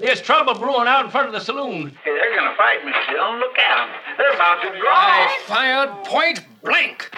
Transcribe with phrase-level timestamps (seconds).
[0.00, 1.94] There's trouble brewing out in front of the saloon.
[2.02, 3.36] Hey, they're gonna fight me, Still.
[3.36, 3.94] Look at them.
[4.16, 4.94] They're about to draw.
[4.94, 7.10] I fired point blank.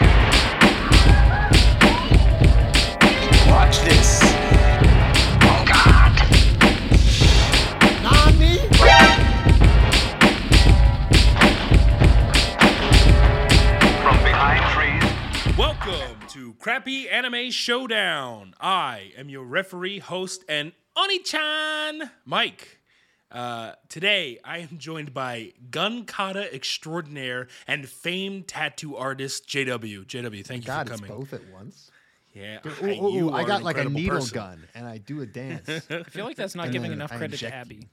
[3.49, 4.21] Watch this.
[5.43, 6.13] Oh God.
[8.03, 8.59] Nani?
[14.03, 15.57] From behind trees.
[15.57, 18.55] Welcome to Crappy Anime Showdown.
[18.61, 22.79] I am your referee, host, and Oni-chan, Mike.
[23.31, 30.05] Uh, today, I am joined by gun kata extraordinaire and famed tattoo artist JW.
[30.05, 31.17] JW, thank you God, for it's coming.
[31.19, 31.91] both at once.
[32.35, 34.35] Yeah, Ooh, I- ooh, you ooh, I got an like a needle person.
[34.35, 35.69] gun and I do a dance.
[35.91, 37.89] I feel like that's not And giving enough I credit to inject Abby.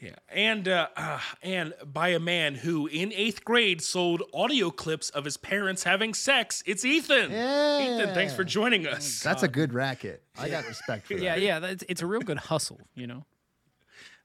[0.00, 5.10] Yeah, and uh, uh, and by a man who in eighth grade sold audio clips
[5.10, 6.62] of his parents having sex.
[6.64, 7.30] It's Ethan.
[7.30, 7.96] Yeah.
[8.00, 9.20] Ethan, thanks for joining us.
[9.22, 10.22] That's a good racket.
[10.38, 11.22] I got respect for that.
[11.22, 13.24] Yeah, yeah, that's, it's a real good hustle, you know.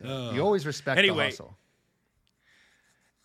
[0.04, 1.18] You always respect Anyway.
[1.18, 1.58] the hustle.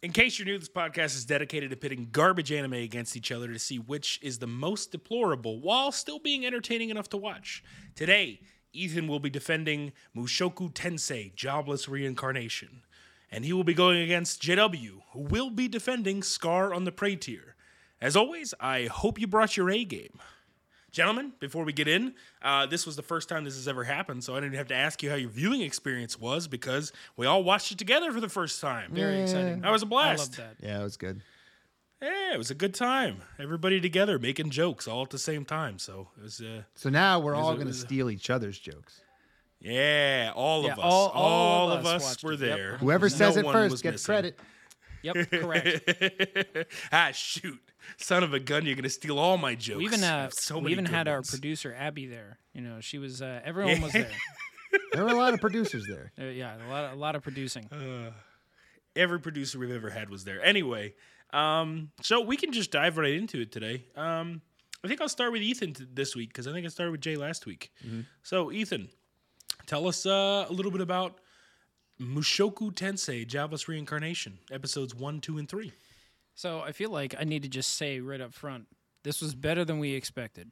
[0.02, 3.48] In case you're new, this podcast is dedicated to pitting garbage anime against each other
[3.52, 7.62] to see which is the most deplorable while still being entertaining enough to watch.
[7.96, 8.40] Today,
[8.72, 12.82] Ethan will be defending Mushoku Tensei Jobless Reincarnation,
[13.30, 17.54] and he will be going against JW, who will be defending Scar on the Praeter.
[18.00, 20.20] As always, I hope you brought your A game.
[20.90, 24.24] Gentlemen, before we get in, uh, this was the first time this has ever happened,
[24.24, 27.44] so I didn't have to ask you how your viewing experience was because we all
[27.44, 28.90] watched it together for the first time.
[28.92, 29.60] Very exciting.
[29.60, 30.38] That was a blast.
[30.38, 30.66] love that.
[30.66, 31.22] Yeah, it was good.
[32.02, 33.18] Yeah, it was a good time.
[33.38, 35.78] Everybody together making jokes all at the same time.
[35.78, 39.00] So it was, uh, So now we're all going to steal each other's jokes.
[39.60, 41.22] yeah, all Yeah, of us, all- all,
[41.68, 42.56] all of of us, us were it, yep.
[42.56, 42.76] there.
[42.78, 44.04] Whoever No says it first gets missing.
[44.06, 44.38] credit.
[45.02, 46.66] Yep, correct.
[46.92, 47.58] ah, shoot,
[47.96, 48.66] son of a gun!
[48.66, 49.78] You're gonna steal all my jokes.
[49.78, 52.38] we even I uh, have so we even good had our producer Abby there.
[52.52, 54.10] You know, she was uh, everyone was there.
[54.92, 56.12] There were a lot of producers there.
[56.20, 57.68] Uh, yeah, a lot, a lot of producing.
[58.94, 60.40] Every producer we've ever had was there.
[60.44, 60.94] Anyway,
[61.32, 63.84] um, so we can just dive right into it today.
[63.96, 64.42] Um,
[64.84, 67.00] I think I'll start with Ethan t- this week because I think I started with
[67.02, 67.70] Jay last week.
[68.22, 68.88] So, Ethan,
[69.66, 71.20] tell us uh, a little bit about
[72.00, 75.72] Mushoku Tensei Jobless Reincarnation, episodes one, two, and three.
[76.34, 78.66] So I feel like I need to just say right up front,
[79.02, 80.50] this was better than we expected.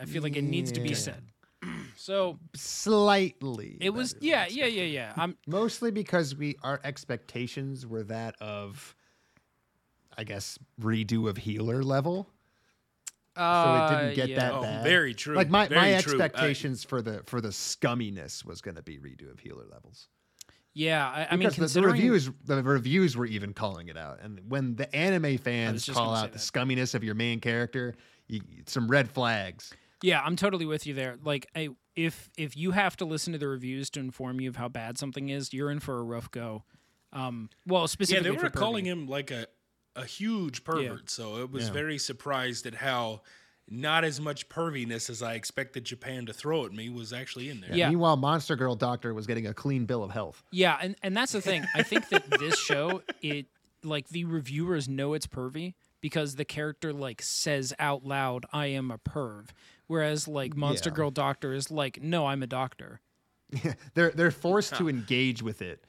[0.00, 0.94] I feel like it needs to be Yeah.
[0.96, 1.22] said.
[1.96, 3.76] So Slightly.
[3.80, 5.12] it was, better yeah, yeah, yeah, yeah.
[5.18, 8.94] I'm Mostly because we our expectations were that of,
[10.20, 12.28] I guess, redo of healer level.
[13.36, 14.36] So it didn't uh, get yeah.
[14.40, 14.84] that Oh, bad.
[14.84, 16.20] very true, Like my, my very true.
[16.20, 20.08] Uh, expectations for the for the scumminess was going to be redo of healer levels.
[20.74, 24.20] Yeah, I, I mean, Because the, the reviews the reviews were even calling it out,
[24.22, 27.94] and when the anime fans just call out the scumminess of your main character,
[28.28, 29.72] you, some red flags.
[30.02, 31.16] Yeah, I'm totally with you there.
[31.24, 34.56] Like, I, if if you have to listen to the reviews to inform you of
[34.56, 36.64] how bad something is, you're in for a rough go.
[37.12, 38.88] Um, well, Yeah, specifically they were for calling perving.
[38.88, 39.46] him like a,
[39.96, 41.10] a huge pervert.
[41.10, 41.72] So it was Yeah.
[41.72, 43.22] very surprised at how
[43.72, 47.60] not as much perviness as I expected Japan to throw at me was actually in
[47.60, 47.72] there.
[47.74, 47.88] Yeah.
[47.88, 50.42] Meanwhile, Monster Girl Doctor was getting a clean bill of health.
[50.50, 51.64] Yeah, and and that's the thing.
[51.74, 53.46] I think that this show, it
[53.84, 58.90] like the reviewers know it's pervy because the character like says out loud, "I am
[58.90, 59.50] a perv,"
[59.86, 60.96] whereas like Monster Yeah.
[60.96, 63.00] Girl Doctor is like, "No, I'm a doctor."
[63.50, 65.84] Yeah, They're they're forced to engage with it.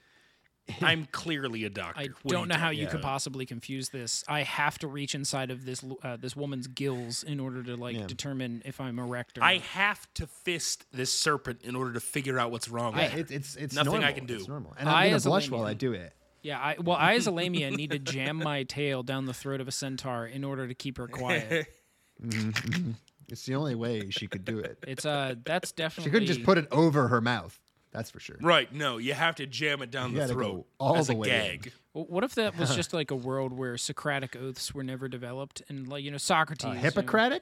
[0.81, 2.01] I'm clearly a doctor.
[2.01, 4.23] I What don't know how talking you could possibly confuse this.
[4.27, 7.95] I have to reach inside of this uh, this woman's gills in order to like
[7.97, 8.05] Yeah.
[8.07, 9.63] determine if I'm erect or I not.
[9.63, 12.95] have to fist this serpent in order to figure out what's wrong.
[12.95, 14.35] Yeah, with it, it's it's Nothing I can do.
[14.35, 16.13] It's normal, and I, I'm gonna as a blush while I do it.
[16.43, 19.61] Yeah, I, well, I as a lamia need to jam my tail down the throat
[19.61, 21.67] of a centaur in order to keep her quiet.
[23.29, 24.77] It's the only way she could do it.
[24.85, 26.09] It's uh, that's definitely.
[26.09, 27.57] She couldn't just put it over her mouth.
[27.91, 28.37] That's for sure.
[28.41, 28.71] Right?
[28.73, 31.29] No, you have to jam it down You the throat all as the a way
[31.29, 31.33] in.
[31.59, 31.73] gag.
[31.93, 35.61] Well, What if that was just like a world where Socratic oaths were never developed
[35.67, 36.65] and like you know Socrates?
[36.65, 37.39] Uh, you know-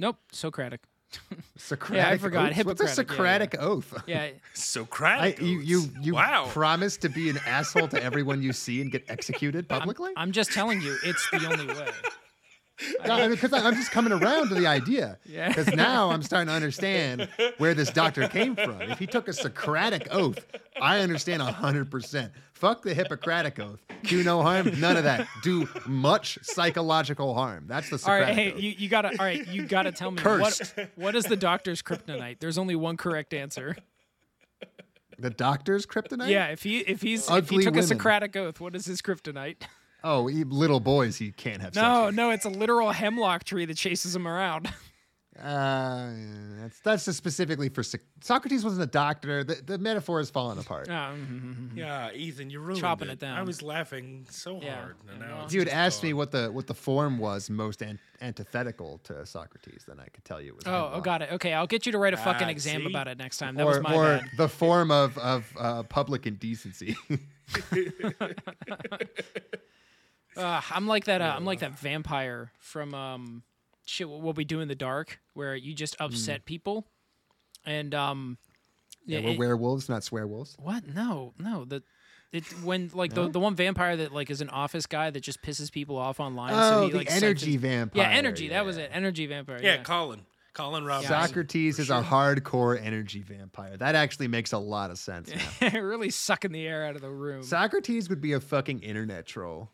[0.00, 0.82] Nope, Socratic.
[1.56, 1.96] Socratic.
[1.96, 2.50] yeah, I forgot.
[2.52, 2.64] oaths?
[2.64, 3.66] What's a Hippocratic, yeah, yeah.
[3.66, 4.02] Socratic oath?
[4.06, 5.40] Yeah, I, Socratic.
[5.40, 6.46] you you you wow.
[6.50, 10.12] promise to be an asshole to everyone you see and get executed publicly?
[10.16, 11.88] I'm just telling you, it's the only way.
[13.02, 15.18] Because I'm just coming around to the idea.
[15.28, 15.48] Yeah.
[15.48, 17.28] Because now I'm starting to understand
[17.58, 18.80] where this doctor came from.
[18.82, 20.44] If he took a Socratic oath,
[20.80, 22.30] I understand 100%.
[22.54, 23.80] Fuck the Hippocratic oath.
[24.04, 25.26] Do no harm, none of that.
[25.42, 27.64] Do much psychological harm.
[27.66, 28.60] That's the All Socratic right, hey, oath.
[28.60, 29.08] you, you gotta.
[29.10, 30.76] All right, you gotta tell me Cursed.
[30.76, 32.38] what what is the doctor's kryptonite?
[32.40, 33.76] There's only one correct answer.
[35.18, 36.28] the doctor's kryptonite?
[36.30, 37.80] Yeah, if he if he's if he took women.
[37.80, 39.62] a Socratic oath, what is his kryptonite?
[40.04, 42.14] Oh, he, little boys he can't have sex No, with.
[42.14, 44.68] no, it's a literal hemlock tree that chases him around.
[45.40, 46.10] Uh,
[46.60, 49.44] that's that's just specifically for Soc- Socrates wasn't a doctor.
[49.44, 50.88] The, the metaphor is falling apart.
[50.90, 51.76] Ah, mhm.
[51.76, 53.12] Yeah, Ethan, you ruined Chopping it.
[53.12, 53.38] it down.
[53.38, 54.96] I was laughing so Yeah, hard.
[55.08, 55.42] and I now know.
[55.44, 58.00] it's If you had just asked me what the what the form was most an-
[58.20, 60.64] antithetical to Socrates, then I could tell you it was.
[60.66, 61.30] Oh, oh, got it.
[61.34, 62.86] Okay, I'll get you to write a fucking Ah, exam see?
[62.88, 63.54] about it next time.
[63.54, 64.24] That or was my or bad.
[64.38, 66.96] the form of of uh, public indecency.
[70.38, 71.20] Uh, I'm like that.
[71.20, 73.42] Uh, I'm like that vampire from um,
[73.86, 74.08] shit.
[74.08, 76.86] What we do in the dark, where you just upset people,
[77.66, 78.38] and um,
[79.06, 80.58] yeah, yeah, we're it- werewolves, not swearwolves.
[80.58, 80.86] what?
[80.86, 81.64] No, no.
[81.64, 81.82] The
[82.32, 85.40] it when like the the one vampire that like is an office guy that just
[85.42, 86.52] pisses people off online.
[86.52, 88.02] so Oh, he, the like, energy siphons- vampire.
[88.02, 88.48] Yeah, energy.
[88.48, 88.90] That was it.
[88.92, 89.58] Energy vampire.
[89.62, 89.82] Yeah, Yeah.
[89.82, 90.22] Colin.
[90.54, 91.14] Colin Robinson.
[91.14, 91.98] Socrates is sure.
[91.98, 93.76] a hardcore energy vampire.
[93.76, 95.30] That actually makes a lot of sense.
[95.60, 95.70] Now.
[95.80, 97.44] really sucking the air out of the room.
[97.44, 99.70] Socrates would be a fucking internet troll.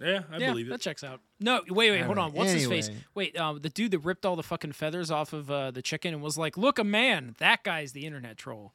[0.00, 0.70] Yeah, I yeah, believe it.
[0.70, 1.20] that checks out.
[1.38, 2.32] No, wait, wait, hold on.
[2.32, 2.90] What's his face?
[3.14, 6.14] Wait, um, the dude that ripped all the fucking feathers off of uh, the chicken
[6.14, 8.72] and was like, "Look, a man." That guy's the internet troll.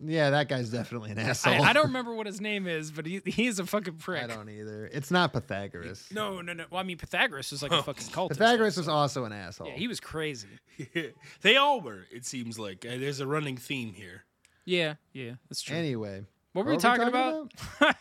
[0.00, 1.62] Yeah, that guy's definitely an asshole.
[1.62, 4.22] I don't remember what his name is, but he, he's a fucking prick.
[4.22, 4.88] I don't either.
[4.92, 6.08] It's not Pythagoras.
[6.12, 6.64] No, no, no.
[6.70, 8.30] Well, I mean, Pythagoras was like a fucking cultist.
[8.30, 9.68] Pythagoras was also an asshole.
[9.68, 10.48] Yeah, he was crazy.
[11.42, 12.06] they all were.
[12.12, 14.24] It seems like Uh, there's a running theme here.
[14.64, 15.76] Yeah, yeah, that's true.
[15.76, 17.52] Anyway, what were we talking, about?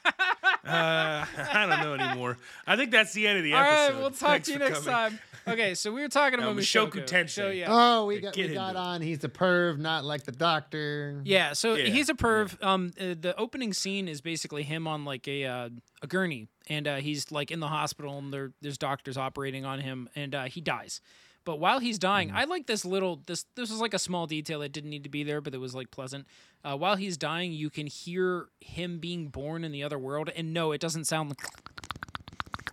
[0.65, 2.37] Uh, I don't know anymore.
[2.65, 3.93] I think that's the end of the All episode.
[3.93, 4.93] right, we'll talk Thanks to you next coming.
[4.93, 5.19] time.
[5.45, 7.05] Okay, so we were talking about Mushoku Mushoku.
[7.05, 7.29] Tensei.
[7.29, 7.65] So, yeah.
[7.69, 8.83] Oh, we got get we got into it.
[8.83, 9.01] on.
[9.01, 11.19] He's a perv, not like the doctor.
[11.25, 12.63] Yeah, so Yeah, he's a perv.
[12.63, 15.69] Um, uh, the opening scene is basically him on like a uh,
[16.01, 19.79] a gurney, and uh, he's like in the hospital, and there there's doctors operating on
[19.81, 21.01] him, and uh, he dies.
[21.45, 22.35] But while he's dying, Mm.
[22.35, 25.09] I like this little this this was like a small detail that didn't need to
[25.09, 26.25] be there, but it was like pleasant.
[26.63, 30.53] Uh, while he's dying, you can hear him being born in the other world, and
[30.53, 31.29] no, it doesn't sound.
[31.29, 31.39] like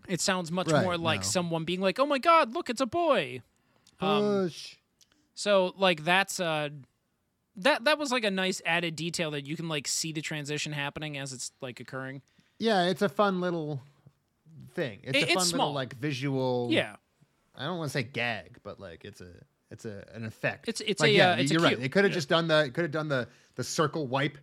[0.08, 1.24] It sounds much Right, more like no.
[1.24, 3.42] someone being like, "Oh my God, look, it's a boy."
[4.00, 4.76] Um, Push.
[5.34, 6.70] So like that's uh
[7.56, 10.72] that that was like a nice added detail that you can like see the transition
[10.72, 12.22] happening as it's like occurring.
[12.58, 13.80] yeah, it's a fun little
[14.74, 15.00] thing.
[15.02, 15.66] It's It- a it's fun small.
[15.66, 16.68] little like visual.
[16.70, 16.96] Yeah.
[17.60, 19.30] I don't want to say gag, but like it's a
[19.70, 20.68] it's a an effect.
[20.68, 21.74] It's- it's like, a, yeah, uh, it's you're right.
[21.76, 21.82] cue.
[21.82, 24.38] They could have just done the could have done the the circle wipe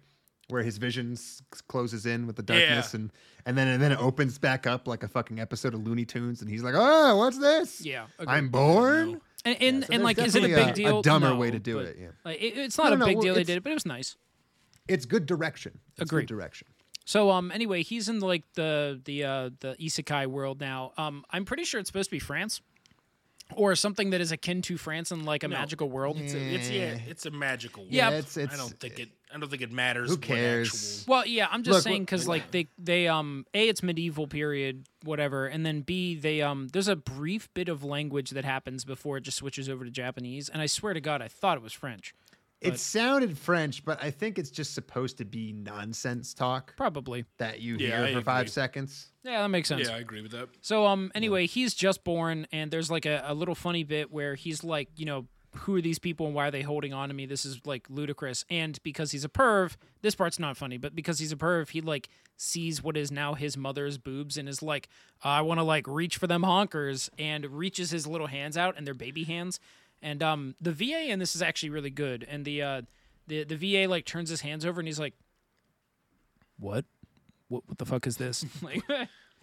[0.50, 3.00] where his vision s- closes in with the darkness Yeah.
[3.02, 3.12] and
[3.46, 6.42] and then and then it opens back up like a fucking episode of Looney Tunes
[6.42, 7.82] and he's like, "Oh, what's this?
[7.86, 8.06] Yeah.
[8.26, 11.00] I'm born." And and, So and like is it a big deal?
[11.00, 11.98] A dumber No, way to do it.
[12.00, 12.08] Yeah.
[12.24, 13.76] Like, it- it's not No, a no, big well, deal they did it, but it
[13.76, 14.16] was nice.
[14.88, 15.80] It's good direction.
[15.98, 16.28] It's Agreed.
[16.28, 16.68] Good direction.
[17.06, 20.94] So um anyway, he's in like the the uh the isekai world now.
[20.98, 22.62] Um I'm pretty sure it's supposed to be France
[23.56, 26.18] or something that is akin to France and like a magical world.
[26.20, 27.84] It's a, it's yeah, it's a magical.
[27.84, 27.94] World.
[27.94, 29.10] Yeah, it's it's I don't think it.
[29.34, 30.10] I don't think it matters.
[30.10, 30.70] Who cares?
[31.02, 34.28] actual- Well, yeah, I'm just Look, saying because like they they um a it's medieval
[34.28, 38.86] period whatever, and then b they um there's a brief bit of language that happens
[38.86, 41.64] before it just switches over to Japanese, and I swear to God, I thought it
[41.64, 42.14] was French.
[42.62, 47.26] It sounded French, but I think it's just supposed to be nonsense talk Probably.
[47.38, 49.12] that you Yeah, hear I for five seconds.
[49.24, 49.88] Yeah, that makes sense.
[49.88, 50.50] Yeah, I agree with that.
[50.62, 54.36] So um anyway, he's just born and there's like a, a little funny bit where
[54.36, 57.16] he's like, you know, who are these people and why are they holding on to
[57.16, 57.26] me?
[57.26, 58.46] This is like ludicrous.
[58.50, 61.82] And because he's a perv, this part's not funny, but because he's a perv, he
[61.82, 64.88] like sees what is now his mother's boobs and is like,
[65.24, 68.86] I want to like reach for them honkers and reaches his little hands out and
[68.86, 69.60] they're baby hands.
[70.02, 72.26] And um the VA in this is actually really good.
[72.30, 72.82] And the uh
[73.28, 75.14] the the VA like turns his hands over and he's like,
[76.60, 76.86] What?
[77.48, 78.46] What what the fuck is this?
[78.62, 78.82] like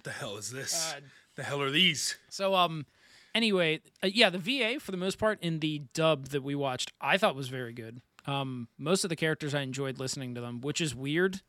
[0.02, 0.94] The hell is this?
[0.94, 1.00] Uh,
[1.36, 2.16] the hell are these?
[2.28, 2.86] So um
[3.34, 6.92] anyway, uh, yeah, the VA for the most part in the dub that we watched,
[7.00, 8.00] I thought was very good.
[8.26, 11.40] Um most of the characters I enjoyed listening to them, which is weird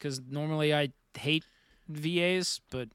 [0.00, 1.44] cuz normally I hate
[1.88, 2.88] VAs, but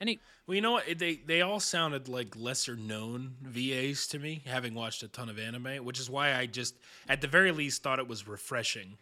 [0.00, 0.98] any Well, you know what?
[0.98, 5.38] They they all sounded like lesser known VAs to me, having watched a ton of
[5.38, 6.74] anime, which is why I just,
[7.08, 8.96] at the very least, thought it was refreshing,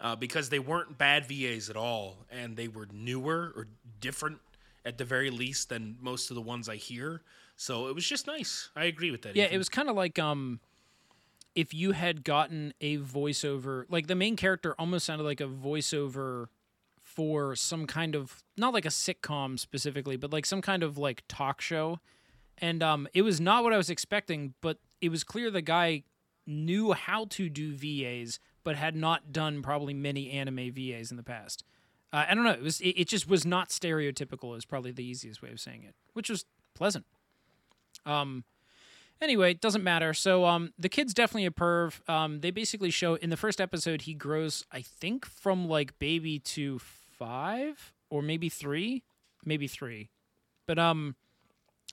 [0.00, 3.66] uh, because they weren't bad VAs at all, and they were newer or
[4.00, 4.38] different
[4.84, 7.22] at the very least than most of the ones I hear.
[7.56, 8.68] So it was just nice.
[8.76, 9.36] I agree with that.
[9.36, 10.60] Yeah, it was kind of like um
[11.54, 16.48] if you had gotten a voiceover, like the main character almost sounded like a voiceover
[17.14, 21.22] for some kind of not like a sitcom specifically, but like some kind of like
[21.28, 22.00] talk show.
[22.58, 26.04] And um it was not what I was expecting, but it was clear the guy
[26.46, 31.22] knew how to do VAs but had not done probably many anime VAs in the
[31.22, 31.64] past.
[32.12, 32.50] Uh, I don't know.
[32.50, 34.56] It was it, it just was not stereotypical.
[34.56, 36.44] Is probably the easiest way of saying it, which was
[36.74, 37.04] pleasant.
[38.06, 38.44] Um,
[39.20, 40.14] anyway, it doesn't matter.
[40.14, 42.08] So um, the kid's definitely a perv.
[42.08, 46.38] Um, they basically show in the first episode he grows, I think, from like baby
[46.38, 46.78] to
[47.24, 49.02] five or maybe three,
[49.44, 50.10] maybe three.
[50.66, 51.16] But um,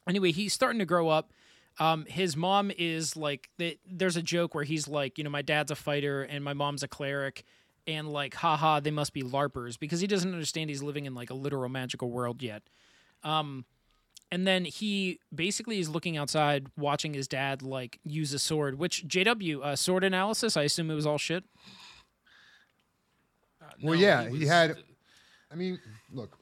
[0.07, 1.31] anyway, he's starting to grow up.
[1.79, 5.41] Um, his mom is like, the, there's a joke where he's like, you know, my
[5.41, 7.43] dad's a fighter and my mom's a cleric,
[7.87, 11.29] and like, haha, they must be larpers because he doesn't understand he's living in like
[11.29, 12.61] a literal magical world yet.
[13.23, 13.65] Um,
[14.31, 18.77] and then he basically is looking outside, watching his dad like use a sword.
[18.77, 20.55] Which JW uh, sword analysis?
[20.57, 21.43] I assume it was all shit.
[23.81, 24.77] Well, No, yeah, he he, was- had.
[25.51, 25.79] I mean,
[26.11, 26.37] look,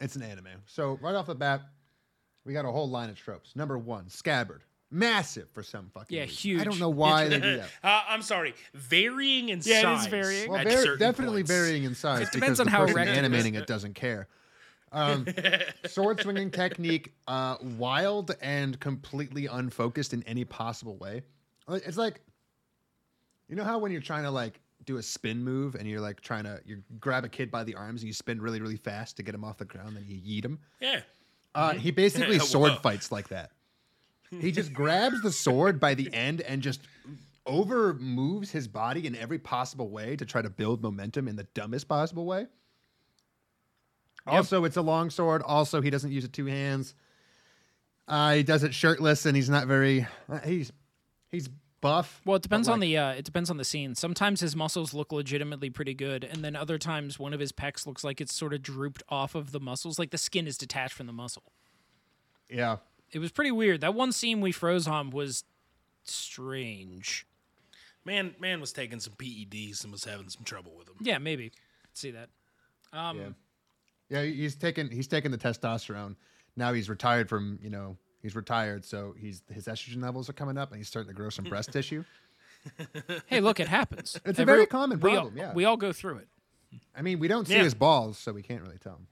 [0.00, 0.46] it's an anime.
[0.66, 1.62] So right off the bat,
[2.44, 3.56] we got a whole line of tropes.
[3.56, 6.16] Number one, scabbard, massive for some fucking.
[6.16, 6.34] Yeah, reason.
[6.34, 6.64] I huge.
[6.64, 7.68] don't know why they do that.
[7.82, 9.82] Uh, I'm sorry, varying in size.
[9.82, 10.50] Yeah, it is varying.
[10.50, 11.50] Well, at very, certain definitely points.
[11.50, 12.28] varying in size.
[12.28, 14.28] It depends on the how person erect animating it doesn't care.
[14.94, 15.26] Um,
[15.86, 21.22] sword swinging technique, uh, wild and completely unfocused in any possible way.
[21.66, 22.20] It's like,
[23.48, 26.20] you know how when you're trying to like do a spin move and you're like
[26.20, 29.16] trying to you grab a kid by the arms and you spin really really fast
[29.16, 30.58] to get him off the ground, then you yeet him.
[30.80, 31.00] Yeah.
[31.54, 33.50] Uh, he basically sword fights like that.
[34.30, 36.80] He just grabs the sword by the end and just
[37.44, 41.44] over moves his body in every possible way to try to build momentum in the
[41.54, 42.46] dumbest possible way.
[44.26, 45.42] Also, it's a long sword.
[45.42, 46.94] Also, he doesn't use it two hands.
[48.06, 50.06] Uh, he does it shirtless, and he's not very.
[50.28, 50.72] Uh, he's
[51.30, 51.48] he's
[51.82, 52.22] buff.
[52.24, 53.94] Well, it depends but, on the uh, it depends on the scene.
[53.94, 57.86] Sometimes his muscles look legitimately pretty good, and then other times one of his pecs
[57.86, 60.94] looks like it's sort of drooped off of the muscles, like the skin is detached
[60.94, 61.42] from the muscle.
[62.48, 62.78] Yeah,
[63.10, 63.80] It was pretty weird.
[63.82, 65.44] That one scene we froze on was
[66.04, 67.26] strange.
[68.04, 70.96] Man, man was taking some PEDs and was having some trouble with them.
[71.00, 71.52] Yeah, maybe.
[71.94, 72.28] See that.
[72.92, 73.34] Um,
[74.08, 74.30] yeah, yeah.
[74.30, 76.16] He's taken he's taken the testosterone.
[76.56, 80.56] Now he's retired from you know he's retired, so he's his estrogen levels are coming
[80.58, 82.04] up, and he's starting to grow some breast tissue.
[83.26, 84.18] Hey, look, it happens.
[84.24, 85.52] It's a very common we all- problem, yeah.
[85.52, 86.28] we all go through it.
[86.96, 87.64] I mean, we don't see Yeah.
[87.64, 89.06] his balls, so we can't really tell him.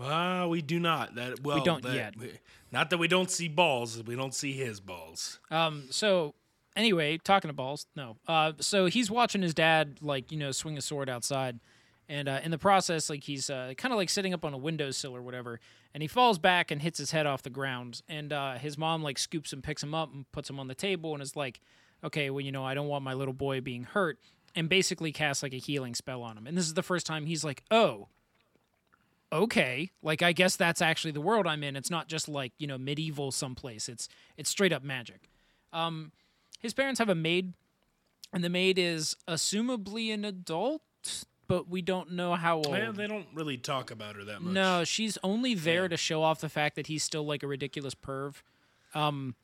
[0.00, 1.14] Ah, we do not.
[1.14, 2.16] That well, don't that- yet.
[2.16, 2.32] we-
[2.70, 4.02] not that we don't see balls.
[4.04, 5.38] We don't see his balls.
[5.50, 6.34] Um, so
[6.76, 8.16] anyway, talking to balls, no.
[8.26, 11.60] Uh, so he's watching his dad, like you know, swing a sword outside,
[12.08, 14.58] and uh, in the process, like he's uh, kind of like sitting up on a
[14.58, 15.60] windowsill or whatever,
[15.94, 19.02] and he falls back and hits his head off the ground, and uh, his mom
[19.02, 21.60] like scoops him, picks him up, and puts him on the table, and is like,
[22.02, 24.18] okay, well, you know, I don't want my little boy being hurt,
[24.54, 27.26] and basically casts like a healing spell on him, and this is the first time
[27.26, 28.08] he's like, oh.
[29.30, 31.76] Okay, like I guess that's actually the world I'm in.
[31.76, 33.86] It's not just like you know medieval someplace.
[33.90, 35.28] It's it's straight up magic
[35.72, 36.12] um
[36.60, 37.54] his parents have a maid,
[38.32, 40.82] and the maid is assumably an adult,
[41.48, 42.70] but we don't know how old.
[42.70, 44.52] Well, they don't really talk about her that much.
[44.52, 47.94] no, she's only there to show off the fact that he's still like a ridiculous
[47.94, 48.34] perv.
[48.94, 49.34] Um,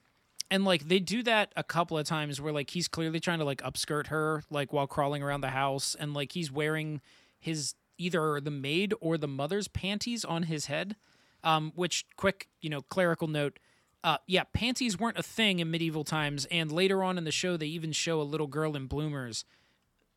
[0.50, 3.44] and like they do that a couple of times where like he's clearly trying to
[3.44, 7.00] like upskirt her like while crawling around the house, and like he's wearing
[7.40, 10.96] his either the maid or the mother's panties on his head.
[11.42, 13.58] Um, which quick, you know, clerical note.
[14.02, 17.58] Uh, yeah, panties weren't a thing in medieval times, and later on in the show,
[17.58, 19.44] they even show a little girl in bloomers.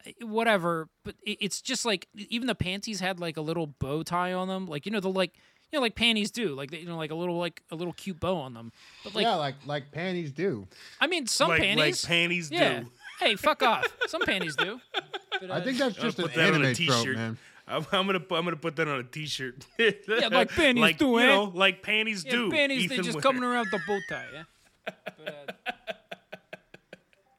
[0.06, 4.34] Eh, Whatever, but it's just like even the panties had like a little bow tie
[4.34, 5.34] on them, like you know the like
[5.72, 8.20] you know like panties do, like you know like a little like a little cute
[8.20, 8.72] bow on them.
[9.04, 10.68] But like yeah, like like panties do.
[11.00, 12.82] I mean, some like, panties, like panties yeah.
[12.82, 12.92] do.
[13.20, 13.86] Hey, fuck off.
[14.08, 14.80] Some panties do.
[15.42, 17.16] But, I uh, think that's I'll just an put that on a anime trope, t-shirt.
[17.16, 17.38] man.
[17.68, 19.66] I'm, I'm gonna I'm gonna put that on a t-shirt.
[19.78, 21.26] yeah, like panties like, do, You eh?
[21.26, 22.52] know, like panties yeah, do.
[22.52, 23.22] panties they Ethan just wear.
[23.22, 24.26] coming around with the bow tie.
[24.34, 24.44] Yeah.
[25.18, 25.72] But, uh,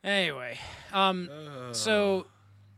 [0.05, 0.59] anyway,
[0.93, 1.31] um,
[1.73, 2.27] so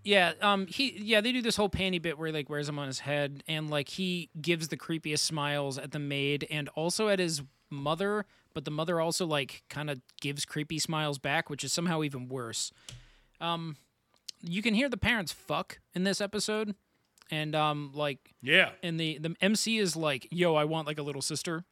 [0.04, 2.78] yeah, um, he yeah they do this whole panty bit where he like wears them
[2.78, 7.08] on his head and like he gives the creepiest smiles at the maid and also
[7.08, 11.62] at his mother, but the mother also like kind of gives creepy smiles back, which
[11.64, 12.72] is somehow even worse.
[13.40, 13.76] Um,
[14.42, 16.74] you can hear the parents fuck in this episode,
[17.30, 18.70] and um, like Yeah.
[18.82, 21.64] and the the MC is like, "Yo, I want like a little sister."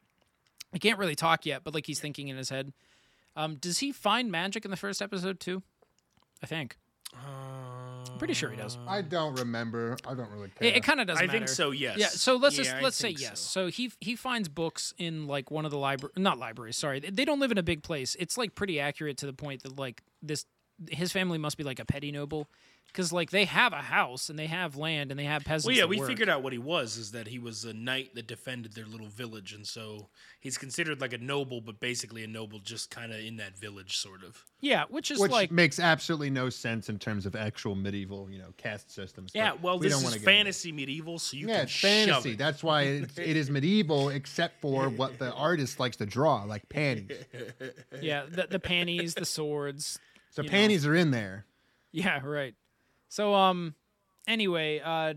[0.73, 2.75] I can't really talk yet, but like he's thinking in his head.
[3.37, 5.63] Um, does he find magic in the first episode too?
[6.43, 6.77] I think.
[7.15, 7.21] I'm
[8.19, 8.77] pretty sure he does.
[8.87, 9.97] I don't remember.
[10.07, 10.69] I don't really care.
[10.69, 11.31] It, it kind of doesn't matter.
[11.31, 11.47] I matter.
[11.47, 11.71] think so.
[11.71, 11.99] Yes.
[11.99, 12.07] Yeah.
[12.09, 13.41] So let's Yeah, just I let's say think yes.
[13.41, 13.67] so.
[13.67, 13.71] So.
[13.71, 16.77] he he finds books in like one of the library, not libraries.
[16.77, 18.17] Sorry, they, they don't live in a big place.
[18.19, 20.45] It's like pretty accurate to the point that like this,
[20.91, 22.47] his family must be like a petty noble,
[22.87, 25.67] because like they have a house and they have land and they have peasants.
[25.67, 26.09] Well, yeah, we work.
[26.09, 29.09] figured out what he was is that he was a knight that defended their little
[29.09, 30.09] village, and so
[30.41, 33.99] he's considered like a noble, but basically a noble just kind of in that village,
[33.99, 34.43] sort of.
[34.61, 38.39] Yeah, which is Which like makes absolutely no sense in terms of actual medieval, you
[38.39, 39.33] know, caste systems.
[39.35, 40.35] Yeah, well, we this don't is wanna get into it.
[40.37, 42.31] fantasy medieval, so you Yeah, can it's shove fantasy.
[42.33, 42.39] it.
[42.39, 46.69] That's why it, it is medieval, except for what the artist likes to draw, like
[46.71, 47.19] panties.
[48.01, 49.99] yeah, the, the panties, the swords.
[50.39, 50.53] So You know.
[50.57, 51.47] panties are in there.
[51.91, 52.55] Yeah, right.
[53.09, 53.75] So um
[54.29, 55.15] anyway, uh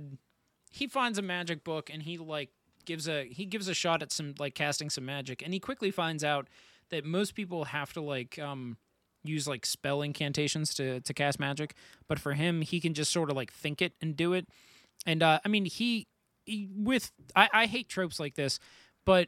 [0.72, 2.50] he finds a magic book and he like
[2.86, 5.92] gives a he gives a shot at some like casting some magic and he quickly
[5.92, 6.48] finds out
[6.90, 8.78] that most people have to like um
[9.24, 11.76] use like spell incantations to to cast magic,
[12.08, 14.48] but for him he can just sort of like think it and do it.
[15.06, 16.08] And uh I mean he,
[16.46, 18.58] he with I I hate tropes like this,
[19.06, 19.28] but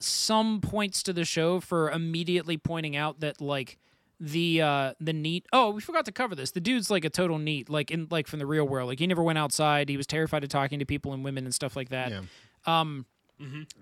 [0.00, 3.76] some points to the show for immediately pointing out that like
[4.18, 7.38] the uh the NEET oh we forgot to cover this the dude's like a total
[7.38, 10.06] NEET like in like from the real world like he never went outside he was
[10.06, 12.20] terrified of talking to people and women and stuff like that Yeah.
[12.64, 13.04] um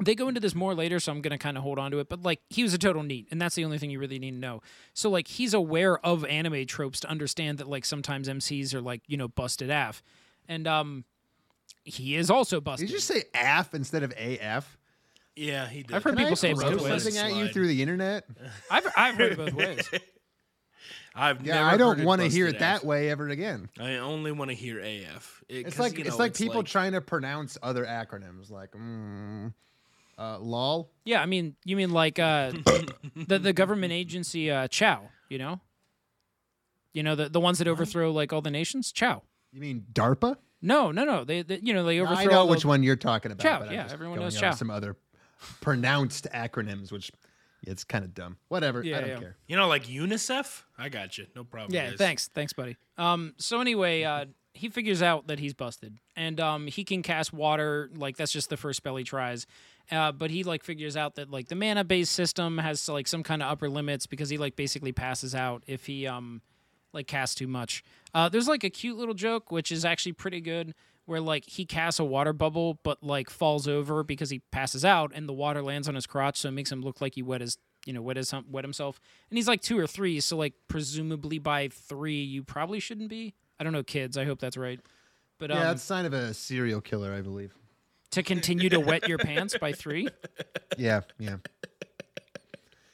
[0.02, 2.08] they go into this more later so i'm gonna kind of hold on to it
[2.08, 4.32] but like he was a total NEET and that's the only thing you really need
[4.32, 4.60] to know
[4.92, 9.02] so like he's aware of anime tropes to understand that like sometimes mcs are like
[9.06, 10.02] you know busted af
[10.48, 11.04] and um
[11.84, 14.78] he is also busted Did you just say AF instead of AF?
[15.36, 15.94] Yeah, he did.
[15.94, 17.02] I've heard Can people I say it both ways.
[17.02, 18.24] something at you through the internet?
[18.70, 19.90] I've, I've heard it both ways
[21.14, 22.60] I've Yeah, never I don't want to hear it AF.
[22.60, 23.68] that way ever again.
[23.78, 25.44] I only want to hear AF.
[25.48, 28.50] It- It's 'cause, like you it's know, like people like- trying to pronounce other acronyms,
[28.50, 29.52] like mm,
[30.18, 30.90] uh, LOL.
[31.04, 32.50] Yeah, I mean, you mean like uh,
[33.28, 35.60] the the government agency uh, Chow, you know?
[36.92, 39.22] You know the the ones that overthrow like all the nations, Chow.
[39.52, 40.36] You mean DARPA?
[40.62, 41.24] No, no, no.
[41.24, 42.22] They, they you know they overthrow.
[42.22, 43.42] I know all which the, one you're talking about.
[43.42, 44.50] Chow, but I'm yeah, just everyone going knows Chow.
[44.52, 44.96] Some other
[45.60, 47.10] pronounced acronyms, which
[47.66, 48.36] it's kind of dumb.
[48.48, 48.82] Whatever.
[48.82, 49.18] Yeah, I don't yeah.
[49.18, 49.36] care.
[49.46, 50.62] You know, like UNICEF.
[50.78, 51.26] I got you.
[51.34, 51.74] No problem.
[51.74, 51.98] Yeah, guys.
[51.98, 52.76] thanks, thanks, buddy.
[52.98, 57.32] Um, so anyway, uh, he figures out that he's busted, and um, he can cast
[57.32, 57.90] water.
[57.94, 59.46] Like that's just the first spell he tries.
[59.90, 63.22] Uh, but he like figures out that like the mana based system has like some
[63.22, 66.40] kind of upper limits because he like basically passes out if he um
[66.92, 67.82] like casts too much.
[68.14, 70.74] Uh, there's like a cute little joke which is actually pretty good
[71.06, 75.12] where like he casts a water bubble but like falls over because he passes out
[75.14, 77.40] and the water lands on his crotch so it makes him look like he wet
[77.40, 78.98] his you know wet his wet himself
[79.30, 83.34] and he's like two or three so like presumably by three you probably shouldn't be.
[83.60, 84.16] I don't know kids.
[84.16, 84.80] I hope that's right.
[85.38, 87.54] But um, Yeah, that's a sign of a serial killer, I believe.
[88.12, 90.08] to continue to wet your pants by three.
[90.76, 91.36] Yeah, yeah.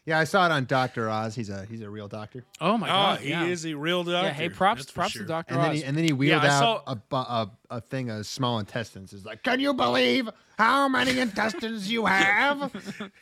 [0.06, 1.34] Yeah, I saw it on Doctor Oz.
[1.34, 2.42] He's a he's a real doctor.
[2.60, 3.20] Oh my Oh, god!
[3.20, 3.44] he yeah.
[3.44, 4.28] is a real doctor.
[4.28, 5.22] Yeah, hey, props, that's props sure.
[5.22, 5.78] to Doctor And then Oz.
[5.78, 9.12] he and then he wheeled I out saw- a, a a thing of small intestines.
[9.12, 10.28] Is like, can you believe
[10.58, 12.72] how many intestines you have?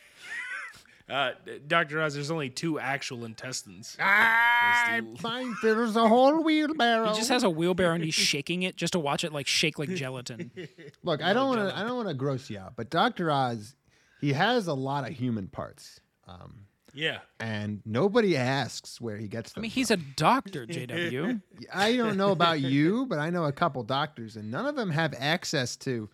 [1.09, 1.31] Uh,
[1.67, 2.03] Dr.
[2.03, 3.97] Oz, there's only two actual intestines.
[3.99, 7.09] I mine fills a whole wheelbarrow.
[7.09, 9.79] He just has a wheelbarrow and he's shaking it just to watch it like shake
[9.79, 10.51] like gelatin.
[11.03, 11.75] Look, I don't want to.
[11.75, 13.73] I don't want to gross you out, but Doctor Oz,
[14.21, 17.19] he has a lot of human parts, um, Yeah.
[17.39, 19.61] and nobody asks where he gets them.
[19.61, 21.41] I mean, he's a doctor, JW.
[21.73, 24.89] I don't know about you, but I know a couple doctors, and none of them
[24.91, 26.09] have access to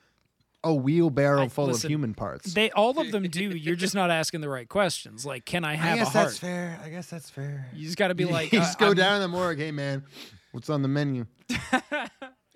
[0.63, 2.53] a wheelbarrow I- full listen, of human parts.
[2.53, 3.43] They all of them do.
[3.49, 5.25] You're just not asking the right questions.
[5.25, 6.25] Like, can I I have guess a heart?
[6.25, 6.79] that's fair.
[6.83, 7.69] I guess that's fair.
[7.73, 9.59] You just got to be like, you uh, just go I'm- down to the morgue.
[9.59, 10.03] Hey, man,
[10.51, 11.25] what's on the menu?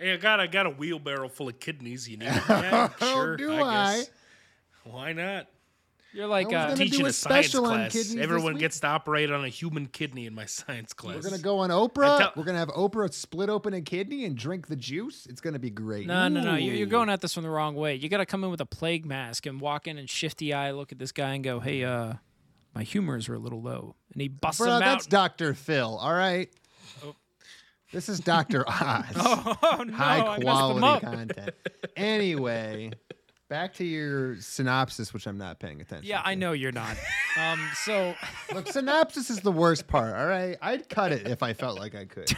[0.02, 2.08] Hey, I got I got a wheelbarrow full of kidneys.
[2.08, 2.28] You need?
[2.28, 3.34] Yeah, sure.
[3.34, 3.62] Oh, do I?
[3.62, 3.98] I?
[3.98, 4.10] guess.
[4.86, 5.48] Why not?
[6.12, 8.16] You're like, uh, Teaching a a science class.
[8.16, 11.16] Everyone gets to operate on a human kidney in my science class.
[11.16, 12.36] We're gonna go on Oprah.
[12.36, 15.28] We're gonna have Oprah split open a kidney and drink the juice.
[15.28, 16.08] It's gonna be great.
[16.08, 16.56] no, no, no.
[16.56, 17.96] You're, you're going at this from the wrong way.
[17.96, 20.72] You got to come in with a plague mask and walk in and shifty eye
[20.72, 22.14] look at this guy and go, hey, uh,
[22.74, 23.96] my humors are a little low.
[24.14, 25.10] And he busts Bro, him that's out.
[25.10, 25.54] Dr.
[25.54, 25.98] Phil.
[25.98, 26.50] All right.
[27.92, 28.64] This is Dr.
[28.68, 29.06] Oz.
[29.16, 29.94] oh, no.
[29.94, 31.56] High I messed him quality content.
[31.96, 32.92] Anyway,
[33.50, 36.08] back to your synopsis, which I'm not paying attention.
[36.08, 36.96] Yeah, I know you're not.
[37.40, 38.16] Um, so
[38.54, 40.14] Look, synopsis is the worst part.
[40.16, 42.28] All right, I'd cut it if I felt like I could.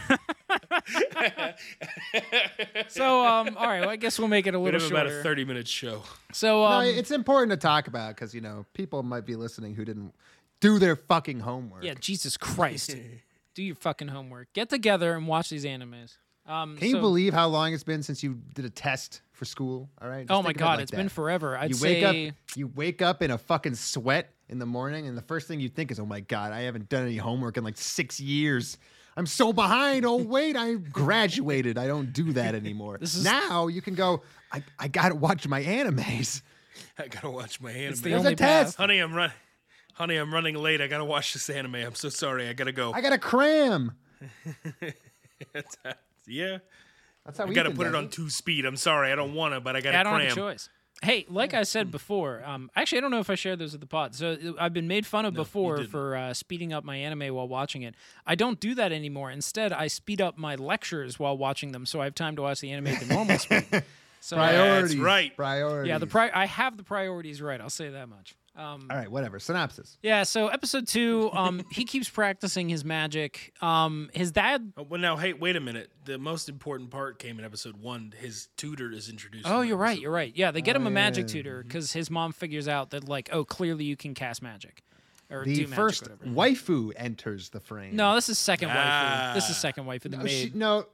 [2.88, 3.80] so um, all right.
[3.80, 5.20] Well, I guess we'll make it a We little have about shorter.
[5.20, 6.02] a 30 minute show.
[6.32, 9.74] so no, um, it's important to talk about because you know people might be listening
[9.74, 10.14] who didn't
[10.60, 11.82] do their fucking homework.
[11.84, 12.94] yeah, Jesus Christ,
[13.54, 14.52] do your fucking homework.
[14.52, 16.16] Get together and watch these animes.
[16.46, 19.44] Um, Can you so- believe how long it's been since you did a test for
[19.44, 19.88] school?
[20.00, 20.26] All right.
[20.26, 20.96] Just Oh my god, it God, like it's that.
[20.96, 21.56] been forever.
[21.56, 25.06] I'd you say wake up you wake up in a fucking sweat in the morning
[25.06, 27.56] and the first thing you think is oh my god i haven't done any homework
[27.56, 28.76] in like six years
[29.16, 33.68] i'm so behind oh wait i graduated i don't do that anymore This is- now
[33.68, 34.20] you can go
[34.52, 36.42] i, I gotta watch my animes
[36.98, 37.96] I gotta watch my anime.
[37.96, 39.34] the There's only a test Honey, I'm running.
[39.94, 40.82] Honey, I'm running late.
[40.82, 41.76] I gotta watch this anime.
[41.76, 42.48] I'm so sorry.
[42.48, 42.92] I gotta go.
[42.92, 43.92] i gotta cram
[46.26, 46.58] yeah,
[47.24, 48.64] that's how we gotta put it on two speed.
[48.64, 49.12] I'm sorry.
[49.12, 50.28] I don't wanna, but I gotta I don't cram.
[50.28, 50.68] have a choice.
[51.02, 53.80] Hey, like I said before, um, actually, I don't know if I shared those with
[53.80, 54.14] the pod.
[54.14, 57.48] So uh, I've been made fun of before for uh, speeding up my anime while
[57.48, 57.96] watching it.
[58.24, 59.32] I don't do that anymore.
[59.32, 62.60] Instead, I speed up my lectures while watching them, so I have time to watch
[62.60, 63.82] the anime at the normal speed.
[64.24, 65.34] So priorities right.
[65.34, 67.60] priorities yeah, the pri- I have the priorities right.
[67.60, 68.36] I'll say that much.
[68.54, 70.24] Um, all right whatever synopsis yeah.
[70.24, 73.54] So episode two, um, he keeps practicing his magic.
[73.62, 74.74] Um, his dad.
[74.76, 75.90] Oh, well, now, hey, wait a minute.
[76.04, 78.12] The most important part came in episode one.
[78.18, 79.46] His tutor is introduced.
[79.48, 79.92] Oh, in you're right.
[79.92, 80.32] episode You're right.
[80.36, 81.32] Yeah, they get him a magic yeah.
[81.32, 84.82] tutor because his mom figures out that like, oh, clearly you can cast magic,
[85.30, 86.24] or the do magic, first whatever.
[86.26, 87.96] waifu enters the frame.
[87.96, 89.34] No, this is second waifu.
[89.34, 89.50] This Ah.
[89.50, 90.02] is second waifu.
[90.10, 90.56] The No, she- maid.
[90.56, 90.86] no,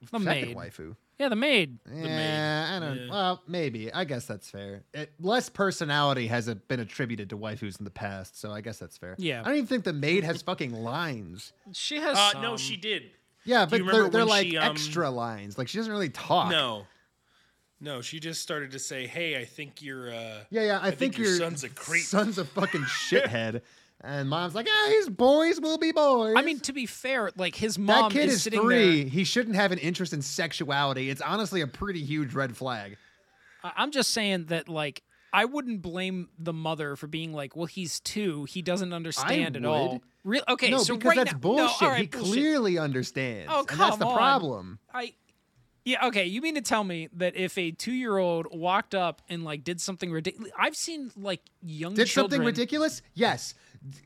[0.00, 0.56] the second maid.
[0.56, 0.96] waifu.
[1.18, 1.78] Yeah, the maid.
[1.90, 3.08] Yeah, I don't.
[3.08, 3.92] Well, maybe.
[3.92, 4.82] I guess that's fair.
[4.92, 8.98] It, less personality has been attributed to waifus in the past, so I guess that's
[8.98, 9.14] fair.
[9.18, 9.40] Yeah.
[9.40, 11.54] I don't even think the maid has fucking lines.
[11.72, 12.16] She has.
[12.18, 12.42] Uh, some.
[12.42, 13.04] no, she did.
[13.44, 15.56] Yeah, Do but they're, they're like she, um, extra lines.
[15.56, 16.50] Like she doesn't really talk.
[16.50, 16.86] No.
[17.80, 20.78] No, she just started to say, "Hey, I think you're." Uh, Yeah, yeah.
[20.82, 22.04] I, think your son's a creep.
[22.04, 23.62] Son's a fucking shithead.
[24.02, 26.34] And mom's like, yeah, his boys will be boys.
[26.36, 29.02] I mean, to be fair, like his that mom kid is, is sitting three.
[29.02, 29.08] there.
[29.10, 31.10] He shouldn't have an interest in sexuality.
[31.10, 32.96] It's honestly a pretty huge red flag.
[33.64, 37.66] I- I'm just saying that, like, I wouldn't blame the mother for being like, "Well,
[37.66, 38.44] he's two.
[38.44, 40.00] He doesn't understand at all." would.
[40.24, 40.42] Real?
[40.48, 41.80] Okay, no, so because right that's now, bullshit.
[41.80, 42.32] No, all right, he bullshit.
[42.32, 43.50] clearly understands.
[43.52, 44.16] Oh, and that's the on.
[44.16, 44.78] problem.
[44.94, 45.14] I
[45.84, 46.24] yeah, okay.
[46.26, 50.10] You mean to tell me that if a two-year-old walked up and like did something
[50.10, 50.50] ridiculous?
[50.58, 52.32] I've seen like young Did children.
[52.32, 53.02] something ridiculous?
[53.14, 53.54] Yes.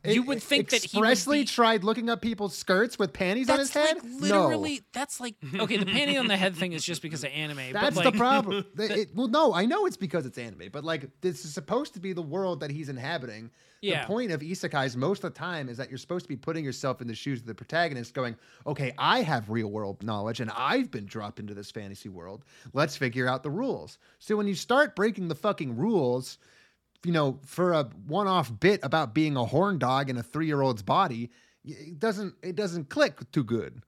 [0.04, 3.48] You would think that he would expressly be- tried looking up people's skirts with panties
[3.50, 3.96] on his head.
[3.96, 4.82] like literally.
[4.92, 5.76] That's like okay.
[5.76, 7.56] The panty on the head thing is just because of anime.
[7.56, 7.72] No.
[7.72, 8.64] but That's like, the problem.
[8.74, 11.94] The- it- well, no, I know it's because it's anime, but like this is supposed
[11.94, 13.50] to be the world that he's inhabiting.
[13.82, 14.02] Yeah.
[14.02, 16.64] The point of isekais most of the time is that you're supposed to be putting
[16.64, 20.50] yourself in the shoes of the protagonist, going, "Okay, I have real world knowledge, and
[20.54, 22.44] I've been dropped into this fantasy world.
[22.74, 26.36] Let's figure out the rules." So when you start breaking the fucking rules,
[27.04, 31.30] you know, for a one-off bit about being a horn dog in a three-year-old's body,
[31.64, 33.82] it doesn't it doesn't click too good.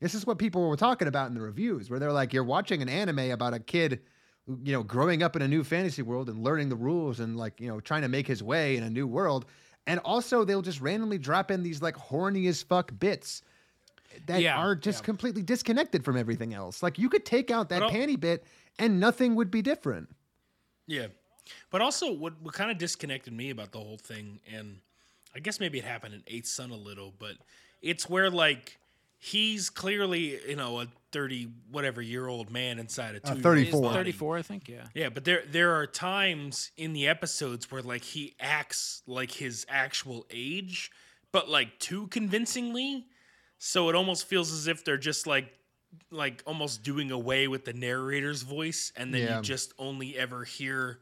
[0.00, 2.82] This is what people were talking about in the reviews, where they're like, "You're watching
[2.82, 4.02] an anime about a kid,
[4.46, 7.60] you know, growing up in a new fantasy world and learning the rules and like,
[7.60, 9.46] you know, trying to make his way in a new world."
[9.86, 13.42] And also, they'll just randomly drop in these like horny as fuck bits
[14.26, 16.82] that Yeah, are just completely disconnected from everything else.
[16.82, 18.44] Like, you could take out that panty bit,
[18.78, 20.08] and nothing would be different.
[20.86, 21.08] Yeah.
[21.70, 24.78] But also, what, what kind of disconnected me about the whole thing, and
[25.34, 27.32] I guess maybe it happened in Eighth Son a little, but
[27.82, 28.78] it's where, like,
[29.18, 33.92] he's clearly, you know, a 30 whatever year old man inside a uh, two 34.
[33.92, 34.68] Thirty-four, I think.
[34.68, 34.86] Yeah.
[34.94, 39.64] Yeah, but there there are times in the episodes where like he acts like his
[39.68, 40.90] actual age,
[41.30, 43.06] but like too convincingly.
[43.58, 45.52] So it almost feels as if they're just like
[46.10, 49.36] like almost doing away with the narrator's voice and then Yeah.
[49.36, 50.98] you just only ever hear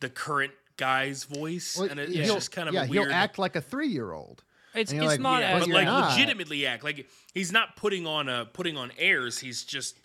[0.00, 3.38] the current guy's voice Well, and it, it's just kind of yeah, weird he'll act
[3.38, 4.42] like a three-year-old.
[4.74, 6.10] It's it's like, not yeah, as but like not.
[6.10, 10.00] legitimately act like he's not putting on a putting on airs he's just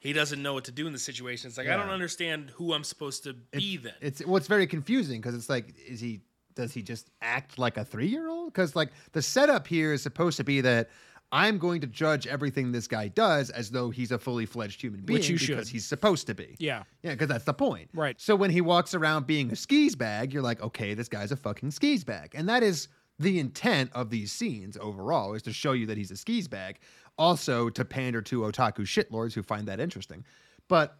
[0.00, 2.72] he doesn't know what to do in the situation it's like i don't understand who
[2.72, 6.20] i'm supposed to be then It's well, it's very confusing because it's like, is he?
[6.56, 8.52] Does he just act like a three-year-old?
[8.52, 10.90] Because like the setup here is supposed to be that
[11.30, 15.00] I'm going to judge everything this guy does as though he's a fully fledged human
[15.02, 15.72] being, Which you because should.
[15.72, 16.56] he's supposed to be.
[16.58, 16.84] Yeah.
[17.02, 17.90] Yeah, because that's the point.
[17.92, 18.18] Right.
[18.18, 21.36] So when he walks around being a skis bag, you're like, okay, this guy's a
[21.36, 22.32] fucking skis bag.
[22.34, 22.88] And that is
[23.18, 26.78] the intent of these scenes overall, is to show you that he's a skis bag.
[27.18, 30.24] Also to pander to otaku shitlords who find that interesting.
[30.68, 30.96] But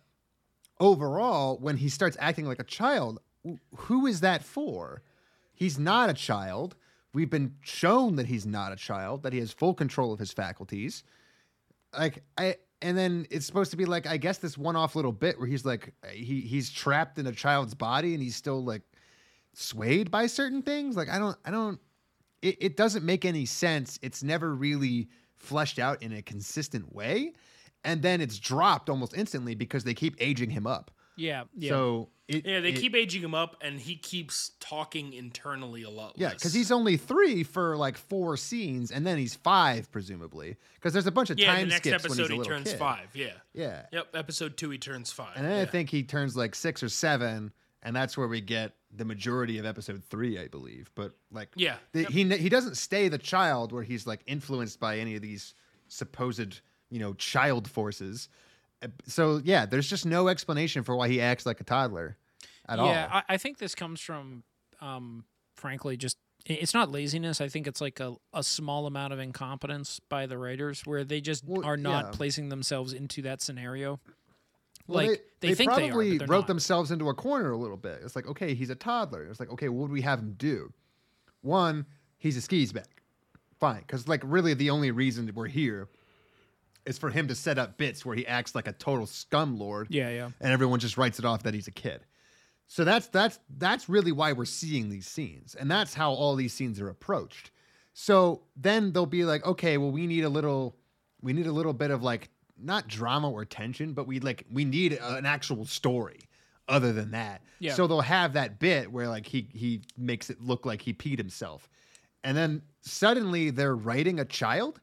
[0.80, 3.20] overall, when he starts acting like a child,
[3.76, 5.02] who is that for?
[5.54, 6.76] He's not a child.
[7.14, 10.32] We've been shown that he's not a child, that he has full control of his
[10.32, 11.04] faculties
[11.96, 15.38] like I and then it's supposed to be like I guess this one-off little bit
[15.38, 18.82] where he's like he he's trapped in a child's body and he's still like
[19.54, 20.96] swayed by certain things.
[20.96, 21.80] Like I don't I don't
[22.42, 23.98] it, it doesn't make any sense.
[24.02, 27.32] It's never really fleshed out in a consistent way.
[27.84, 30.90] And then it's dropped almost instantly because they keep aging him up.
[31.16, 31.44] Yeah.
[31.56, 31.70] Yeah.
[31.70, 35.90] So it, Yeah, they it- keep aging him up, and he keeps talking internally a
[35.90, 36.12] lot.
[36.16, 40.56] Yeah, because he's only three for like four scenes, and then he's five presumably.
[40.74, 41.46] Because there's a bunch of yeah.
[41.54, 42.78] time The next skips when he's episode a he little turns kid.
[42.78, 43.08] five.
[43.14, 43.32] Yeah.
[43.54, 44.08] Yeah, Yep.
[44.14, 45.36] Episode two he turns five.
[45.36, 47.50] And then I think he turns like six or seven,
[47.82, 50.90] and that's where we get the majority of episode three, I believe.
[50.94, 51.76] But like, Yeah.
[51.92, 55.54] the, he he doesn't stay the child where he's like influenced by any of these
[55.88, 56.60] supposed
[56.90, 58.28] you know child forces.
[59.06, 62.16] So yeah, there's just no explanation for why he acts like a toddler
[62.68, 62.86] at all.
[62.88, 64.44] yeah, I, I think this comes from,
[64.80, 65.24] um,
[65.56, 67.40] frankly, just it's not laziness.
[67.40, 71.20] I think it's like a, a small amount of incompetence by the writers where they
[71.20, 72.10] just Well, are not yeah.
[72.12, 74.00] placing themselves into that scenario.
[74.86, 76.46] Well, like they, think they are, probably they're wrote not.
[76.46, 78.00] themselves into a corner a little bit.
[78.02, 79.24] It's like, okay, he's a toddler.
[79.24, 80.72] It's like, okay, what would we have him do?
[81.42, 81.84] One,
[82.16, 83.02] he's a skis back.
[83.60, 85.88] Fine, because like really the only reason we're here
[86.88, 89.86] is for him to set up bits where he acts like a total scum lord.
[89.90, 90.30] Yeah, yeah.
[90.40, 92.00] And everyone just writes it off that he's a kid.
[92.66, 96.52] So that's that's that's really why we're seeing these scenes, and that's how all these
[96.52, 97.50] scenes are approached.
[97.94, 100.76] So then they'll be like, okay, well, we need a little,
[101.20, 102.28] we need a little bit of like
[102.60, 106.20] not drama or tension, but we like we need a- an actual story.
[106.68, 107.72] Other than that, Yeah.
[107.72, 111.16] so they'll have that bit where like he he makes it look like he peed
[111.16, 111.66] himself,
[112.22, 114.78] and then suddenly they're writing a child,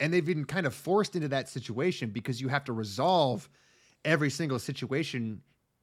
[0.00, 3.48] and they've been kind of forced into that situation because you have to resolve
[4.04, 5.40] every single situation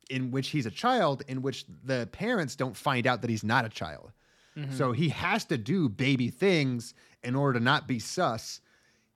[0.09, 3.65] in which he's a child, in which the parents don't find out that he's not
[3.65, 4.11] a child.
[4.77, 6.93] So he has to do baby things
[7.23, 8.59] in order to not be sus.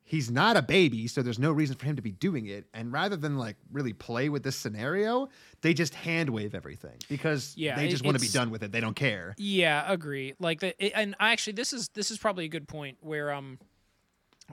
[0.05, 2.65] He's not a baby, so there's no reason for him to be doing it.
[2.73, 5.27] And rather than like really play with this scenario,
[5.61, 8.71] they just hand wave everything because Yeah, they just want to be done with it.
[8.71, 9.35] They don't care.
[9.37, 10.35] Yeah, agree.
[10.39, 13.59] Like the it, and actually this is this is probably a good point where um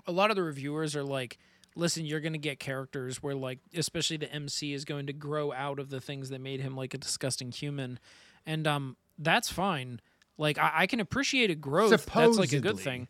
[0.07, 1.39] a lot of the reviewers are like
[1.75, 5.53] listen, you're going to get characters where like especially the MC is going to grow
[5.53, 7.99] out of the things that made him like a disgusting human.
[8.45, 10.01] And um that's fine.
[10.39, 11.91] Like I, I can appreciate a growth.
[11.91, 12.83] That's like a good Supposedly.
[12.85, 13.09] thing.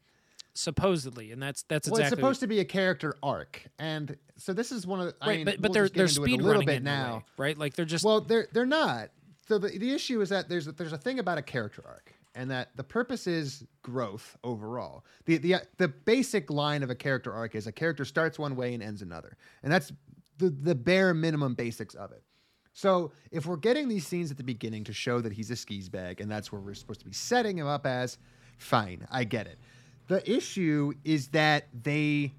[0.55, 4.53] Supposedly, and that's that's Well, exactly it's supposed to be a character arc, and so
[4.53, 5.15] this is one of the.
[5.23, 5.37] I right.
[5.39, 6.75] mean, but but we'll they're just get they're into it speed a little running bit
[6.75, 7.25] it in a now.
[7.39, 7.57] right?
[7.57, 9.09] Like they're just Well, they're they're not.
[9.49, 12.13] So the, the issue is that there's a, there's a thing about a character arc,
[12.35, 15.05] and that the purpose is growth overall.
[15.27, 18.75] The the the basic line of a character arc is a character starts one way
[18.75, 19.93] and ends another, and that's
[20.39, 22.23] the the bare minimum basics of it.
[22.73, 25.89] So if we're getting these scenes at the beginning to show that he's a skis
[25.89, 28.17] bag, and that's where we're supposed to be setting him up as,
[28.57, 29.59] fine, I get it.
[30.09, 32.33] The issue is that they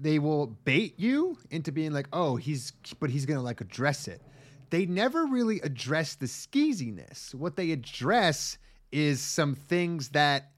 [0.00, 4.22] they will bait you into being like, oh, he's, but he's gonna like address it.
[4.70, 7.34] They never really address the skeeziness.
[7.34, 8.56] What they address
[8.92, 10.52] is some things that,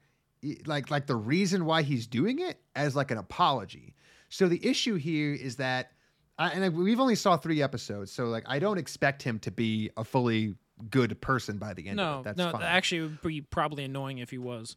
[0.65, 3.95] like, like the reason why he's doing it as like an apology.
[4.29, 5.91] So the issue here is that,
[6.39, 9.91] and I- we've only saw three episodes, so like I don't expect him to be
[9.97, 10.55] a fully
[10.89, 12.23] good person by the end of no.
[12.23, 12.51] That's no.
[12.51, 14.75] fine Actually, it would be probably annoying if he was.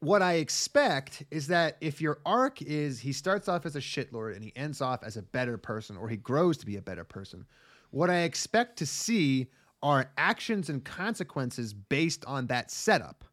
[0.00, 4.34] what I expect is that if your arc is he starts off as a shitlord
[4.36, 7.04] and he ends off as a better person or he grows to be a better
[7.04, 7.44] person,
[7.90, 9.48] what I expect to see
[9.82, 13.24] are actions and consequences based on that setup.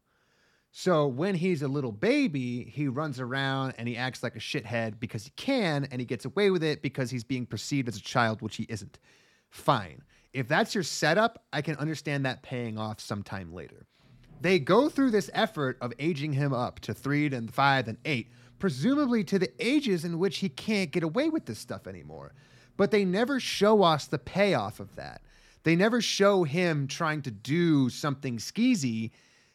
[0.70, 5.00] So when he's a little baby, he runs around and he acts like a shithead
[5.00, 8.02] because he can and he gets away with it because he's being perceived as a
[8.02, 8.98] child, which he isn't.
[9.48, 10.02] Fine.
[10.34, 13.86] If that's your setup, I can understand that paying off sometime later
[14.40, 18.30] they go through this effort of aging him up to three and five and eight,
[18.58, 22.32] presumably to the ages in which he can't get away with this stuff anymore.
[22.76, 25.22] But they never show us the payoff of that.
[25.66, 29.10] They never show him trying to do something skeezy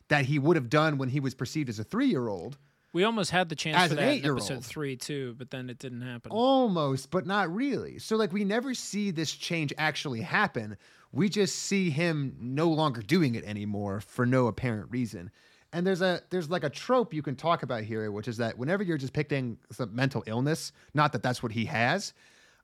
[0.10, 2.58] that he would have done when he was perceived as a three year old.
[2.91, 5.80] We almost had the chance As for that in episode three too, but then it
[5.80, 6.34] didn't happen.
[6.34, 7.97] Almost, but not really.
[7.97, 10.76] So, like, we never see this change actually happen.
[11.13, 15.32] We just see him no longer doing it anymore for no apparent reason.
[15.71, 18.58] And there's a there's like a trope you can talk about here, which is that
[18.58, 22.12] whenever you're depicting some mental illness, not that that's what he has,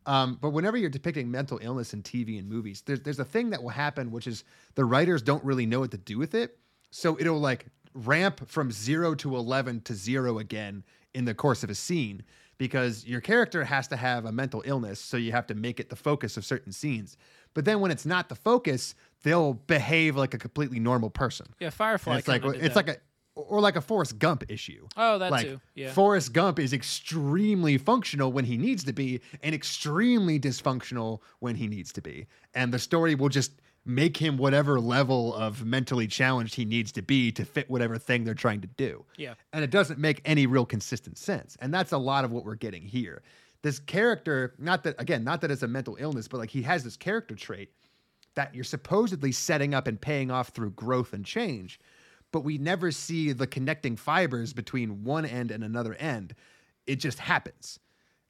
[0.07, 3.51] um, but whenever you're depicting mental illness in TV and movies, there's there's a thing
[3.51, 4.43] that will happen, which is
[4.75, 6.57] the writers don't really know what to do with it.
[6.89, 11.69] So it'll like ramp from zero to eleven to zero again in the course of
[11.69, 12.23] a scene
[12.57, 15.89] because your character has to have a mental illness, so you have to make it
[15.89, 17.17] the focus of certain scenes.
[17.53, 21.47] But then when it's not the focus, they'll behave like a completely normal person.
[21.59, 22.13] yeah, Firefly.
[22.13, 22.75] And it's like it's that.
[22.75, 22.97] like a
[23.37, 24.87] or like a Forrest Gump issue.
[24.97, 25.91] Oh, that like, too, yeah.
[25.91, 31.67] Forrest Gump is extremely functional when he needs to be, and extremely dysfunctional when he
[31.67, 32.27] needs to be.
[32.53, 33.51] And the story will just
[33.85, 38.25] make him whatever level of mentally challenged he needs to be to fit whatever thing
[38.25, 39.05] they're trying to do.
[39.15, 39.35] Yeah.
[39.53, 41.57] And it doesn't make any real consistent sense.
[41.61, 43.21] And that's a lot of what we're getting here.
[43.61, 46.83] This character, not that again, not that it's a mental illness, but like he has
[46.83, 47.71] this character trait
[48.35, 51.79] that you're supposedly setting up and paying off through growth and change,
[52.31, 56.35] but we never see the connecting fibers between one end and another end.
[56.85, 57.79] It just happens.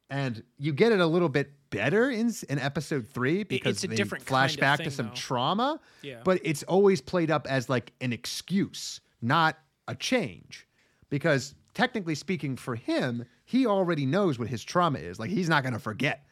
[0.09, 3.87] And you get it a little bit better in in episode three because it's a
[3.87, 5.13] they different flash kind of back thing, to some though.
[5.13, 5.79] trauma.
[6.01, 6.21] Yeah.
[6.23, 9.57] But it's always played up as like an excuse, not
[9.87, 10.65] a change.
[11.09, 15.19] Because technically speaking, for him, he already knows what his trauma is.
[15.19, 16.27] Like he's not gonna forget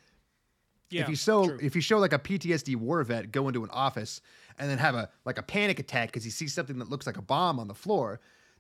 [0.90, 1.60] yeah, if you show true.
[1.62, 4.22] if you show like a PTSD war vet go into an office
[4.60, 7.18] and then have a like a panic attack because he sees something that looks like
[7.18, 8.20] a bomb on the floor,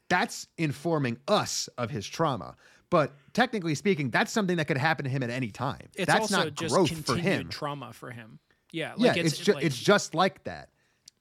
[0.09, 2.55] that's informing us of his trauma.
[2.89, 5.87] But technically speaking, that's something that could happen to him at any time.
[5.95, 7.49] it's that's also not just growth continued for him.
[7.49, 8.39] trauma for him.
[8.71, 10.69] Yeah, yeah, like it's, just like- it's just like that.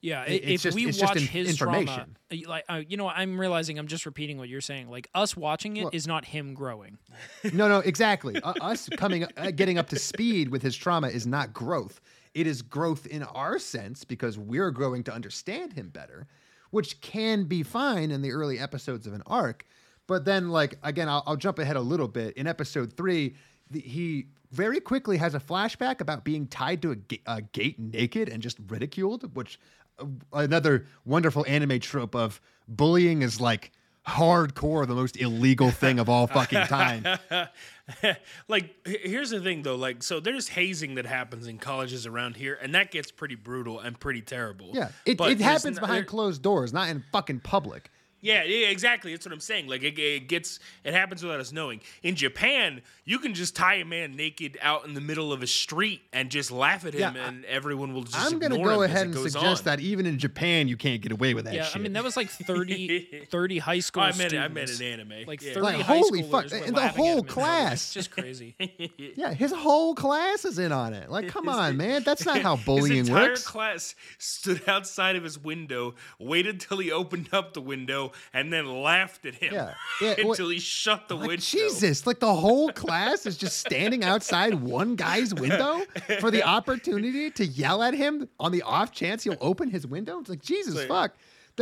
[0.02, 3.08] Yeah, It- it's if just- we it's watch his trauma, uh, like uh, you know,
[3.08, 4.90] I'm realizing I'm just repeating what you're saying.
[4.90, 6.98] Like us watching it is Well- not him growing.
[7.54, 8.34] No, no, exactly.
[8.34, 12.02] U- us coming, uh, getting up to speed with his trauma is not growth.
[12.34, 16.26] It is growth in our sense because we're growing to understand him better,
[16.70, 19.64] which can be fine in the early episodes of an arc.
[20.06, 22.36] But then, like again, I'll, I'll jump ahead a little bit.
[22.36, 23.36] In episode three,
[23.70, 27.78] the, he very quickly has a flashback about being tied to a, ga- a gate
[27.78, 29.58] naked and just ridiculed, which
[29.98, 33.72] uh, another wonderful anime trope of bullying is like
[34.06, 37.06] hardcore the most illegal thing of all fucking time.
[38.48, 42.58] like here's the thing though like so there's hazing that happens in colleges around here
[42.62, 46.42] and that gets pretty brutal and pretty terrible Yeah, it, it happens n- behind closed
[46.42, 47.90] doors, not in fucking public.
[48.24, 51.52] Yeah, yeah exactly that's what i'm saying like it, it gets it happens without us
[51.52, 55.42] knowing in japan you can just tie a man naked out in the middle of
[55.42, 58.56] a street and just laugh at him Yeah, I- and everyone will just I'm gonna
[58.56, 59.64] go him ahead and suggest on.
[59.66, 61.76] that even in Japan, you can't get away with that Yeah, shit.
[61.76, 64.80] I mean that was like 30, 30 high school Oh, I meant it, I students.
[64.80, 65.26] meant an anime.
[65.28, 65.52] Like Yeah.
[65.54, 67.28] 30 Like, high holy schoolers fuck, were and the whole him in public.
[67.32, 67.72] class.
[67.74, 68.54] It's just crazy.
[69.16, 71.10] yeah, his whole class is in on it.
[71.10, 72.96] Like, come on, man, that's not how bullying works.
[72.98, 73.46] his entire works.
[73.46, 78.66] class stood outside of his window, waited till he opened up the window, and then
[78.82, 79.74] laughed at him Yeah.
[80.00, 81.42] Yeah, until he shut the Like, window.
[81.42, 85.82] Jesus, like the whole class is just standing outside one guy's window
[86.20, 90.18] for the opportunity to yell at him on the off chance he'll open his window.
[90.20, 91.14] It's like Jesus Like- fuck.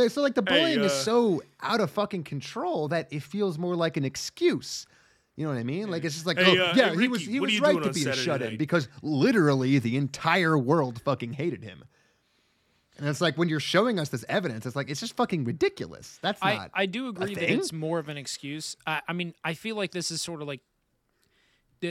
[0.09, 3.59] So like the Hey, bullying is uh, so out of fucking control that it feels
[3.59, 4.87] more like an excuse.
[5.35, 5.91] You know what I mean?
[5.91, 7.91] Like it's just like, Hey, oh uh, yeah, hey, he was he was right to
[7.91, 11.83] be a shut in because literally the entire world fucking hated him.
[12.97, 16.19] And it's like when you're showing us this evidence, it's like it's just fucking ridiculous.
[16.21, 16.71] That's I, not.
[16.73, 18.75] I do agree that it's more of an excuse.
[18.85, 20.61] I, I mean, I feel like this is sort of like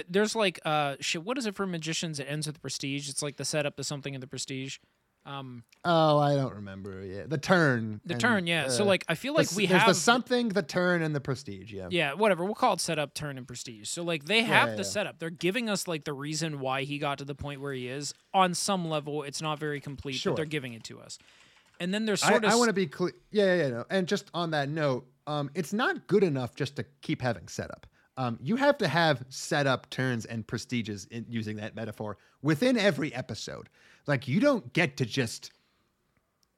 [0.08, 1.24] there's like uh shit.
[1.24, 2.20] What is it for magicians?
[2.20, 3.08] It ends with prestige.
[3.08, 4.78] It's like the setup to something in the prestige.
[5.24, 7.04] Um, oh, I don't remember.
[7.04, 8.00] Yeah, the turn.
[8.04, 8.68] the and, turn, yeah.
[8.68, 11.14] so uh, like, I feel like s- we there's have the something, the turn, and
[11.14, 11.72] the prestige.
[11.72, 11.88] Yeah.
[11.90, 12.44] Yeah, whatever.
[12.44, 13.88] We'll call it setup, turn, and prestige.
[13.88, 14.88] So like they have yeah, the yeah.
[14.88, 15.18] setup.
[15.18, 18.14] They're giving us like the reason why he got to the point where he is.
[18.34, 20.32] On some level, it's not very complete, Sure.
[20.32, 21.18] but they're giving it to us.
[21.78, 23.12] And then there's I, sort of I want to be clear.
[23.30, 23.68] Yeah, yeah, yeah.
[23.68, 23.84] No.
[23.90, 27.86] And just on that note, um, it's not good enough just to keep having setup.
[28.16, 33.14] Um, you have to have setup, turns, and prestiges in using that metaphor within every
[33.14, 33.68] episode.
[34.06, 35.50] Like you don't get to just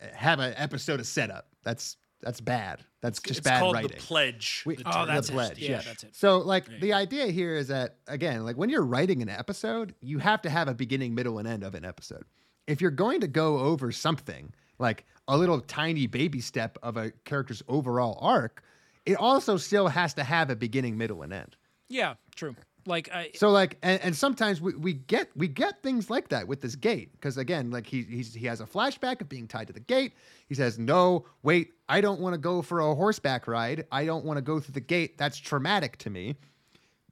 [0.03, 1.49] uh, have an episode of setup.
[1.63, 2.81] That's that's bad.
[3.03, 3.91] That's just it's bad called writing.
[3.91, 4.63] the pledge.
[4.65, 5.59] We- the Oh, that's the pledge.
[5.59, 6.17] Yeah, Yeah, that's it.
[6.17, 10.19] So, like, the idea here is that again, like when you're writing an episode, you
[10.19, 12.25] have to have a beginning, middle, and end of an episode.
[12.67, 17.11] If you're going to go over something like a little tiny baby step of a
[17.27, 18.63] character's overall arc,
[19.05, 21.57] it also still has to have a beginning, middle, and end.
[21.91, 22.57] yeah, true.
[22.87, 26.47] Like I So like, and, and sometimes we, we get we get things like that
[26.47, 29.69] with this gate because again, like he he's, he has a flashback of being tied
[29.69, 30.13] to the gate.
[30.49, 33.87] He says, "No, wait, I don't want to go for a horseback ride.
[33.91, 35.17] I don't want to go through the gate.
[35.19, 36.37] That's traumatic to me."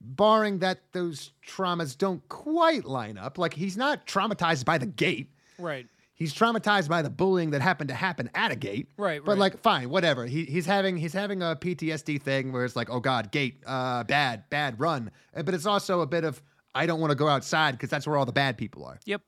[0.04, 5.30] Barring that those traumas don't quite line up, like he's not traumatized by the gate.
[5.58, 5.86] right.
[6.22, 8.86] He's traumatized by the bullying that happened to happen at a gate.
[8.96, 9.38] Right, But right.
[9.40, 10.24] like, fine, whatever.
[10.24, 14.04] He, he's having he's having a PTSD thing where it's like, oh god, gate, uh,
[14.04, 15.10] bad, bad, run.
[15.36, 16.40] Uh, But it's also a bit of
[16.76, 19.00] I don't want to go outside because that's where all the bad people are.
[19.04, 19.20] Yep.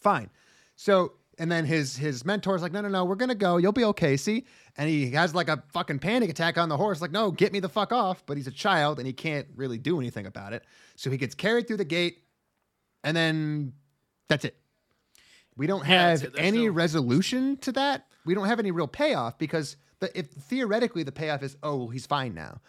[0.00, 0.30] Fine.
[0.74, 3.58] So and then his his mentor's like, no, no, no, we're gonna go.
[3.58, 4.16] You'll be okay.
[4.16, 4.44] See.
[4.76, 7.00] And he has like a fucking panic attack on the horse.
[7.00, 8.26] Like, no, get me the fuck off.
[8.26, 10.64] But he's a child and he can't really do anything about it.
[10.96, 12.24] So he gets carried through the gate,
[13.04, 13.74] and then
[14.28, 14.56] that's it.
[15.62, 16.22] We don't have.
[16.22, 18.08] There's any no- resolution to that.
[18.24, 22.04] We don't have any real payoff because the, if theoretically the payoff is, oh, he's
[22.04, 22.60] fine now,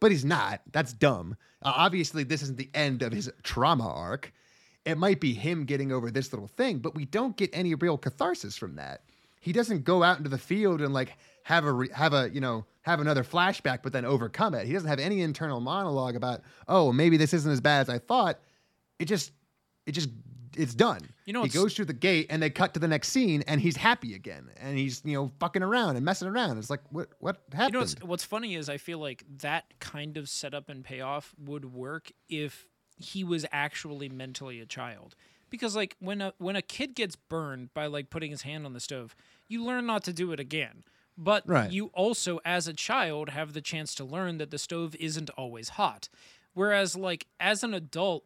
[0.00, 0.62] but he's not.
[0.72, 1.36] That's dumb.
[1.60, 4.32] Uh, obviously, this isn't the end of his trauma arc.
[4.86, 7.98] It might be him getting over this little thing, but we don't get any real
[7.98, 9.02] catharsis from that.
[9.40, 12.40] He doesn't go out into the field and like have a re- have a you
[12.40, 14.66] know have another flashback, but then overcome it.
[14.66, 17.98] He doesn't have any internal monologue about, oh, maybe this isn't as bad as I
[17.98, 18.38] thought.
[18.98, 19.32] It just
[19.84, 20.08] it just
[20.58, 21.00] it's done.
[21.24, 23.60] You know, he goes through the gate and they cut to the next scene and
[23.60, 26.58] he's happy again and he's you know fucking around and messing around.
[26.58, 27.68] It's like what what happened?
[27.68, 31.34] You know what's, what's funny is I feel like that kind of setup and payoff
[31.38, 32.66] would work if
[32.96, 35.14] he was actually mentally a child.
[35.50, 38.72] Because like when a when a kid gets burned by like putting his hand on
[38.74, 39.14] the stove,
[39.48, 40.84] you learn not to do it again.
[41.16, 41.70] But Right.
[41.70, 45.70] you also as a child have the chance to learn that the stove isn't always
[45.70, 46.08] hot.
[46.54, 48.24] Whereas like as an adult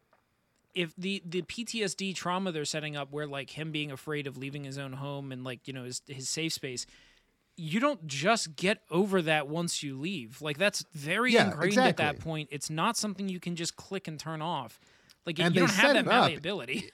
[0.75, 4.63] if the the PTSD trauma they're setting up where like him being afraid of leaving
[4.63, 6.85] his own home and like you know his his safe space
[7.55, 11.97] you don't just get over that once you leave like that's very Yeah, ingrained at
[11.97, 14.79] that point it's not something you can just click and turn off
[15.25, 16.89] like you don't have that it malleability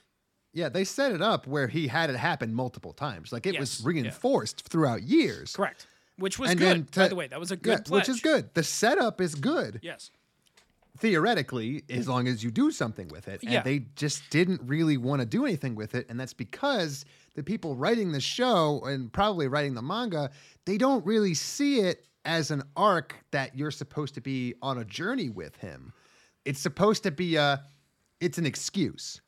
[0.52, 3.32] Yeah, they set it up where he had it happen multiple times.
[3.32, 3.86] Like it was Yes, yeah.
[3.86, 5.54] reinforced throughout years.
[5.54, 8.08] correct which was And good then by the way that was a Yeah, good which
[8.08, 8.52] is good.
[8.54, 9.78] The setup is good.
[9.82, 10.10] yes
[11.00, 13.42] theoretically, as long as you do something with it.
[13.42, 13.62] And Yeah.
[13.62, 16.06] they just didn't really want to do anything with it.
[16.08, 20.30] And that's because the people writing the show and probably writing the manga,
[20.66, 24.84] they don't really see it as an arc that you're supposed to be on a
[24.84, 25.92] journey with him.
[26.44, 27.64] It's supposed to be a
[28.20, 29.20] it's an excuse.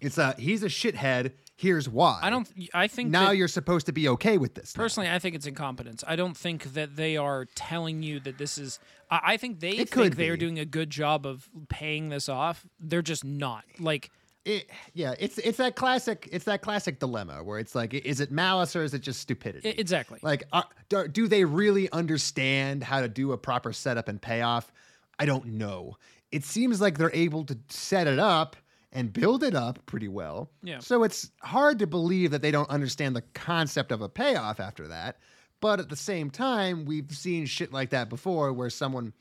[0.00, 1.32] It's a he's a shithead.
[1.58, 2.18] Here's why.
[2.22, 2.46] I don't.
[2.74, 4.76] I think Now that- you're supposed to be okay with this.
[4.76, 4.82] now.
[4.82, 6.04] Personally, I think it's incompetence.
[6.06, 8.78] I don't think that they are telling you that this is.
[9.10, 12.10] I, I think they It think could they are doing a good job of paying
[12.10, 12.66] this off.
[12.78, 13.64] They're just not.
[13.80, 14.10] Like,
[14.44, 18.30] it, yeah, it's it's that classic it's that classic dilemma where it's like, is it
[18.30, 19.70] malice or is it just stupidity?
[19.70, 20.18] Exactly.
[20.22, 24.70] Like, uh, do, do they really understand how to do a proper setup and payoff?
[25.18, 25.96] I don't know.
[26.30, 28.56] It seems like they're able to set it up
[28.96, 30.50] and build it up pretty well.
[30.62, 30.78] Yeah.
[30.78, 34.88] So it's hard to believe that they don't understand the concept of a payoff after
[34.88, 35.18] that.
[35.60, 39.12] But at the same time, we've seen shit like that before where someone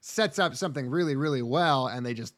[0.00, 2.34] sets up something really, really well and they just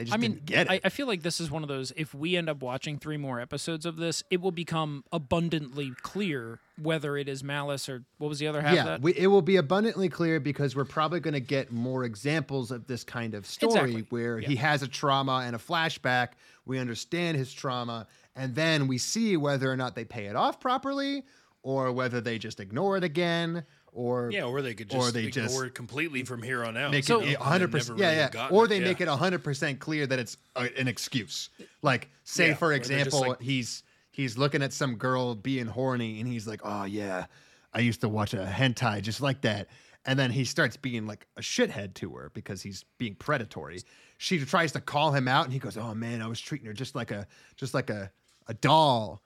[0.00, 0.70] they just I mean, didn't get it.
[0.70, 1.92] I, I feel like this is one of those.
[1.94, 6.58] If we end up watching three more episodes of this, it will become abundantly clear
[6.80, 9.02] whether it is malice or what was the other half yeah, of that?
[9.02, 12.86] we, it will be abundantly clear because we're probably going to get more examples of
[12.86, 14.06] this kind of story Exactly.
[14.08, 16.28] where he has a trauma and a flashback.
[16.64, 20.60] We understand his trauma, and then we see whether or not they pay it off
[20.60, 21.24] properly,
[21.62, 25.14] or whether they just ignore it again, or Yeah, or they could just or just
[25.14, 26.90] they ignore just it completely from here on out.
[26.90, 27.98] make So- it hundred percent.
[27.98, 28.30] Yeah, really yeah.
[28.30, 28.84] gotten Or it, they yeah.
[28.84, 31.50] make it hundred percent clear that it's a, an excuse.
[31.82, 35.34] Like, say Yeah, for where they're just example, like- he's he's looking at some girl
[35.34, 37.26] being horny, and he's like, "Oh yeah,
[37.72, 39.68] I used to watch a hentai just like that."
[40.06, 43.82] And then he starts being like a shithead to her because he's being predatory.
[44.16, 46.72] She tries to call him out, and he goes, "Oh man, I was treating her
[46.72, 47.26] just like a
[47.56, 48.10] just like a
[48.46, 49.22] a doll."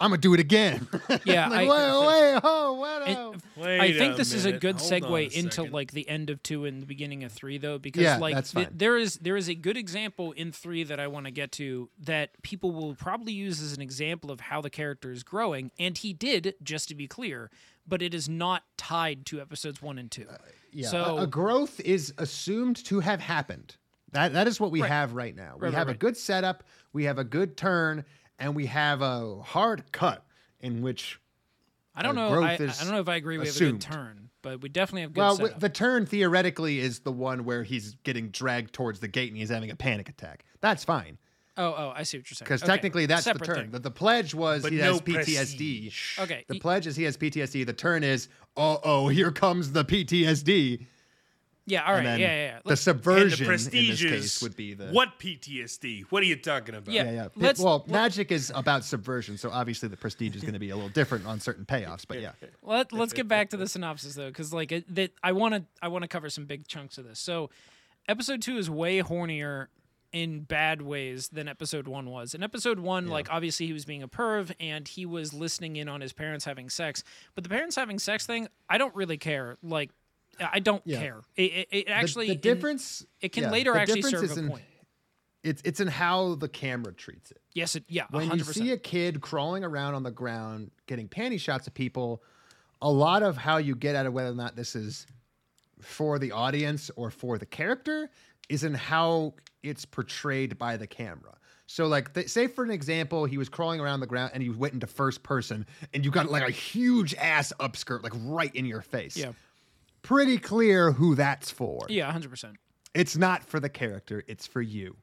[0.00, 0.86] I'm gonna do it again.
[1.24, 3.02] Yeah, like, I- wait, wait, oh, what?
[3.08, 5.92] And- oh." Wait I think a this is a good Hold segue a into like
[5.92, 8.68] the end of two and the beginning of three, though, because Yeah, like that's th-
[8.72, 11.88] there is there is a good example in three that I want to get to
[12.00, 15.96] that people will probably use as an example of how the character is growing, and
[15.96, 17.50] he did, just to be clear,
[17.86, 20.26] but it is not tied to episodes one and two.
[20.28, 20.36] Uh,
[20.72, 23.76] yeah, so a, a growth is assumed to have happened.
[24.10, 24.90] That that is what we Right.
[24.90, 25.54] have right now.
[25.54, 28.04] We Right, right, have a good setup, we have a good turn,
[28.38, 30.24] and we have a hard cut
[30.60, 31.20] in which
[31.94, 32.30] I don't know.
[32.30, 34.60] growth I, is I don't know if I agree we have a good turn, but
[34.60, 35.60] we definitely have good well, setup.
[35.60, 39.50] the turn theoretically is the one where he's getting dragged towards the gate and he's
[39.50, 40.44] having a panic attack.
[40.60, 41.18] That's fine
[41.56, 42.46] oh, oh, I see what you're saying.
[42.46, 43.56] because Okay, technically that's separate the turn.
[43.64, 43.70] thing.
[43.70, 45.14] The, the pledge was But he no has PTSD.
[45.14, 46.18] prestige.
[46.18, 47.66] Okay, The y- pledge is he has PTSD.
[47.66, 50.86] The turn is oh oh here comes the PTSD.
[51.66, 52.36] Yeah, all right, yeah, yeah.
[52.36, 52.58] yeah.
[52.62, 56.04] The Let's- subversion and the prestige in this case would be the what PTSD?
[56.10, 56.92] What are you talking about?
[56.92, 57.04] Yeah.
[57.04, 57.28] Yeah, yeah.
[57.36, 60.70] Let's- well, let- magic is about subversion, so obviously the prestige is going to be
[60.70, 62.04] a little different on certain payoffs.
[62.06, 65.32] But yeah, Let, let's get back to the synopsis though, because like it, that, I
[65.32, 67.18] want to I want to cover some big chunks of this.
[67.18, 67.50] So,
[68.08, 69.68] episode two is way hornier
[70.12, 72.34] in bad ways than episode one was.
[72.34, 75.88] In episode one, like obviously he was being a perv and he was listening in
[75.88, 77.02] on his parents having sex,
[77.34, 79.56] but the parents having sex thing, I don't really care.
[79.60, 79.90] Like,
[80.40, 81.00] I don't Yeah.
[81.00, 81.20] care.
[81.36, 84.38] It, it, it actually the, in- difference it can yeah, later the actually serve a
[84.40, 84.64] in- point.
[85.42, 87.40] It's it's in how the camera treats it.
[87.52, 88.36] Yes, it, yeah, When 100%.
[88.38, 92.22] you see a kid crawling around on the ground getting panty shots of people,
[92.80, 95.06] a lot of how you get at it whether or not this is
[95.82, 98.08] for the audience or for the character
[98.48, 101.36] is in how it's portrayed by the camera.
[101.66, 104.50] So, like, th- say for an example, he was crawling around the ground and he
[104.50, 108.64] went into first person, and you got like a huge ass upskirt, like right in
[108.66, 109.16] your face.
[109.16, 109.32] yeah,
[110.04, 111.84] pretty clear who that's for.
[111.88, 112.54] yeah, 100%.
[112.94, 114.96] It's not for the character, it's for you.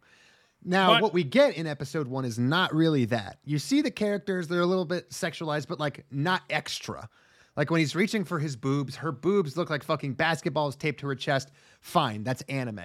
[0.64, 3.40] Now, But- what we get in episode one is not really that.
[3.44, 7.10] You see the characters, they're a little bit sexualized, but like not extra.
[7.58, 11.08] Like when he's reaching for his boobs, her boobs look like fucking basketballs taped to
[11.08, 11.52] her chest.
[11.82, 12.80] Fine, that's anime.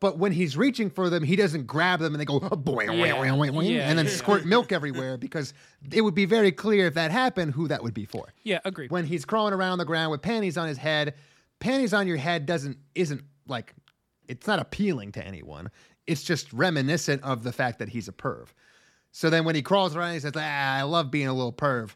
[0.00, 2.86] But when he's reaching for them, he doesn't grab them and they go "Oh, boing,
[2.98, 3.14] Yeah.
[3.16, 4.12] boing, boing, boing," Yeah, and then yeah.
[4.12, 5.52] squirt milk everywhere because
[5.92, 8.88] it would be very clear if that happened who that would be for Yeah, agree.
[8.88, 11.14] when he's crawling around the ground with panties on his head
[11.62, 13.72] panties on your head doesn't isn't like
[14.28, 15.70] it's not appealing to anyone.
[16.06, 18.48] It's just reminiscent of the fact that he's a perv.
[19.12, 21.52] So then when he crawls around and he says ah, i love being a little
[21.52, 21.94] perv.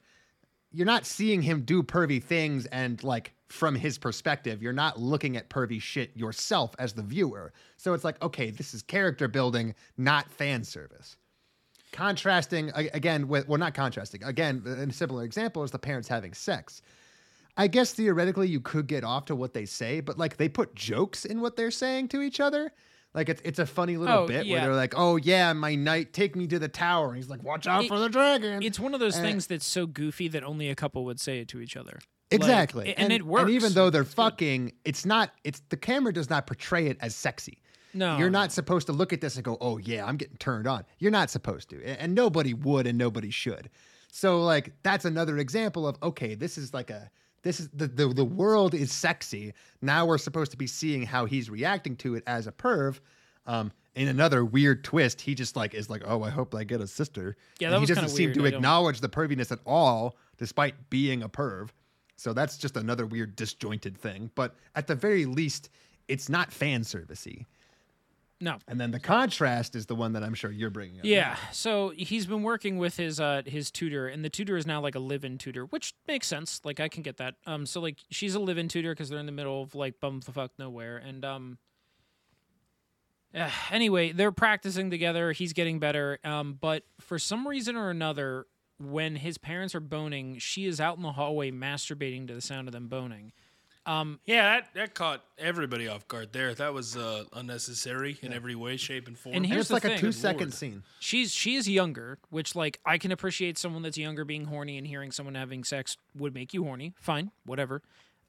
[0.73, 5.37] You're not seeing him do pervy things and like from his perspective you're not looking
[5.37, 7.53] at pervy shit yourself as the viewer.
[7.77, 11.17] So it's like okay this is character building not fan service.
[11.91, 16.83] Contrasting again with well not contrasting again a similar example is the parents having sex
[17.57, 20.75] i guess theoretically you could get off to what they say but like they put
[20.75, 22.73] jokes in what they're saying to each other
[23.15, 24.53] like it's, it's a funny little Oh, bit yeah.
[24.57, 27.43] where they're like oh yeah my knight take me to the tower and he's like
[27.43, 30.29] watch out It- for the dragon it's one of those Uh, things that's so goofy
[30.29, 31.99] that only a couple would say it to each other.
[32.31, 33.43] exactly Like, and, it works.
[33.43, 37.15] and even though they're fucking it's not it's the camera does not portray it as
[37.17, 37.63] sexy
[37.95, 40.67] No, You're not supposed to look at this and go, "Oh yeah, I'm getting turned
[40.67, 43.71] on." You're not supposed to, and nobody would, and nobody should.
[44.13, 47.11] So like that's another example of okay, this is like a
[47.47, 49.55] this is the the, the world is sexy.
[49.81, 53.01] Now we're supposed to be seeing how he's reacting to it as a perv.
[53.47, 56.81] Um, in another weird twist, he just like is like, oh, I hope I get
[56.81, 57.37] a sister.
[57.61, 58.35] Yeah, And he doesn't seem weird.
[58.35, 61.71] to I don't- acknowledge the perviness at all, despite being a perv.
[62.17, 64.31] So that's just another weird disjointed thing.
[64.35, 65.71] But at the very least,
[66.09, 67.47] it's not fan servicey.
[68.41, 68.59] No.
[68.69, 71.07] And then the contrast is the one that I'm sure you're bringing up.
[71.07, 71.37] Yeah.
[71.53, 74.95] So he's been working with his uh his tutor, and the tutor is now like
[74.95, 76.61] a live-in tutor, which makes sense.
[76.63, 77.37] Like I can get that.
[77.47, 77.65] Um.
[77.65, 80.33] So like she's a live-in tutor because they're in the middle of like bum the
[80.33, 81.59] fuck nowhere, and um.
[83.33, 85.33] eh, anyway, they're practicing together.
[85.33, 86.19] He's getting better.
[86.23, 86.59] Um.
[86.61, 88.47] But for some reason or another,
[88.79, 92.69] when his parents are boning, she is out in the hallway masturbating to the sound
[92.69, 93.33] of them boning.
[93.87, 94.17] Yeah,
[94.61, 96.53] that, that caught everybody off guard there.
[96.55, 99.37] That was uh, unnecessary in every way, shape, and form.
[99.37, 99.99] And And here's it's the like a thing.
[99.99, 100.55] two second Lord.
[100.55, 100.83] scene.
[100.99, 104.87] she's she is younger, which like I can appreciate someone that's younger being horny and
[104.87, 106.95] hearing someone having sex would make you horny.
[107.01, 107.83] Fine, whatever.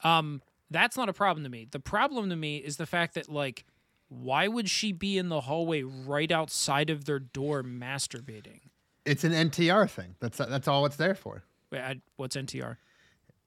[0.04, 1.66] Um, that's not a problem to me.
[1.70, 3.64] The problem to me is the fact that like,
[4.10, 8.60] why would she be in the hallway right outside of their door masturbating?
[9.04, 10.14] It's an NTR thing.
[10.20, 11.42] That's that's all it's there for.
[11.72, 12.76] Wait, I, what's NTR?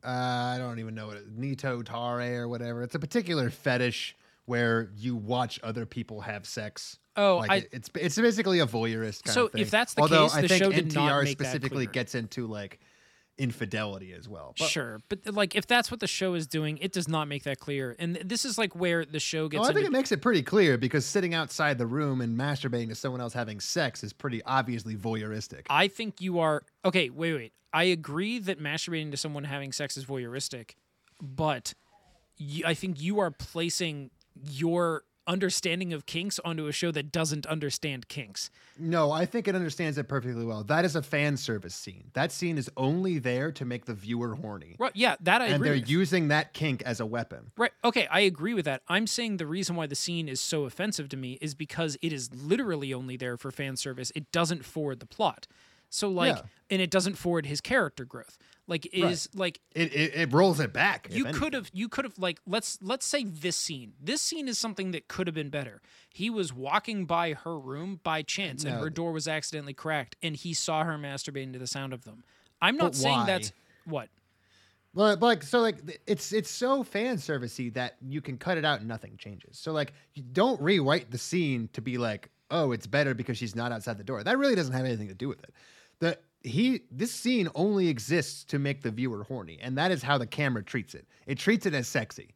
[0.04, 2.84] Uh, I don't even know what it Nito Tare or whatever.
[2.84, 6.98] It's a particular fetish where you watch other people have sex.
[7.16, 9.62] Oh, like I- it- it's it's basically a voyeurist kind So of thing.
[9.62, 12.80] if that's the Although case, I the think show NTR specifically gets into like
[13.38, 14.54] infidelity as well.
[14.58, 17.44] But, sure, but like if that's what the show is doing, it does not make
[17.44, 17.96] that clear.
[17.98, 19.64] And this is like where the show gets.
[19.64, 22.90] No, I think it makes it pretty clear because sitting outside the room and masturbating
[22.90, 25.66] to someone else having sex is pretty obviously voyeuristic.
[25.70, 27.10] I think you are okay.
[27.10, 27.54] Wait, wait.
[27.74, 30.72] I agree that masturbating to someone having sex is voyeuristic,
[31.22, 31.74] but
[32.38, 34.12] you, I think you are placing
[34.50, 38.50] your understanding of kinks onto a show that doesn't understand kinks.
[38.78, 40.64] No, I think it understands it perfectly well.
[40.64, 42.12] That is a fan service scene.
[42.14, 44.76] That scene is only there to make the viewer horny.
[44.80, 44.92] Right?
[44.96, 45.70] Yeah, that I and agree.
[45.70, 45.90] they're with.
[45.90, 47.52] using that kink as a weapon.
[47.58, 47.72] Right.
[47.84, 48.82] Okay, I agree with that.
[48.88, 52.12] I'm saying the reason why the scene is so offensive to me is because it
[52.12, 54.12] is literally only there for fan service.
[54.16, 55.48] It doesn't forward the plot.
[55.90, 56.42] So like Yeah.
[56.70, 58.38] and it doesn't forward his character growth.
[58.72, 59.12] Like it Right.
[59.12, 61.10] is like It, it, it rolls it back.
[61.12, 64.58] you could have you could have like let's let's say this scene this scene is
[64.58, 68.76] something that could have been better he was walking by her room by chance and
[68.76, 68.80] No.
[68.80, 72.24] her door was accidentally cracked and he saw her masturbating to the sound of them
[72.62, 73.26] i'm not But saying why?
[73.26, 73.52] that's
[73.84, 74.08] what
[74.94, 78.64] Well, but like so, like it's it's so fan servicey that you can cut it
[78.66, 79.58] out and nothing changes.
[79.58, 83.56] So like, you don't rewrite the scene to be like, oh, it's better because she's
[83.56, 84.24] not outside the door.
[84.24, 85.54] That really doesn't have anything to do with it.
[86.00, 90.18] The he this scene only exists to make the viewer horny, and that is how
[90.18, 91.06] the camera treats it.
[91.28, 92.34] It treats it as sexy.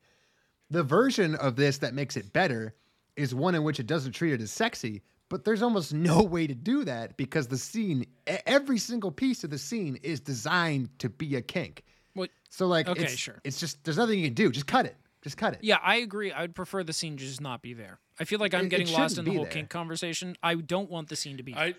[0.69, 2.75] The version of this that makes it better
[3.15, 6.47] is one in which it doesn't treat it as sexy, but there's almost no way
[6.47, 8.05] to do that because the scene,
[8.45, 11.83] every single piece of the scene is designed to be a kink.
[12.13, 13.39] what So like, Okay, it's, sure.
[13.43, 14.51] It's just there's nothing you can do.
[14.51, 14.95] Just cut it.
[15.23, 15.59] Just cut it.
[15.63, 18.53] yeah i agree i would prefer the scene just not be there i feel like
[18.53, 19.51] i'm It- it getting lost in the whole there.
[19.51, 21.63] kink conversation i don't want the scene to be there.
[21.63, 21.73] I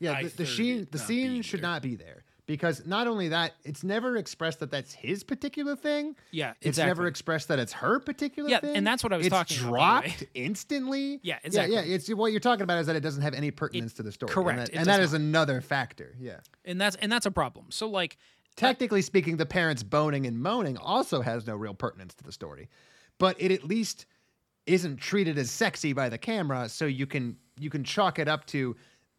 [0.00, 0.22] yeah.
[0.22, 1.70] The, the scene, the scene should there.
[1.70, 6.14] not be there because not only that, it's never expressed that that's his particular thing.
[6.30, 8.76] Yeah, it's never expressed that it's her particular Yeah, thing.
[8.76, 9.78] and that's what I was it's talking about, way.
[9.78, 11.20] dropped instantly.
[11.22, 11.80] Yeah, Yeah, yeah.
[11.80, 14.30] It's what you're talking about is that it doesn't have any pertinence to the story.
[14.32, 16.14] correct, and that, and that is another factor.
[16.20, 16.40] Yeah.
[16.64, 18.18] and that's and that's a problem so like
[18.56, 22.68] Technically speaking, the parents boning and moaning also has no real pertinence to the story,
[23.18, 24.06] but it at least
[24.66, 28.46] isn't treated as sexy by the camera, so you can you can chalk it up
[28.46, 28.76] to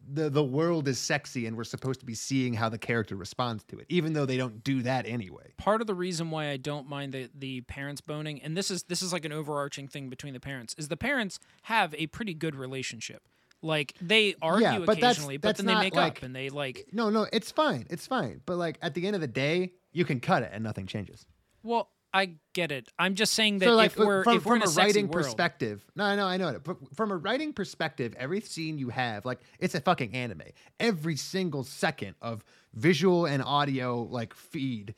[0.08, 3.64] the the world is sexy and we're supposed to be seeing how the character responds
[3.64, 5.52] to it, even though they don't do that anyway.
[5.56, 8.84] part of the reason why I don't mind the the parents boning, and this is
[8.84, 12.34] this is like an overarching thing between the parents, is the parents have a pretty
[12.34, 13.28] good relationship.
[13.62, 16.86] Like they argue but that's- occasionally, but then they make like- up and they like.
[16.92, 18.40] No, no, it's fine, it's fine.
[18.46, 21.26] But like at the end of the day, you can cut it and nothing changes.
[21.62, 22.88] Well, I get it.
[22.98, 25.08] I'm just saying that so like if we're from, if we're in a, a writing
[25.08, 28.88] world, perspective no no i know it but from a writing perspective every scene you
[28.88, 30.40] have like it's a fucking anime
[30.80, 32.42] every single second of
[32.72, 34.94] visual and audio like feed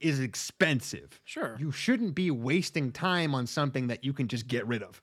[0.00, 1.56] is expensive Sure.
[1.58, 5.02] you shouldn't be wasting time on something that you can just get rid of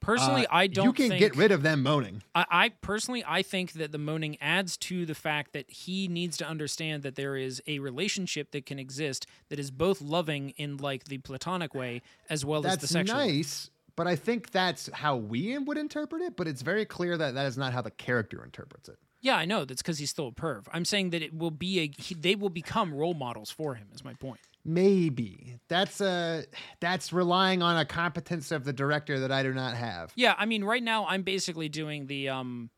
[0.00, 0.86] personally, Uh, I don't.
[0.86, 3.98] you can think, get rid of them moaning I, I personally, I think that the
[3.98, 8.50] moaning adds to the fact that he needs to understand that there is a relationship
[8.52, 12.74] that can exist that is both loving in like the platonic way as well as
[12.74, 13.18] the that's sexual.
[13.18, 13.26] way.
[13.36, 17.34] nice but i think that's how we would interpret it but it's very clear that
[17.34, 19.64] that is not how the character interprets it Yeah, I know.
[19.64, 20.66] That's because he's still a perv.
[20.72, 21.90] I'm saying that it will be a.
[22.00, 23.88] He, they will become role models for him.
[23.92, 24.38] Is my point.
[24.64, 26.44] Maybe that's a
[26.80, 30.12] that's relying on a competence of the director that I do not have.
[30.14, 32.70] Yeah, I mean, right now I'm basically doing the um,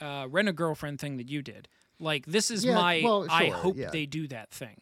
[0.00, 1.68] uh, rent a girlfriend thing that you did.
[1.98, 3.00] Like this is Yeah, my.
[3.04, 3.90] well, I hope yeah.
[3.90, 4.76] they do that thing.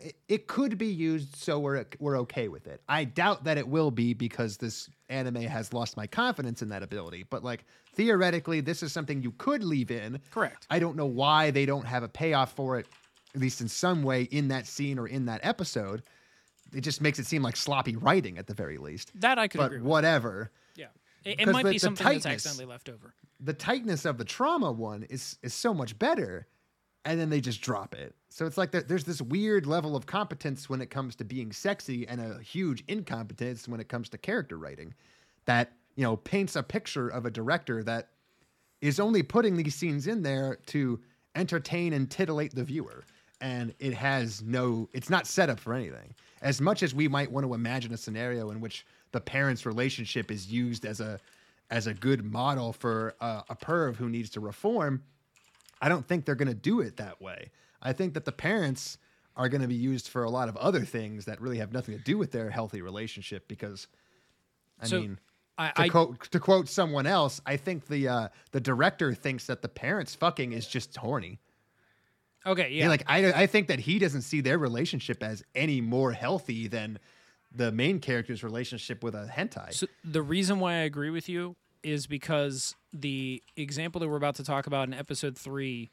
[0.00, 2.80] it- it could be used, so we're we're okay with it.
[2.88, 6.84] I doubt that it will be because this anime has lost my confidence in that
[6.84, 7.24] ability.
[7.28, 10.20] But like theoretically, this is something you could leave in.
[10.30, 10.68] Correct.
[10.70, 12.86] I don't know why they don't have a payoff for it,
[13.38, 16.02] at least in some way in that scene or in that episode.
[16.74, 19.12] It just makes it seem like sloppy writing at the very least.
[19.20, 19.86] That I could But agree with.
[19.86, 20.50] whatever.
[20.74, 20.86] Yeah.
[21.24, 23.14] It, it might the- be something that's tightness- accidentally left over.
[23.40, 26.48] the tightness of the trauma one is is so much better
[27.04, 30.06] and then they just drop it so it's like there- there's this weird level of
[30.06, 34.18] competence when it comes to being sexy and a huge incompetence when it comes to
[34.18, 34.92] character writing
[35.44, 38.08] that you know paints a picture of a director that
[38.80, 41.00] is only putting these scenes in there to
[41.36, 43.04] entertain and titillate the viewer
[43.40, 47.30] and it has no it's not set up for anything as much as we might
[47.30, 51.18] want to imagine a scenario in which the parents relationship is used as a
[51.70, 55.02] as a good model for a, a perv who needs to reform
[55.80, 57.50] i don't think they're going to do it that way
[57.82, 58.98] i think that the parents
[59.36, 61.96] are going to be used for a lot of other things that really have nothing
[61.96, 63.86] to do with their healthy relationship because
[64.80, 65.18] i So, mean
[65.58, 69.46] I, to I quote to quote someone else, I think the uh, the director thinks
[69.46, 71.40] that the parents fucking is just horny.
[72.48, 72.84] Okay, Yeah.
[72.84, 72.88] yeah.
[72.88, 76.98] like I I think that he doesn't see their relationship as any more healthy than
[77.54, 79.72] the main character's relationship with a hentai.
[79.72, 84.34] So the reason why I agree with you is because the example that we're about
[84.36, 85.90] to talk about in episode three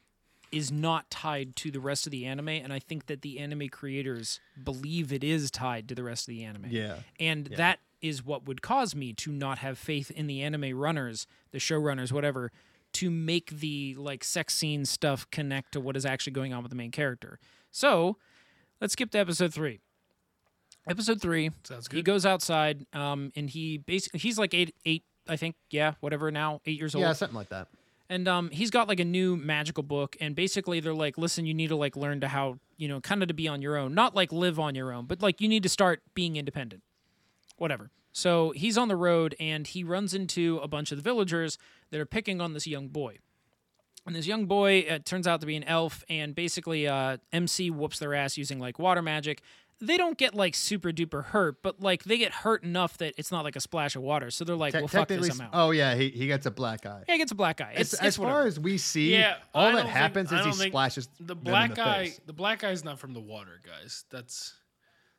[0.52, 3.68] is not tied to the rest of the anime, and I think that the anime
[3.68, 6.66] creators believe it is tied to the rest of the anime.
[6.70, 6.96] Yeah.
[7.18, 11.26] And that is what would cause me to not have faith in the anime runners,
[11.50, 12.52] the showrunners, whatever,
[12.96, 16.70] to make the like sex scene stuff connect to what is actually going on with
[16.70, 17.38] the main character.
[17.70, 18.16] So
[18.80, 19.80] let's skip to episode three.
[20.88, 21.50] Episode three.
[21.64, 21.96] Sounds good.
[21.96, 26.30] He goes outside, um, and he basically he's like eight, eight, I think, yeah, whatever
[26.30, 27.02] now, eight years old.
[27.02, 27.68] yeah, something like that.
[28.08, 31.54] And um, he's got like a new magical book, and basically they're like, listen, you
[31.54, 33.94] need to like learn to how you know, kind of to be on your own,
[33.94, 36.82] not like live on your own, but like you need to start being independent.
[37.56, 37.90] Whatever.
[38.16, 41.58] So he's on the road, and he runs into a bunch of the villagers
[41.90, 43.18] that are picking on this young boy.
[44.06, 47.70] And this young boy uh, turns out to be an elf, and basically, uh, MC
[47.70, 49.42] whoops their ass using like water magic.
[49.82, 53.30] They don't get like super duper hurt, but like they get hurt enough that it's
[53.30, 54.30] not like a splash of water.
[54.30, 56.46] So they're like, Te- "Well, fuck this, technically, I'm out." oh yeah, he, he gets
[56.46, 57.02] a black eye.
[57.06, 57.72] Yeah, he gets a black eye.
[57.76, 58.46] It's, as it's as far whatever.
[58.46, 61.38] as we see, Yeah, all I that don't think- happens is he splashes the them
[61.40, 62.04] in black the guy.
[62.06, 62.20] face.
[62.24, 64.04] The black guy's not from the water, guys.
[64.08, 64.54] That's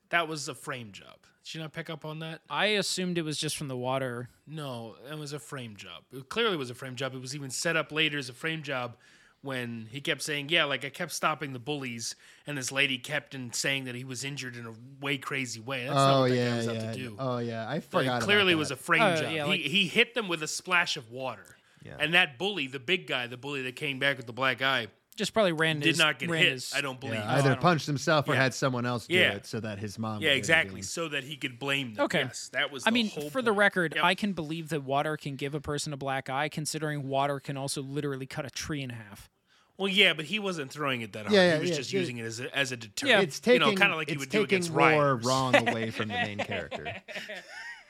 [0.09, 1.17] that was a frame job.
[1.47, 2.41] Did you not pick up on that?
[2.49, 4.27] I assumed it was just from the water.
[4.45, 6.03] No, it was a frame job.
[6.11, 7.15] It clearly was a frame job.
[7.15, 8.97] It was even set up later as a frame job
[9.41, 13.33] when he kept saying, "Yeah, like I kept stopping the bullies," and this lady kept
[13.33, 15.83] in saying that he was injured in a way crazy way.
[15.85, 16.91] That's not Oh what that guy yeah, was out yeah.
[16.91, 17.15] to do.
[17.17, 18.21] Oh yeah, I Like, forgot.
[18.23, 19.31] clearly about was a frame Oh, job.
[19.31, 21.55] yeah, he, he hit them with a splash of water.
[21.81, 21.95] Yeah.
[21.97, 24.87] And that bully, the big guy, the bully that came back with the black eye,
[25.17, 26.51] Just probably ran did his, not get ran hit.
[26.53, 27.15] his- I don't believe.
[27.15, 28.43] Yeah, either don't- punched himself or Yeah.
[28.43, 29.33] had someone else do Yeah.
[29.33, 30.21] it so that his mom.
[30.21, 30.67] Yeah, exactly.
[30.69, 30.83] intervene.
[30.83, 32.05] So that he could blame them.
[32.05, 32.19] Okay.
[32.21, 32.83] Yes, that was.
[32.87, 34.03] I the mean, whole for the record, Yep.
[34.05, 37.57] I can believe that water can give a person a black eye, considering water can
[37.57, 39.29] also literally cut a tree in half.
[39.75, 41.33] Well, yeah, but he wasn't throwing it that hard.
[41.33, 41.99] Yeah, yeah, he was yeah, just yeah.
[41.99, 43.09] using it as a, as a deterrent.
[43.11, 43.21] Yeah.
[43.21, 45.25] It's taking you know, kind of like it's you would do against more rioters.
[45.27, 46.95] wrong away from the main character.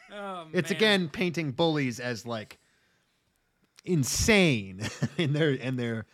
[0.10, 2.58] Oh, It's again painting bullies as like
[3.86, 4.82] insane
[5.18, 6.06] in their in their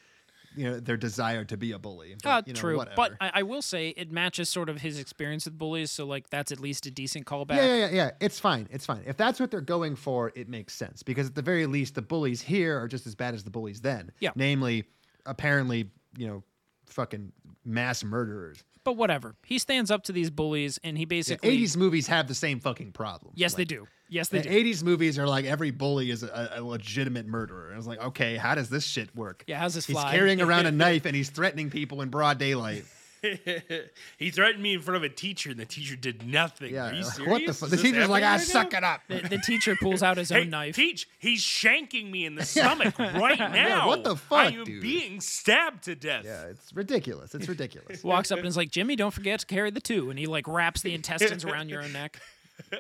[0.55, 2.15] you know their desire to be a bully.
[2.23, 2.95] But, Uh, you know, true, whatever.
[2.95, 6.29] but I, I will say it matches sort of his experience with bullies, so like
[6.29, 7.55] that's at least a decent callback.
[7.55, 8.11] yeah, yeah, yeah, yeah.
[8.19, 8.67] It's fine.
[8.71, 9.03] It's fine.
[9.05, 12.01] If that's what they're going for, it makes sense because at the very least, the
[12.01, 14.11] bullies here are just as bad as the bullies then.
[14.19, 14.31] Yeah.
[14.35, 14.85] Namely,
[15.25, 16.43] apparently, you know,
[16.85, 17.31] fucking
[17.65, 18.63] mass murderers.
[18.83, 22.35] But whatever, he stands up to these bullies, and he basically Eighties movies have the
[22.35, 23.31] same fucking problem.
[23.35, 23.87] Yes, they do.
[24.13, 24.63] Yes, they The do.
[24.63, 27.71] 80s movies are like every bully is a, a legitimate murderer.
[27.73, 29.43] I was like, okay, how does this shit work?
[29.47, 30.11] Yeah, how's this He's fly?
[30.11, 32.85] carrying around a knife and he's threatening people in broad daylight.
[34.17, 36.73] he threatened me in front of a teacher, and the teacher did nothing.
[36.73, 37.31] Yeah, Are you like, serious?
[37.31, 37.69] what the fuck?
[37.69, 38.77] The teacher's like, ah, "I right suck now?
[38.79, 39.01] it up.
[39.07, 40.75] The, the teacher pulls out his own Hey, knife.
[40.75, 41.07] teach!
[41.19, 43.87] He's shanking me in the stomach right now.
[43.87, 44.81] what the I fuck, am dude?
[44.81, 46.25] being stabbed to death.
[46.25, 47.33] Yeah, it's ridiculous.
[47.33, 48.03] It's ridiculous.
[48.03, 50.09] walks up and is like, Jimmy, don't forget to carry the two.
[50.09, 52.19] And he like wraps the intestines around your own neck.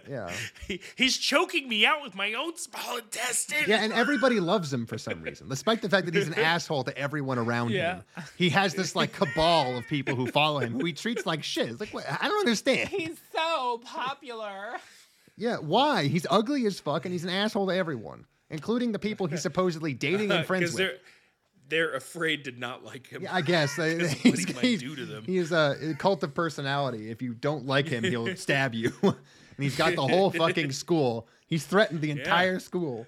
[0.09, 0.31] Yeah.
[0.67, 3.65] He, he's choking me out with my own small intestine.
[3.67, 6.85] Yeah, and everybody loves him for some reason, despite the fact that he's an asshole
[6.85, 7.95] to everyone around Yeah.
[7.95, 8.03] him.
[8.37, 11.69] He has this like cabal of people who follow him, who he treats like shit.
[11.69, 12.05] It's like, what?
[12.09, 12.89] I don't understand.
[12.89, 14.77] He's so popular.
[15.37, 16.05] Yeah, why?
[16.07, 19.93] He's ugly as fuck, and he's an asshole to everyone, including the people he's supposedly
[19.93, 20.87] dating and friends because with.
[20.89, 20.97] they're
[21.69, 23.23] they're afraid to not like him.
[23.23, 25.23] Yeah, I guess uh, what he's, he might he's- do to them.
[25.25, 27.09] He's a, a cult of personality.
[27.09, 28.91] If you don't like him, he'll stab you.
[29.55, 31.27] And he's got the whole fucking school.
[31.47, 33.05] He's threatened the entire school.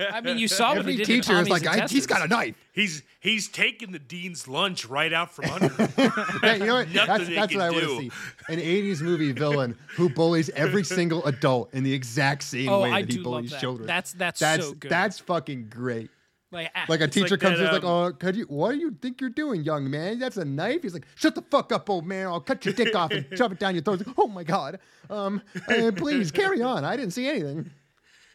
[0.00, 2.20] I mean, you saw what Every he did teacher to is like, I, he's got
[2.22, 2.56] a knife.
[2.72, 5.68] He's he's taking the dean's lunch right out from under.
[5.68, 5.88] him.
[6.42, 6.88] Yeah, you know what?
[6.88, 8.00] Nothing That's, they that's can what I want to do.
[8.00, 8.10] see.
[8.48, 12.90] An 80s movie villain who bullies every single adult in the exact same Oh, way
[12.90, 13.60] I that he do love bullies that.
[13.60, 13.86] children.
[13.86, 14.90] That's- that's that's so good.
[14.90, 16.10] That's fucking great.
[16.52, 18.44] Like, ah, Like a teacher like comes that, in, like, um, "Oh, could you?
[18.44, 20.18] What do you think you're doing, young man?
[20.18, 22.26] That's a knife." He's like, "Shut the fuck up, old man!
[22.26, 24.78] I'll cut your dick off and shove it down your throat." Like, oh my god!
[25.08, 26.84] Um, uh, please carry on.
[26.84, 27.70] I didn't see anything.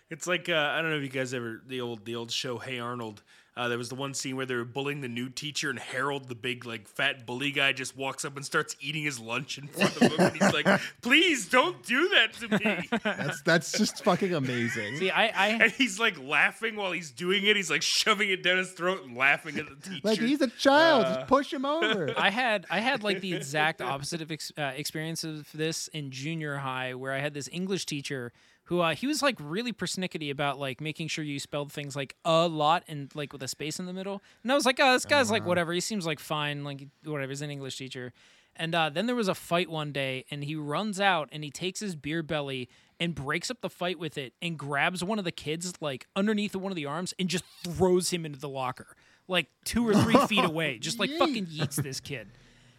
[0.09, 2.57] It's like uh, I don't know if you guys ever the old the old show
[2.57, 3.21] Hey Arnold.
[3.57, 6.29] Uh, there was the one scene where they were bullying the new teacher, and Harold,
[6.29, 9.67] the big like fat bully guy, just walks up and starts eating his lunch in
[9.67, 14.03] front of him, and he's like, "Please don't do that to me." That's that's just
[14.03, 14.97] fucking amazing.
[14.97, 17.55] see, I, I, and he's like laughing while he's doing it.
[17.55, 20.01] He's like shoving it down his throat and laughing at the teacher.
[20.03, 21.05] Like he's a child.
[21.05, 22.13] Uh, Just push him over.
[22.17, 26.11] I had I had like the exact opposite of ex- uh, experience of this in
[26.11, 28.31] junior high, where I had this English teacher
[28.67, 32.15] who uh, he was like really persnickety about like making sure you spelled things like
[32.25, 34.21] a lot and like with a space in the middle.
[34.43, 35.73] And I was like, oh, this guy's like whatever.
[35.73, 37.31] He seems like fine, like whatever.
[37.31, 38.13] He's an English teacher.
[38.55, 41.51] And uh, then there was a fight one day, and he runs out and he
[41.51, 42.67] takes his beer belly
[42.99, 46.55] and breaks up the fight with it and grabs one of the kids like underneath
[46.55, 48.95] one of the arms and just throws him into the locker
[49.27, 52.27] like two or three feet away, just like fucking yeets this kid.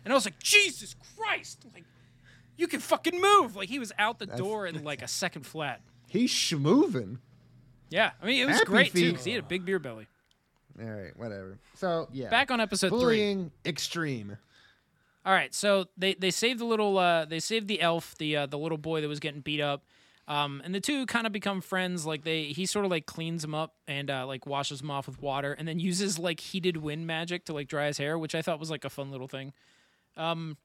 [0.05, 1.64] And I was like, Jesus Christ!
[1.74, 1.84] Like,
[2.59, 3.56] you can fucking move!
[3.56, 5.80] Like he was out the door in like a second flat.
[6.09, 7.18] He's schmoovin'.
[7.88, 8.98] Yeah, I mean it was Happy great too.
[8.98, 9.14] feet.
[9.16, 10.06] 'cause he had a big beer belly.
[10.80, 11.59] All right, whatever.
[11.76, 12.98] So yeah, Back on episode three.
[12.98, 14.36] bullying extreme.
[15.24, 18.46] All right, so they they saved the little uh they saved the elf, the uh,
[18.46, 19.84] the little boy that was getting beat up.
[20.26, 22.04] Um, and the two kind of become friends.
[22.04, 25.06] Like they, he sort of like cleans him up and uh, like washes him off
[25.06, 28.34] with water, and then uses like heated wind magic to like dry his hair, which
[28.34, 29.54] I thought was like a fun little thing.
[30.18, 30.59] Um,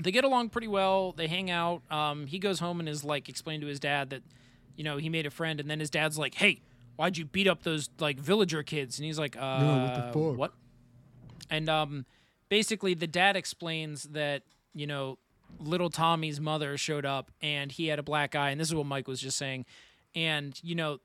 [0.00, 1.12] they get along pretty well.
[1.12, 1.82] They hang out.
[1.90, 4.22] Um, he goes home and is like explaining to his dad that,
[4.76, 6.62] you know, he made a friend, and then his dad's like, "Hey,
[6.96, 10.38] why'd you beat up those like villager kids?" And he's like, "Uh, what the fuck?"
[10.38, 10.52] what?"
[11.50, 12.06] And um,
[12.48, 14.42] basically, the dad explains that
[14.74, 15.18] you know,
[15.58, 18.86] little Tommy's mother showed up, and he had a black eye, and this is what
[18.86, 19.64] Mike was just saying,
[20.14, 20.98] and you know.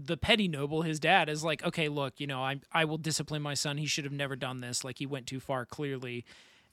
[0.00, 3.42] The petty noble, his dad, is like, okay, look, you know, I I will discipline
[3.42, 3.78] my son.
[3.78, 4.84] He should have never done this.
[4.84, 6.24] Like he went too far, clearly,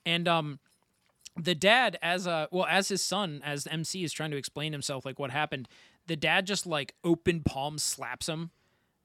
[0.06, 0.60] and um,
[1.38, 5.06] the dad as a well as his son as mc is trying to explain himself
[5.06, 5.68] like what happened
[6.08, 8.52] the dad just like open palm slaps him.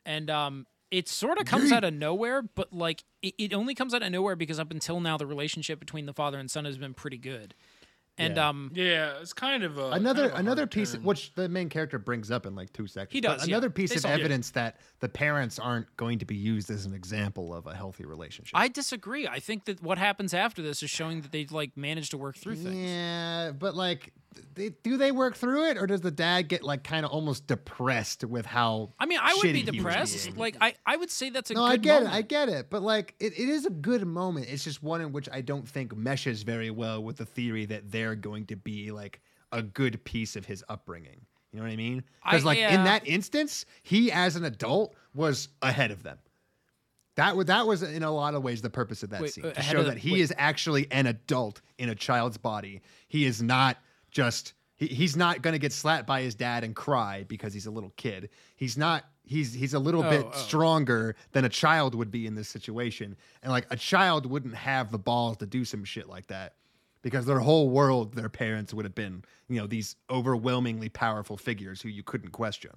[0.04, 3.94] And um it sort of comes out of nowhere but like it, it only comes
[3.94, 6.78] out of nowhere because up until now the relationship between the father and son has
[6.78, 7.54] been pretty good
[8.20, 8.48] and Yeah.
[8.48, 11.02] um yeah, it's kind of a another kind of a another piece turn.
[11.02, 13.12] which the main character brings up in like two seconds.
[13.12, 13.54] He but does, yeah.
[13.56, 14.20] Another piece They of saw it.
[14.20, 18.04] evidence that the parents aren't going to be used as an example of a healthy
[18.04, 18.56] relationship.
[18.56, 22.10] i disagree i think that what happens after this is showing that they like managed
[22.12, 24.12] to work through things Yeah, but like,
[24.54, 27.46] they, do they work through it, or does the dad get like kind of almost
[27.46, 28.92] depressed with how?
[28.98, 31.50] i mean i would be shitty he was depressed like i i would say that's
[31.50, 32.14] a no, good I get moment.
[32.14, 34.46] it, I get it, but like, it, it is a good moment.
[34.48, 37.90] It's just one in which I don't think meshes very well with the theory that
[37.90, 39.20] they're going to be like
[39.52, 41.20] a good piece of his upbringing.
[41.52, 42.04] You know what I mean?
[42.24, 46.18] Because like in that instance, he as an adult was ahead of them.
[47.16, 49.44] That was that was in a lot of ways the purpose of that Wait, scene
[49.46, 50.20] uh, to show the- that he wait.
[50.20, 52.80] is actually an adult in a child's body.
[53.08, 53.76] He is not
[54.10, 57.66] just he, he's not going to get slapped by his dad and cry because he's
[57.66, 58.30] a little kid.
[58.56, 60.38] He's not he's he's a little bit Oh, oh.
[60.38, 63.16] stronger than a child would be in this situation.
[63.42, 66.54] And like a child wouldn't have the balls to do some shit like that
[67.02, 71.80] because their whole world their parents would have been, you know, these overwhelmingly powerful figures
[71.82, 72.72] who you couldn't question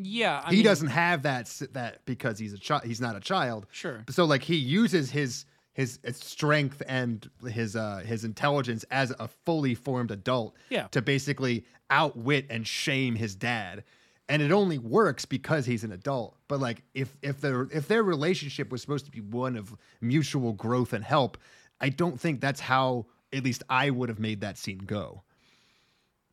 [0.00, 3.20] yeah I he mean, doesn't have that that because he's a child he's not a
[3.20, 4.04] child Sure.
[4.08, 5.44] so like he uses his
[5.78, 10.88] his his strength and his uh his intelligence as a fully formed adult Yeah.
[10.88, 13.84] to basically outwit and shame his dad
[14.28, 18.02] and it only works because he's an adult but like if if their if their
[18.02, 21.38] relationship was supposed to be one of mutual growth and help
[21.80, 25.22] i don't think that's how at least i would have made that scene go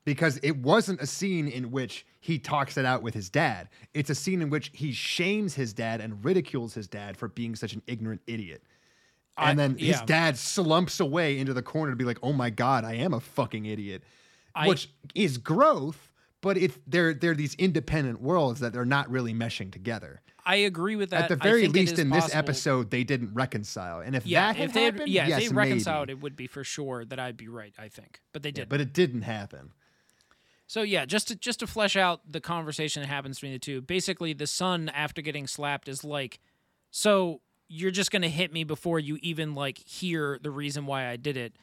[0.05, 3.69] because it wasn't a scene in which he talks it out with his dad.
[3.95, 7.55] It's a scene in which he shames his dad and ridicules his dad for being
[7.55, 8.61] such an ignorant idiot.
[9.37, 10.05] And I- then his yeah.
[10.05, 13.19] dad slumps away into the corner to be like, "Oh my god, I am a
[13.19, 14.03] fucking idiot,"
[14.55, 16.11] I- which is growth.
[16.41, 20.21] But it's they're they're these independent worlds that they're not really meshing together.
[20.47, 21.23] I agree with that.
[21.23, 23.99] At the very least, in this episode, they didn't reconcile.
[24.01, 25.69] And if Yeah, that had if they had, happened, yeah, yes, if they maybe.
[25.69, 27.73] reconciled, it would be for sure that I'd be right.
[27.79, 28.69] I think, but they Yeah, did.
[28.69, 29.71] but it didn't happen.
[30.67, 33.81] so yeah, just to just to flesh out the conversation that happens between the two.
[33.81, 36.39] Basically, the son after getting slapped is like,
[36.91, 41.15] "So you're just gonna hit me before you even like hear the reason why I
[41.15, 41.55] did it.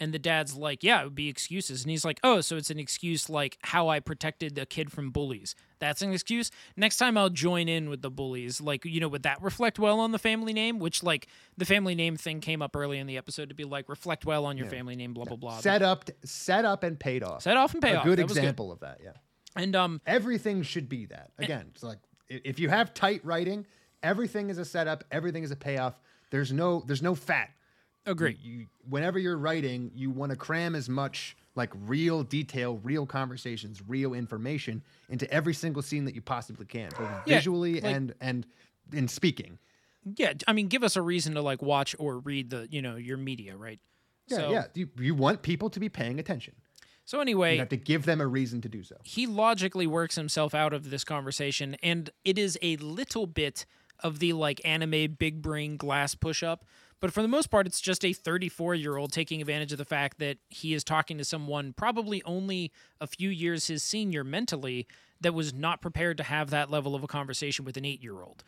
[0.00, 1.82] And the dad's like, yeah, it would be excuses.
[1.82, 5.10] And he's like, oh, so it's an excuse like how I protected the kid from
[5.10, 5.56] bullies.
[5.80, 6.52] That's an excuse.
[6.76, 8.60] Next time I'll join in with the bullies.
[8.60, 10.78] Like, you know, would that reflect well on the family name?
[10.78, 13.88] Which, like, the family name thing came up early in the episode to be like,
[13.88, 15.58] reflect well on your family name, blah, blah, blah.
[15.58, 17.42] Set up, set up, and paid off.
[17.42, 18.04] Set off and pay a off.
[18.04, 19.00] good That example of that.
[19.02, 19.14] Yeah.
[19.56, 21.32] And, um, Everything should be that.
[21.38, 21.98] Again, it's like
[22.28, 23.66] if you have tight writing,
[24.02, 25.98] everything is a setup, everything is a payoff.
[26.30, 27.50] There's no there's no fat.
[28.06, 28.38] agree.
[28.42, 33.82] You whenever you're writing, you want to cram as much like real detail, real conversations,
[33.86, 38.14] real information into every single scene that you possibly can, both Yeah, visually like- and
[38.20, 38.46] and
[38.92, 39.58] in speaking.
[40.16, 40.32] Yeah.
[40.46, 43.16] I mean, give us a reason to like watch or read the, you know, your
[43.18, 43.78] media, right?
[44.28, 44.64] Yeah, so, yeah.
[44.74, 46.54] You, you want people to be paying attention.
[47.04, 47.54] So, anyway.
[47.54, 48.96] You have to give them a reason to do so.
[49.02, 53.66] he logically works himself out of this conversation and it is a little bit
[54.00, 56.64] of the like anime big brain glass push up
[57.00, 59.84] but for the most part it's just a 34 year old taking advantage of the
[59.84, 64.86] fact that he is talking to someone probably only a few years his senior mentally
[65.20, 68.22] that was not prepared to have that level of a conversation with an 8 year
[68.22, 68.44] old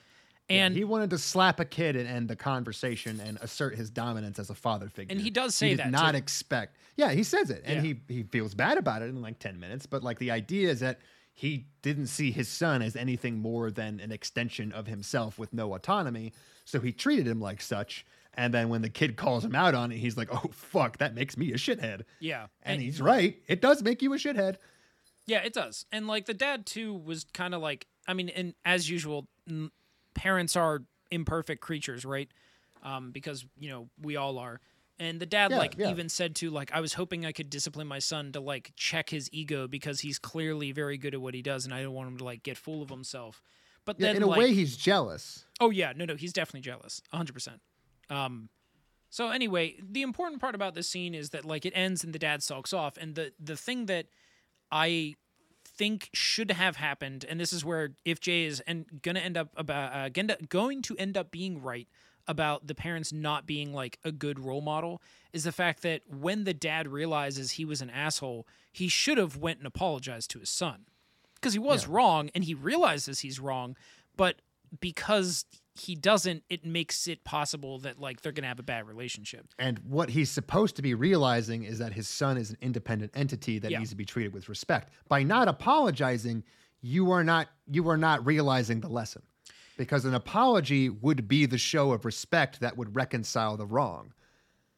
[0.48, 4.36] and he wanted to slap a kid and end the conversation and assert his dominance
[4.40, 5.12] as a father figure.
[5.12, 6.16] And he does say he that, did not too.
[6.16, 6.76] expect.
[6.96, 7.94] Yeah, he says it, and Yeah.
[8.08, 9.86] he he feels bad about it in like ten minutes.
[9.86, 10.98] But like the idea is that
[11.40, 15.74] he didn't see his son as anything more than an extension of himself with no
[15.74, 16.34] autonomy,
[16.66, 18.04] so he treated him like such.
[18.34, 21.14] And then when the kid calls him out on it, he's like, "Oh fuck, that
[21.14, 23.40] makes me a shithead." yeah And he's right.
[23.48, 24.56] It does make you a shithead.
[25.24, 25.86] Yeah, it does.
[25.90, 29.26] And like the dad too was kind of like I mean, and as usual,
[30.12, 32.28] parents are imperfect creatures, right?
[32.82, 34.60] Um, because you know we all are.
[35.00, 35.90] And the dad Yeah, like yeah.
[35.90, 39.08] even said to like I was hoping I could discipline my son to like check
[39.08, 42.08] his ego because he's clearly very good at what he does, and I don't want
[42.08, 43.42] him to like get full of himself.
[43.86, 45.46] But Yeah, then in a like, way, he's jealous.
[45.58, 47.62] Oh yeah, no, no, he's definitely jealous, hundred percent.
[48.10, 48.50] Um,
[49.08, 52.18] so anyway, the important part about this scene is that like it ends and the
[52.18, 54.06] dad sulks off, and the the thing that
[54.70, 55.14] I
[55.64, 59.48] think should have happened, and this is where if Jay is and gonna end up
[59.56, 61.88] about uh, going to end up being right
[62.28, 65.00] about the parents not being like a good role model
[65.32, 69.36] is the fact that when the dad realizes he was an asshole, he should have
[69.36, 70.86] went and apologized to his son
[71.34, 73.76] because he was wrong and he realizes he's wrong,
[74.16, 74.36] but
[74.80, 75.44] because
[75.74, 79.46] he doesn't, it makes it possible that like they're gonna have a bad relationship.
[79.58, 83.58] And what he's supposed to be realizing is that his son is an independent entity
[83.60, 83.78] that Yeah.
[83.78, 84.92] needs to be treated with respect.
[85.08, 86.44] By not apologizing,
[86.82, 89.22] you are not you are not realizing the lesson.
[89.80, 94.12] Because an apology would be the show of respect that would reconcile the wrong.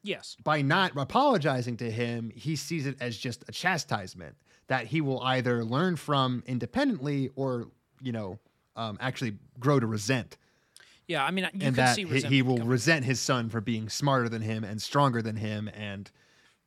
[0.01, 0.37] Yes.
[0.41, 4.37] By not apologizing to him, he sees it as just a chastisement
[4.67, 7.67] that he will either learn from independently or,
[8.01, 8.39] you know,
[8.77, 10.37] um, actually grow to resent
[11.07, 11.25] Yeah.
[11.25, 12.69] I mean, you and that see he, he will coming.
[12.69, 16.09] resent his son for being smarter than him and stronger than him and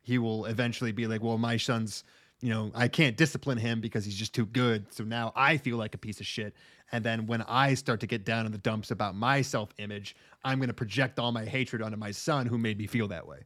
[0.03, 2.03] he will eventually be like well my son's
[2.41, 5.77] you know i can't discipline him because he's just too good so now i feel
[5.77, 6.53] like a piece of shit
[6.91, 10.59] and then when i start to get down in the dumps about my self-image i'm
[10.59, 13.39] going to project all my hatred onto my son who made me feel that way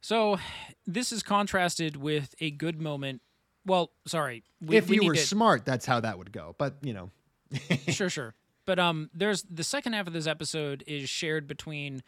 [0.00, 0.38] So
[0.86, 3.22] this is contrasted with a good moment.
[3.64, 4.44] Well, sorry.
[4.60, 7.10] We, if we you were to- smart that's how that would go but you know
[7.88, 8.34] sure, sure.
[8.66, 12.02] But um, there's the second half of this episode is shared between,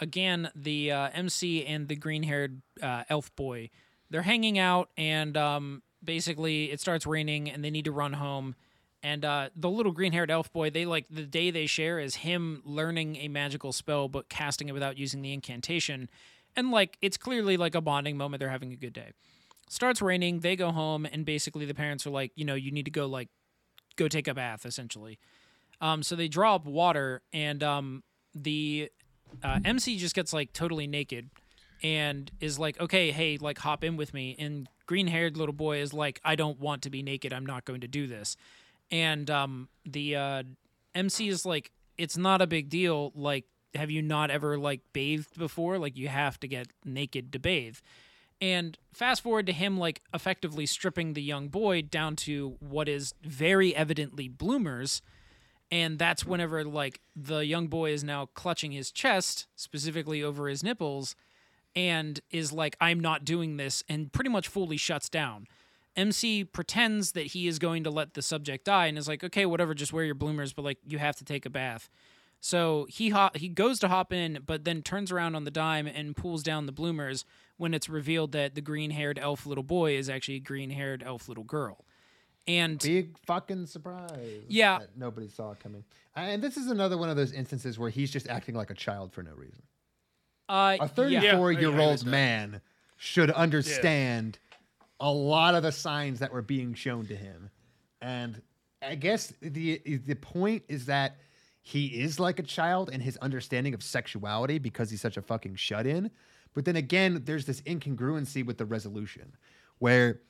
[0.00, 3.70] again, the uh, MC and the green-haired uh, elf boy.
[4.14, 8.54] They're hanging out, and um, basically it starts raining, and they need to run home.
[9.02, 12.62] And uh, the little green-haired elf boy, they like the day they share is him
[12.64, 16.08] learning a magical spell, but casting it without using the incantation.
[16.54, 18.38] And like it's clearly like a bonding moment.
[18.38, 19.14] They're having a good day.
[19.68, 20.38] Starts raining.
[20.38, 23.06] They go home, and basically the parents are like, you know, you need to go
[23.06, 23.30] like
[23.96, 25.18] go take a bath essentially.
[25.80, 28.92] Um, so they draw up water, and um, the
[29.42, 31.30] uh, MC just gets like totally naked
[31.82, 34.36] and is like, okay, hey, like hop in with me.
[34.38, 37.32] And green haired little boy is like, I don't want to be naked.
[37.32, 38.36] I'm not going to do this.
[38.90, 40.42] And um, the uh,
[40.94, 43.12] MC is like, it's not a big deal.
[43.14, 43.44] Like,
[43.74, 45.78] have you not ever like bathed before?
[45.78, 47.78] Like, you have to get naked to bathe.
[48.40, 53.14] And fast forward to him like effectively stripping the young boy down to what is
[53.22, 55.02] very evidently bloomers.
[55.70, 60.62] And that's whenever like the young boy is now clutching his chest, specifically over his
[60.62, 61.16] nipples,
[61.76, 65.46] and is like, I'm not doing this, and pretty much fully shuts down.
[65.96, 69.46] MC pretends that he is going to let the subject die and is like, okay,
[69.46, 71.88] whatever, just wear your bloomers, but like you have to take a bath.
[72.40, 75.86] So he hop- he goes to hop in, but then turns around on the dime
[75.86, 77.24] and pulls down the bloomers
[77.56, 81.02] when it's revealed that the green haired elf little boy is actually a green haired
[81.02, 81.84] elf little girl.
[82.46, 84.42] And Big fucking surprise.
[84.48, 84.80] Yeah.
[84.96, 85.84] nobody saw coming.
[86.14, 89.12] And this is another one of those instances where he's just acting like a child
[89.12, 89.62] for no reason.
[90.48, 90.86] Uh, A yeah.
[90.86, 92.10] 34 year I old get that.
[92.10, 92.60] man
[92.96, 94.38] should understand
[95.00, 97.50] a lot of the signs that were being shown to him.
[98.00, 98.42] And
[98.82, 101.16] I guess the the point is that
[101.62, 105.56] he is like a child in his understanding of sexuality because he's such a fucking
[105.56, 106.10] shut in.
[106.52, 109.36] But then again, there's this incongruency with the resolution
[109.78, 110.20] where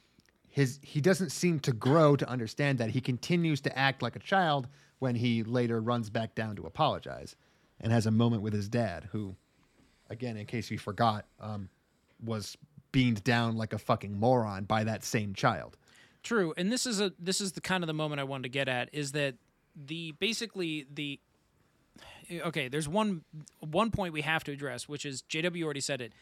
[0.48, 4.20] his he doesn't seem to grow to understand that he continues to act like a
[4.20, 4.68] child
[5.00, 7.34] when he later runs back down to apologize
[7.80, 9.34] and has a moment with his dad who
[10.10, 11.68] again in case you forgot um,
[12.24, 12.56] was
[12.92, 15.76] beamed down like a fucking moron by that same child
[16.24, 18.48] True, and this is a this is the kind of the moment I wanted to
[18.48, 19.34] get at is that
[19.76, 21.20] the basically the
[22.46, 22.68] okay.
[22.68, 23.24] There's one
[23.60, 26.14] one point we have to address, which is JW already said it.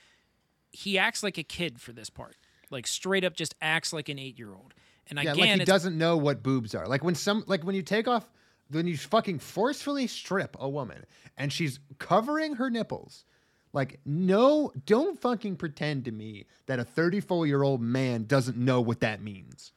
[0.72, 2.36] He acts like a kid for this part,
[2.68, 4.74] like straight up, just acts like an eight year old.
[5.08, 7.76] And yeah again, like he doesn't know what boobs are like when some like when
[7.76, 8.28] you take off
[8.70, 11.04] when you fucking forcefully strip a woman
[11.36, 13.24] and she's covering her nipples
[13.72, 18.80] like no don't fucking pretend to me that a 34 year old man doesn't know
[18.80, 19.72] what that means.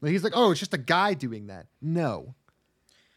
[0.00, 1.66] Like he's like oh it's just a guy doing that.
[1.80, 2.34] No.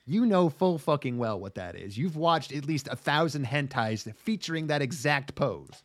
[0.06, 1.98] You know full fucking well what that is.
[1.98, 5.84] You've watched at least a thousand hentais featuring that exact pose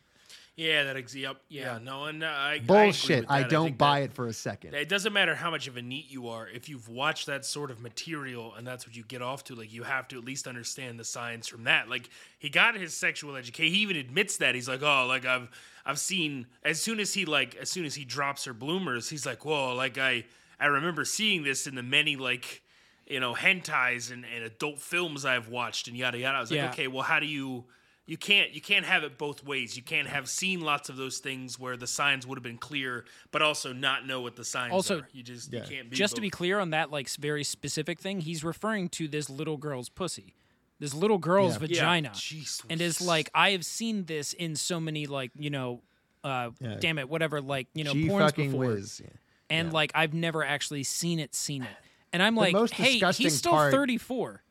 [0.57, 1.37] Yeah, that ex- yep.
[1.49, 3.49] Yeah, no, and uh, I bullshit I, i, agree with that.
[3.51, 5.83] don't think buy that- it for a second It doesn't matter how much of a
[5.83, 6.47] NEET you are.
[6.49, 9.71] If you've watched that sort of material and that's what you get off to, like
[9.71, 11.89] you have to at least understand the science from that.
[11.89, 13.71] Like he got his sexual education.
[13.71, 14.55] He even admits that.
[14.55, 15.47] He's like, oh, like I've
[15.85, 16.47] I've seen.
[16.63, 19.75] As soon as he like, as soon as he drops her bloomers, he's like, whoa,
[19.75, 20.25] like I
[20.59, 22.63] I remember seeing this in the many like
[23.05, 26.37] you know hentais and, and adult films I've watched and yada yada.
[26.37, 27.65] I was like, okay, well, how do you?
[28.07, 29.75] You can't you can't have it both ways.
[29.75, 33.03] You can't have seen lots of those things where the signs would have been clear,
[33.31, 35.07] but also not know what the signs Also, are.
[35.11, 38.21] You just you can't be just to be clear on that like very specific thing,
[38.21, 40.33] he's referring to this little girl's pussy,
[40.79, 41.59] this little girl's Yeah.
[41.59, 45.81] vagina, Jeez, and is like I have seen this in so many like you know,
[46.23, 46.77] uh, Yeah.
[46.79, 49.09] damn it, whatever like you know, G porns fucking before, whiz yeah.
[49.49, 51.75] and like I've never actually seen it, seen it,
[52.13, 54.43] and I'm The like, most hey, disgusting he's still part- 34.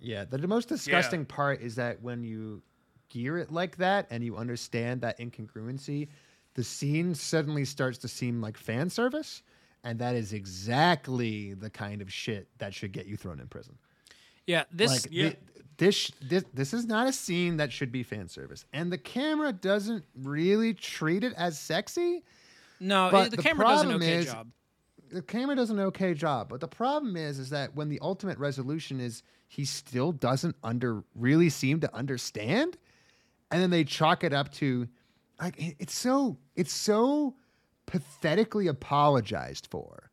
[0.00, 2.62] Yeah, the, the most disgusting part is that when you
[3.08, 6.08] gear it like that and you understand that incongruency,
[6.54, 9.42] the scene suddenly starts to seem like fan service,
[9.82, 13.76] and that is exactly the kind of shit that should get you thrown in prison.
[14.46, 15.36] Yeah, this like thi-
[15.76, 19.52] this, this this is not a scene that should be fan service, and the camera
[19.52, 22.22] doesn't really treat it as sexy.
[22.80, 24.48] no, but the, the camera does an okay is- job.
[25.10, 28.38] the camera does an okay job, but the problem is, is that when the ultimate
[28.38, 32.76] resolution is he still doesn't under really seem to understand,
[33.50, 34.88] and then they chalk it up to,
[35.40, 37.34] like it's so it's so
[37.86, 40.10] pathetically apologized for.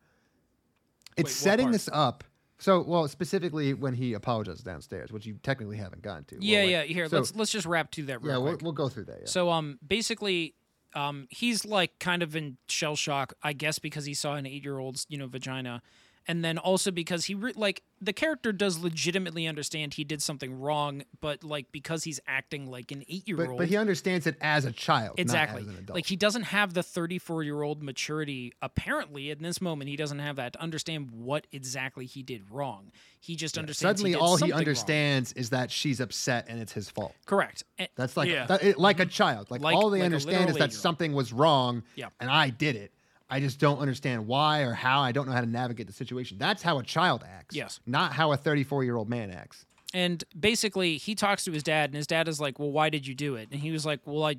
[1.18, 1.74] It's what setting part?
[1.74, 2.24] this up.
[2.58, 6.36] So, well, specifically when he apologizes downstairs, which you technically haven't gotten to.
[6.36, 6.84] Well, Yeah, like- yeah.
[6.84, 8.22] Here, so- let's let's just wrap to that.
[8.22, 9.18] Real yeah, we'll, we'll go through that.
[9.22, 9.26] Yeah.
[9.28, 10.54] So um basically
[10.94, 15.06] um he's like kind of in shell shock I guess because he saw an 8-year-old's,
[15.10, 15.82] you know, vagina
[16.28, 20.60] and then also because he re- like the character does legitimately understand he did something
[20.60, 24.66] wrong but like because he's acting like an 8-year-old but, but he understands it as
[24.66, 25.62] a child, Exactly.
[25.62, 25.96] not as an adult.
[25.96, 28.54] Like he doesn't have the 34 year old maturity.
[28.62, 32.92] Apparently, in this moment, he doesn't have that to understand what exactly he did wrong.
[33.20, 34.00] He just understands.
[34.00, 34.60] Suddenly, he did all he something wrong.
[34.60, 37.14] understands is that she's upset and it's his fault.
[37.26, 37.64] Correct.
[37.78, 38.46] And- That's like Yeah.
[38.48, 39.52] that- it- like a child.
[39.52, 42.10] Like, Like- all they like understand is that something was wrong, Yeah.
[42.20, 42.92] and I did it.
[43.32, 45.02] I just don't understand why or how.
[45.02, 46.38] I don't know how to navigate the situation.
[46.38, 47.56] That's how a child acts.
[47.56, 47.80] Yes.
[47.86, 49.66] Not how a 34 year old man acts.
[49.94, 53.08] And basically, he talks to his dad, and his dad is like, "Well, why did
[53.08, 54.36] you do it?" And he was like, "Well, I,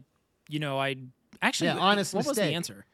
[0.49, 0.97] you know, I
[1.41, 2.85] actually, Yeah, honest what was the answer?"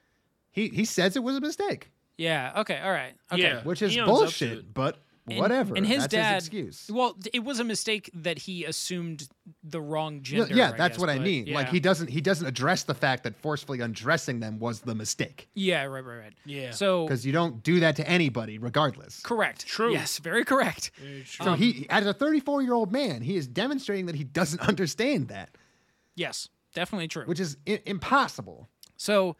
[0.50, 2.52] He he says it was a mistake, Yeah.
[2.58, 2.80] Okay.
[2.80, 3.14] All right.
[3.32, 3.42] Okay.
[3.42, 3.62] Yeah.
[3.62, 4.74] which is He owns up to bullshit.
[4.74, 4.98] But
[5.30, 5.74] And- whatever.
[5.76, 6.90] And his That's dad, his excuse.
[6.92, 9.28] well, it was a mistake that he assumed
[9.62, 10.54] the wrong Yeah, gender.
[10.54, 11.52] yeah, I that's guess, what I but mean.
[11.52, 15.48] Like he doesn't he doesn't address the fact that forcefully undressing them was the mistake
[15.54, 15.84] Yeah.
[15.84, 16.04] Right.
[16.04, 16.16] Right.
[16.18, 16.32] Right.
[16.44, 16.70] Yeah.
[16.72, 19.20] So because you don't do that to anybody regardless.
[19.20, 19.66] correct.
[19.66, 19.92] True.
[19.92, 20.18] Yes.
[20.18, 20.90] Very correct.
[21.26, 25.28] So he, as a 34 year old man, he is demonstrating that he doesn't understand
[25.28, 25.50] that,
[26.14, 26.48] Yes.
[26.74, 27.24] Definitely true.
[27.24, 28.68] which is I- impossible.
[28.96, 29.36] so,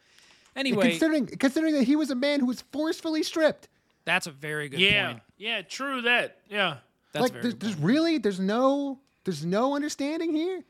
[0.55, 3.69] anyway, considering considering that he was a man who was forcefully stripped.
[4.05, 5.23] that's a very good yeah, point.
[5.39, 6.37] Yeah, true that.
[6.49, 6.77] Yeah,
[7.13, 10.63] That's like, very there's, there's really there's no there's no understanding here.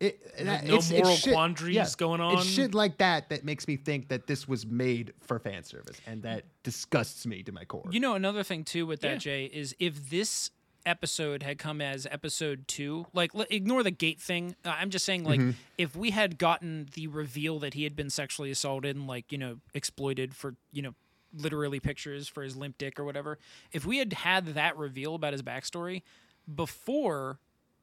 [0.00, 2.36] It, that- no it's- it's moral shit- quandaries going on?
[2.38, 5.96] It's shit like that that makes me think that this was made for fan service,
[6.06, 7.88] and that disgusts me to my core.
[7.90, 9.18] You know, another thing too with that, Yeah.
[9.18, 10.50] Jay, is if this
[10.86, 14.54] episode had come as episode two, like l- ignore the gate thing.
[14.66, 15.50] Uh, I'm just saying, like, Mm-hmm.
[15.78, 19.38] if we had gotten the reveal that he had been sexually assaulted and like you
[19.38, 20.94] know exploited for you know
[21.36, 23.38] literally pictures for his limp dick or whatever.
[23.72, 26.02] If we had had that reveal about his backstory
[26.52, 27.38] before,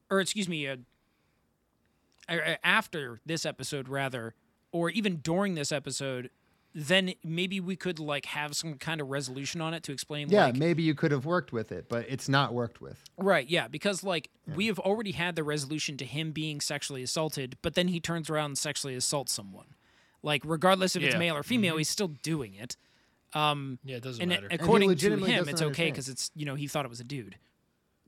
[0.10, 0.78] or excuse me, uh,
[2.30, 4.34] uh, after this episode rather,
[4.72, 6.30] or even during this episode,
[6.74, 10.30] then maybe we could like have some kind of resolution on it to explain.
[10.30, 13.04] Yeah, like, maybe you could have worked with it, but it's not worked with.
[13.18, 17.58] Right, yeah, because like we have already had the resolution to him being sexually assaulted,
[17.62, 19.76] but then he turns around and sexually assaults someone.
[20.24, 22.78] Like regardless if it's male or female, he's still doing it.
[23.34, 24.48] Um Yeah, it doesn't and matter.
[24.52, 27.38] according to him, it's okay because it's you know he thought it was a dude.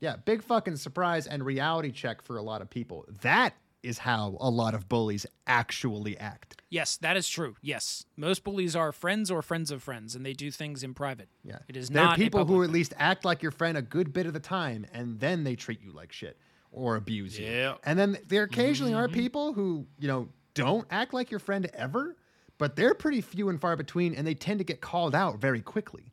[0.00, 3.06] Yeah, big fucking surprise and reality check for a lot of people.
[3.22, 6.60] That is how a lot of bullies actually act.
[6.70, 7.54] Yes, that is true.
[7.62, 11.28] Yes, most bullies are friends or friends of friends, and they do things in private.
[11.42, 11.58] Yeah.
[11.68, 14.12] it is They're not people who public at least act like your friend a good
[14.12, 16.38] bit of the time and then they treat you like shit
[16.72, 17.46] or abuse you.
[17.46, 17.74] Yeah.
[17.84, 19.14] And then there occasionally are Mm-hmm.
[19.20, 22.16] people who, you know, don't act like your friend ever,
[22.58, 25.60] but they're pretty few and far between and they tend to get called out very
[25.60, 26.12] quickly.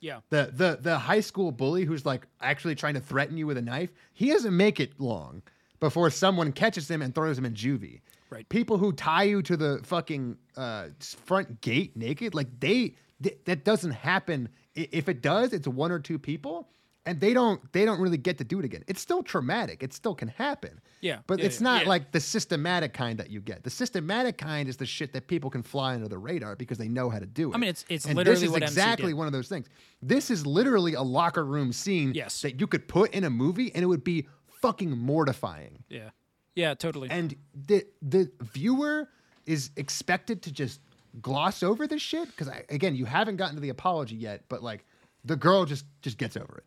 [0.00, 3.56] Yeah, The the the high school bully who's like actually trying to threaten you with
[3.56, 5.42] a knife, he doesn't make it long
[5.80, 8.00] before someone catches him and throws him in juvie.
[8.30, 8.48] Right.
[8.48, 13.64] People who tie you to the fucking uh, front gate naked, like they th- that
[13.64, 14.50] doesn't happen.
[14.74, 16.68] If it does, it's one or two people,
[17.08, 18.84] and they don't they don't really get to do it again.
[18.86, 19.82] It's still traumatic.
[19.82, 20.80] It still can happen.
[21.00, 21.64] Yeah, But yeah, it's yeah.
[21.70, 21.88] not Yeah.
[21.88, 23.64] like the systematic kind that you get.
[23.64, 26.88] The systematic kind is the shit that people can fly under the radar because they
[26.88, 27.54] know how to do it.
[27.54, 29.66] I mean, it's- it's and literally this is exactly one of those things.
[30.02, 32.42] This is literally a locker room scene Yes.
[32.42, 35.84] that you could put in a movie and it would be fucking mortifying.
[35.88, 36.10] yeah,
[36.54, 37.08] yeah, totally.
[37.10, 39.08] And the the viewer
[39.46, 40.80] is expected to just
[41.22, 44.84] gloss over this shit because again, you haven't gotten to the apology yet, but like
[45.24, 46.64] the girl just just gets over it,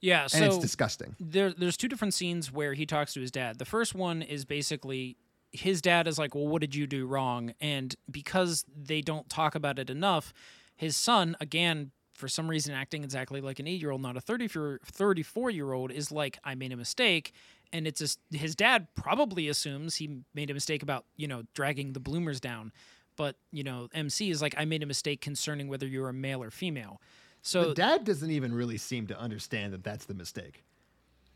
[0.00, 1.14] yeah, and so it's disgusting.
[1.20, 3.58] there, there's two different scenes where he talks to his dad.
[3.58, 5.16] The first one is basically
[5.52, 9.54] his dad is like, "Well, what did you do wrong?" And because they don't talk
[9.54, 10.32] about it enough,
[10.76, 16.12] his son, again, for some reason, acting exactly like an eight-year-old, not a 34-year-old, is
[16.12, 17.32] like, "I made a mistake."
[17.72, 21.92] And it's just, his dad probably assumes he made a mistake about you know dragging
[21.92, 22.72] the bloomers down,
[23.16, 26.42] but you know MC is like, "I made a mistake concerning whether you're a male
[26.42, 27.00] or female."
[27.42, 30.62] So The dad doesn't even really seem to understand that that's the mistake.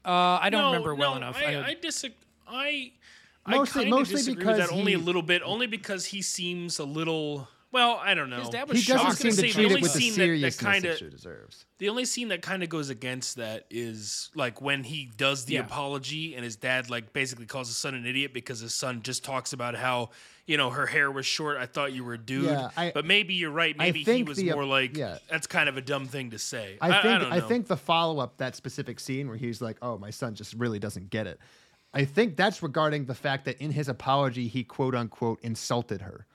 [0.05, 1.37] uh, I don't no, remember well enough.
[1.37, 2.17] I, I- I disagree.
[2.47, 2.93] I
[3.47, 6.79] Mostly- I mostly disagree with because that only a little bit, only because he seems
[6.79, 7.49] a little.
[7.73, 8.39] Well, I don't know.
[8.41, 9.01] His dad was He shocked.
[9.01, 10.53] I doesn't gonna seem to say, the treat it only with the scene that- that
[10.53, 11.67] seriousness kinda- it deserves.
[11.79, 15.55] The only scene that kind of goes against that is like when he does the
[15.55, 15.61] Yeah.
[15.61, 19.25] apology and his dad like basically calls his son an idiot because his son just
[19.25, 20.11] talks about how
[20.47, 21.57] you know her hair was short.
[21.57, 23.77] I thought you were a dude, Yeah, I- but maybe you're right.
[23.77, 25.19] Maybe he was the, more like yeah.
[25.31, 26.79] that's kind of a dumb thing to say.
[26.81, 29.99] I think don't I, think the follow up that specific scene where he's like, "Oh,
[29.99, 31.39] my son just really doesn't get it."
[31.93, 36.27] I think that's regarding the fact that in his apology he quote unquote insulted her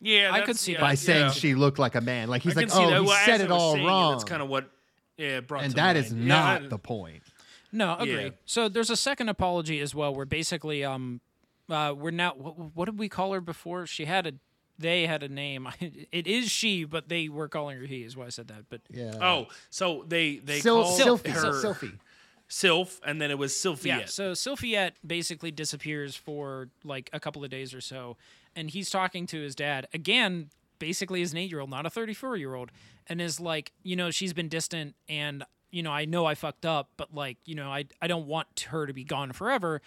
[0.00, 0.94] yeah, I could see yeah, by yeah.
[0.94, 2.28] saying she looked like a man.
[2.28, 3.00] Like he's like, "Oh, that.
[3.00, 4.70] he Well, said it all saying wrong," That's kind of what
[5.16, 6.06] yeah brought and to that mind.
[6.06, 7.22] is not I- the point.
[7.72, 8.24] No, agree.
[8.26, 8.30] Yeah.
[8.46, 11.20] So there's a second apology as well, where basically, um,
[11.68, 12.32] uh, we're now.
[12.36, 13.86] What, what did we call her before?
[13.86, 14.32] She had a.
[14.80, 15.68] They had a name.
[15.80, 18.02] It is she, but they were calling her he.
[18.04, 18.64] Is why I said that.
[18.70, 19.14] But Yeah.
[19.20, 21.30] Oh, so they they Sil- called Sylphie.
[21.32, 21.98] her Sylphie.
[22.50, 23.86] Sylph, and then it was Sylphie.
[23.86, 24.04] yeah.
[24.06, 28.16] So Sylphiette basically disappears for like a couple of days or so,
[28.56, 30.48] and he's talking to his dad again,
[30.78, 32.70] basically as an eight-year-old, not a thirty-four-year-old,
[33.06, 36.64] and is like, you know, she's been distant, and you know, I know I fucked
[36.64, 39.82] up, but like, you know, I I don't want her to be gone forever.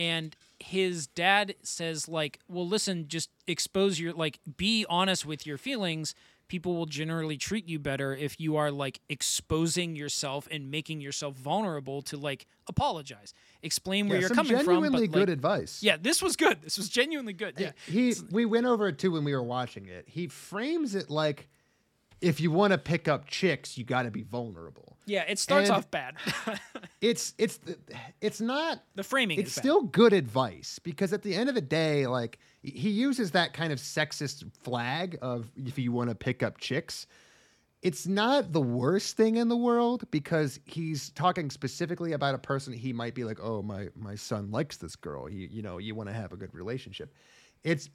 [0.00, 5.58] And his dad says like, well, listen, just expose your like, be honest with your
[5.58, 6.14] feelings.
[6.48, 11.36] People will generally treat you better if you are like exposing yourself and making yourself
[11.36, 14.66] vulnerable to like apologize, explain where Yeah, you're coming from.
[14.66, 15.82] genuinely But, good like, advice.
[15.82, 16.62] yeah, this was good.
[16.62, 17.54] This was genuinely good.
[17.58, 17.72] Yeah.
[17.86, 20.06] He we went over it too when we were watching it.
[20.08, 21.48] He frames it like
[22.20, 24.96] if you want to pick up chicks, you got to be vulnerable.
[25.06, 26.14] Yeah, it starts And- off bad.
[27.00, 27.58] It's it's
[28.20, 32.06] it's not the framing it's still good advice because at the end of the day,
[32.06, 36.58] like he uses that kind of sexist flag of if you want to pick up
[36.58, 37.06] chicks.
[37.80, 42.74] It's not the worst thing in the world because he's talking specifically about a person
[42.74, 45.26] he might be like, oh my my son likes this girl.
[45.30, 47.14] You you know you want to have a good relationship.
[47.64, 47.88] It's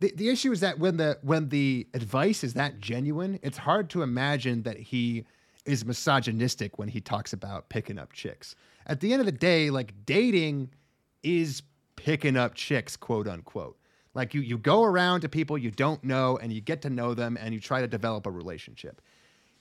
[0.00, 3.90] the, the issue is that when the when the advice is that genuine, it's hard
[3.90, 5.24] to imagine that he
[5.66, 8.54] is misogynistic when he talks about picking up chicks.
[8.86, 10.70] At the end of the day, like dating
[11.22, 11.62] is
[11.96, 13.76] picking up chicks, quote unquote.
[14.14, 17.12] Like you you go around to people you don't know and you get to know
[17.12, 19.02] them and you try to develop a relationship.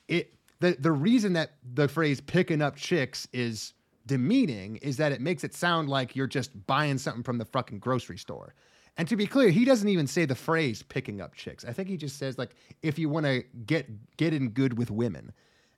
[0.08, 3.74] It the the reason that the phrase picking up chicks is
[4.06, 7.80] demeaning is that it makes it sound like you're just buying something from the fucking
[7.80, 8.56] grocery store.
[9.00, 11.88] And to be clear, he doesn't even say the phrase "picking up chicks." I think
[11.88, 12.54] he just says like,
[12.84, 15.32] "If you want to get get in good with women."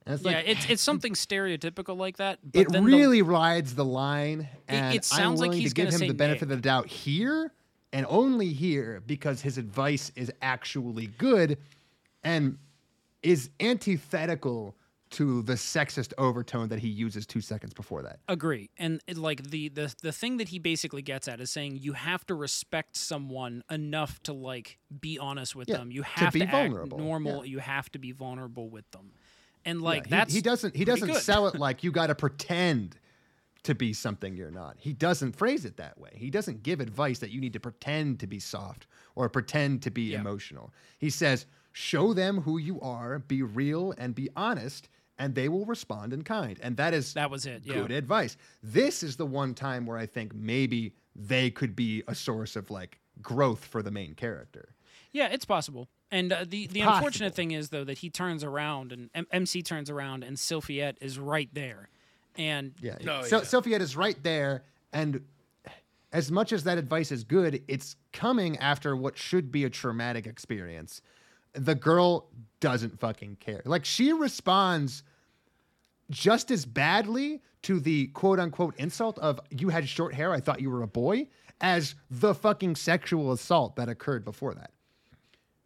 [0.07, 2.39] And it's yeah, like, it's it's something stereotypical like that.
[2.43, 5.75] But it then the- really rides the line, and it sounds I'm like he's to
[5.75, 6.55] give him the benefit nay.
[6.55, 7.53] of the doubt here,
[7.93, 11.59] and only here because his advice is actually good,
[12.23, 12.57] and
[13.21, 14.75] is antithetical
[15.11, 18.19] to the sexist overtone that he uses two seconds before that.
[18.27, 18.69] Agree.
[18.77, 22.25] And like the, the the thing that he basically gets at is saying you have
[22.27, 25.91] to respect someone enough to like be honest with Yeah, them.
[25.91, 26.97] You have to, be act vulnerable.
[26.97, 27.45] normal.
[27.45, 27.51] Yeah.
[27.51, 29.11] You have to be vulnerable with them.
[29.65, 31.21] And like Yeah, he- that's he, doesn't he doesn't good.
[31.21, 32.97] sell it like you got to pretend
[33.63, 34.75] to be something you're not.
[34.79, 36.09] He doesn't phrase it that way.
[36.15, 39.91] He doesn't give advice that you need to pretend to be soft or pretend to
[39.91, 40.73] be emotional.
[40.97, 44.89] He says, "Show them who you are, be real and be honest."
[45.21, 46.59] And they will respond in kind.
[46.63, 47.75] And that is That was it, yeah.
[47.75, 48.37] good advice.
[48.63, 52.71] This is the one time where I think maybe they could be a source of
[52.71, 54.73] like growth for the main character.
[55.11, 55.87] Yeah, it's possible.
[56.09, 56.95] And uh, the the possible.
[56.95, 60.95] unfortunate thing is though that he turns around and M- MC turns around and Sylphiette
[61.01, 61.89] is right there.
[62.35, 62.97] And Yeah.
[63.03, 63.43] No, so yeah.
[63.43, 65.21] Sophia is right there, and
[66.11, 70.25] as much as that advice is good, it's coming after what should be a traumatic
[70.25, 71.01] experience.
[71.53, 72.29] The girl
[72.61, 73.61] doesn't fucking care.
[73.65, 75.03] Like she responds
[76.11, 80.61] just as badly to the quote unquote insult of you had short hair, I thought
[80.61, 81.27] you were a boy,
[81.59, 84.71] as the fucking sexual assault that occurred before that.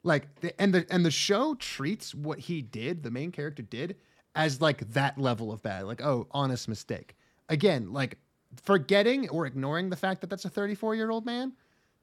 [0.03, 3.97] Like the, and the and the show treats what he did, the main character did,
[4.35, 5.85] as like that level of bad.
[5.85, 7.15] Like, oh, honest mistake.
[7.49, 8.17] Again, like
[8.61, 11.53] forgetting or ignoring the fact that that's a 34 year old man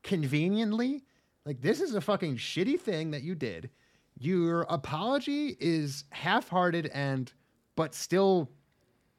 [0.03, 1.05] conveniently.
[1.45, 3.71] Like, this is a fucking shitty thing that you did.
[4.19, 7.33] Your apology is half hearted and,
[7.77, 8.51] but still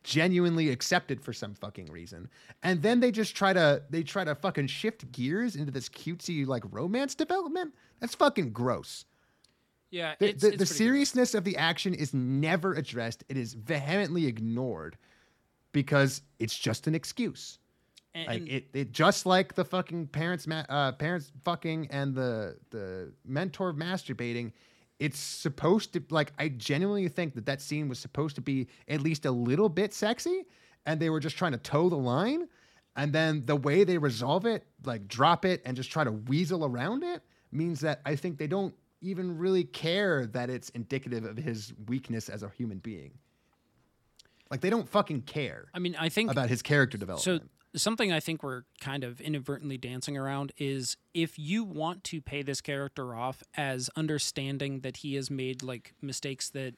[0.04, 2.30] genuinely accepted for some fucking reason.
[2.62, 6.46] And then they just try to they try to fucking shift gears into this cutesy
[6.46, 7.74] like romance development.
[8.00, 9.06] That's fucking gross.
[9.92, 10.78] yeah, The, it's, the, it's the pretty gross.
[10.78, 13.24] seriousness of the action is never addressed.
[13.30, 14.98] It is vehemently ignored
[15.72, 17.60] because it's just an excuse.
[18.14, 22.58] And- Like it, it just like the fucking parents, ma- uh, parents fucking and the
[22.72, 24.52] the mentor masturbating.
[25.00, 29.02] It's supposed to like I genuinely think that that scene was supposed to be at
[29.02, 30.44] least a little bit sexy,
[30.86, 32.48] and they were just trying to toe the line.
[32.96, 36.64] And then the way they resolve it, like drop it and just try to weasel
[36.64, 41.38] around it, means that I think they don't even really care that it's indicative of
[41.38, 43.12] his weakness as a human being.
[44.50, 47.24] Like they don't fucking care I mean, I think about his character development.
[47.24, 47.52] So development.
[47.76, 52.42] Something I think we're kind of inadvertently dancing around is if you want to pay
[52.42, 56.76] this character off as understanding that he has made like mistakes that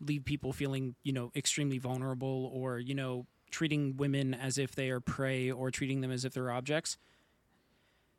[0.00, 4.90] leave people feeling, you know, extremely vulnerable or, you know, treating women as if they
[4.90, 6.98] are prey or treating them as if they're objects,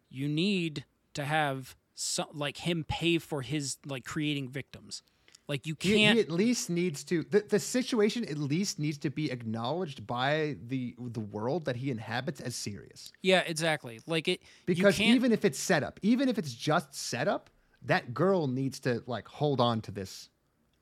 [0.10, 5.04] you need to have some, like him pay for his like creating victims.
[5.48, 8.98] Like you He, he can't at least needs to the, the situation at least needs
[9.00, 13.12] to be acknowledged by the the world that he inhabits as serious.
[13.22, 14.00] Yeah, exactly.
[14.08, 17.28] Like it you Because can't- even if it's set up, even if it's just set
[17.28, 17.50] up,
[17.84, 20.30] that girl needs to like hold on to this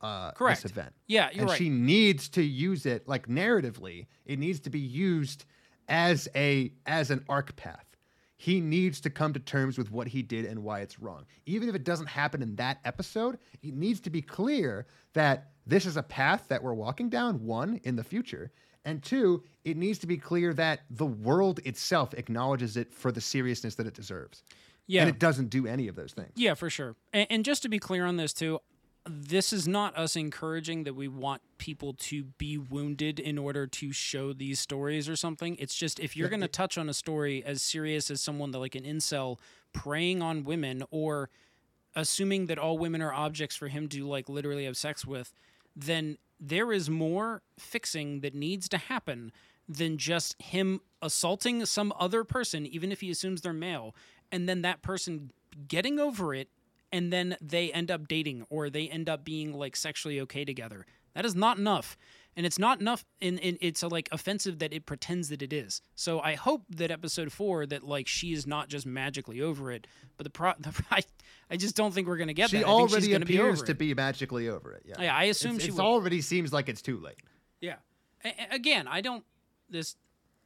[0.01, 0.61] uh Correct.
[0.63, 0.93] this event.
[1.07, 1.57] Yeah, you're and right.
[1.57, 4.05] she needs to use it like narratively.
[4.25, 5.45] It needs to be used
[5.87, 7.85] as a as an arc path.
[8.41, 11.27] He needs to come to terms with what he did and why it's wrong.
[11.45, 15.85] Even if it doesn't happen in that episode, it needs to be clear that this
[15.85, 18.51] is a path that we're walking down, one, in the future.
[18.83, 23.21] And two, it needs to be clear that the world itself acknowledges it for the
[23.21, 24.41] seriousness that it deserves.
[24.87, 25.01] Yeah.
[25.01, 26.31] And it doesn't do any of those things.
[26.33, 26.95] Yeah, for sure.
[27.13, 28.57] And, and just to be clear on this too,
[29.05, 33.91] this is not us encouraging that we want people to be wounded in order to
[33.91, 35.55] show these stories or something.
[35.59, 38.59] It's just if you're going to touch on a story as serious as someone that
[38.59, 39.37] like an incel
[39.73, 41.29] preying on women or
[41.95, 45.33] assuming that all women are objects for him to like literally have sex with,
[45.75, 49.31] then there is more fixing that needs to happen
[49.67, 53.95] than just him assaulting some other person, even if he assumes they're male,
[54.31, 55.31] and then that person
[55.67, 56.49] getting over it
[56.91, 60.85] and then they end up dating or they end up being like sexually okay together.
[61.13, 61.97] That is not enough.
[62.37, 65.51] And it's not enough and, and it's uh like offensive that it pretends that it
[65.51, 65.81] is.
[65.95, 69.85] So I hope that episode 4 that like she is not just magically over it,
[70.15, 71.01] but the pro the, I,
[71.49, 72.65] I just don't think we're going to get She that.
[72.67, 74.83] I think she's already gonna be appears to be magically over it.
[74.85, 77.19] Yeah, Yeah, I assume It's- she it's already seems like it's too late.
[77.59, 77.75] Yeah.
[78.23, 79.25] A- a- again, I don't
[79.69, 79.97] this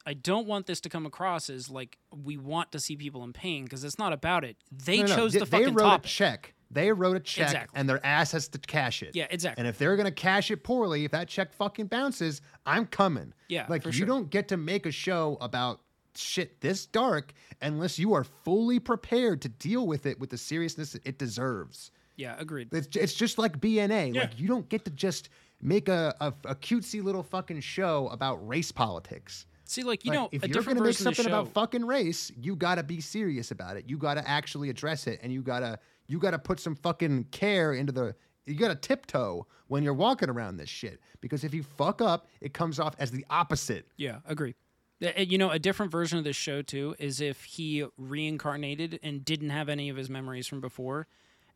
[0.06, 3.32] I don't want this to come across as like we want to see people in
[3.32, 4.56] pain because it's not about it.
[4.70, 6.06] They No, no, chose they, the they fucking they wrote topic.
[6.06, 6.54] a check.
[6.70, 7.78] They wrote a check, Exactly.
[7.78, 9.14] and their ass has to cash it.
[9.14, 9.60] Yeah, exactly.
[9.60, 13.32] And if they're gonna cash it poorly, if that check fucking bounces, I'm coming.
[13.48, 14.06] Yeah, like you sure.
[14.06, 15.80] don't get to make a show about
[16.16, 20.94] shit this dark unless you are fully prepared to deal with it with the seriousness
[21.04, 21.90] it deserves.
[22.16, 22.68] Yeah, agreed.
[22.72, 24.14] It's, it's just like BNA.
[24.14, 24.22] Yeah.
[24.22, 25.28] Like you don't get to just
[25.62, 29.46] make a, a, a cutesy little fucking show about race politics.
[29.66, 31.40] See, like you Like, know, if a you're make version of the something show.
[31.40, 33.84] about fucking race, you gotta be serious about it.
[33.88, 37.92] You gotta actually address it, and you gotta you gotta put some fucking care into
[37.92, 38.14] the.
[38.46, 42.54] You gotta tiptoe when you're walking around this shit because if you fuck up, it
[42.54, 43.88] comes off as the opposite.
[43.96, 44.54] Yeah, agree.
[45.00, 49.50] You know, a different version of this show too is if he reincarnated and didn't
[49.50, 51.06] have any of his memories from before,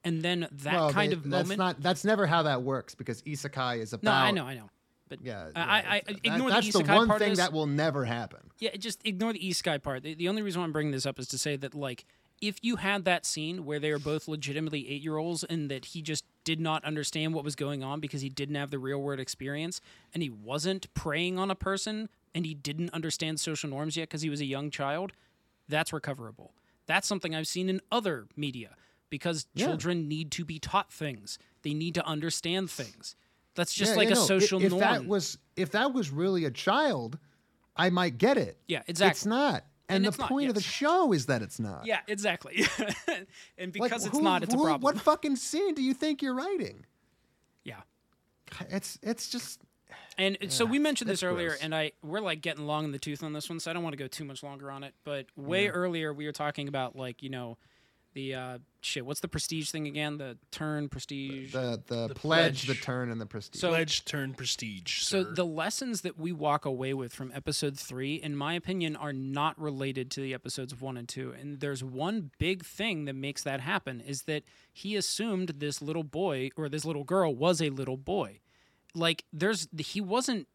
[0.04, 1.58] and then that Well, kind they- of that's moment.
[1.58, 4.04] not that's never how that works because isekai is about.
[4.04, 4.68] no, I know, I know,
[5.10, 7.52] but Yeah, I, yeah, I, I it's- that- ignore that's the the one thing that
[7.52, 8.40] will never happen.
[8.58, 10.02] Yeah, just ignore the isekai part.
[10.02, 12.06] The, the only reason why I'm bringing this up is to say that, like,
[12.40, 15.84] if you had that scene where they are both legitimately eight year olds and that
[15.84, 18.98] he just did not understand what was going on because he didn't have the real
[19.02, 19.82] world experience
[20.14, 24.22] and he wasn't preying on a person and he didn't understand social norms yet because
[24.22, 25.12] he was a young child,
[25.68, 26.54] that's recoverable.
[26.86, 28.70] That's something I've seen in other media
[29.10, 29.66] because Yeah.
[29.66, 33.16] children need to be taught things, they need to understand things.
[33.60, 34.80] That's just Yeah, like yeah, a no, social if norm.
[34.80, 37.18] that was if that was really a child,
[37.76, 38.58] I might get it.
[38.68, 39.10] Yeah, exactly.
[39.10, 39.64] It's not.
[39.88, 41.84] And, And the it's not, point of the show is that it's not.
[41.84, 42.64] yeah, exactly.
[43.08, 43.26] and
[43.58, 44.80] Like, because it's who- not, it's a problem.
[44.80, 46.86] What fucking scene do you think you're writing?
[47.64, 47.80] Yeah.
[48.70, 49.60] It's it's just
[50.18, 51.60] And so we mentioned this earlier, gross.
[51.62, 53.82] and I we're like getting long in the tooth on this one, so I don't
[53.82, 54.94] want to go too much longer on it.
[55.04, 57.58] But way earlier, we were talking about like you know,
[58.12, 59.06] the uh, shit.
[59.06, 60.18] What's the prestige thing again?
[60.18, 61.52] The turn prestige.
[61.52, 63.60] the the, The pledge, the turn, and the prestige.
[63.60, 65.02] So- Pledge turn prestige.
[65.02, 69.12] so the lessons that we walk away with from episode three, in my opinion, are
[69.12, 71.32] not related to the episodes one and two.
[71.38, 74.42] And there's one big thing that makes that happen is that
[74.72, 78.40] he assumed this little boy or this little girl was a little boy.
[78.94, 80.48] Like there's he wasn't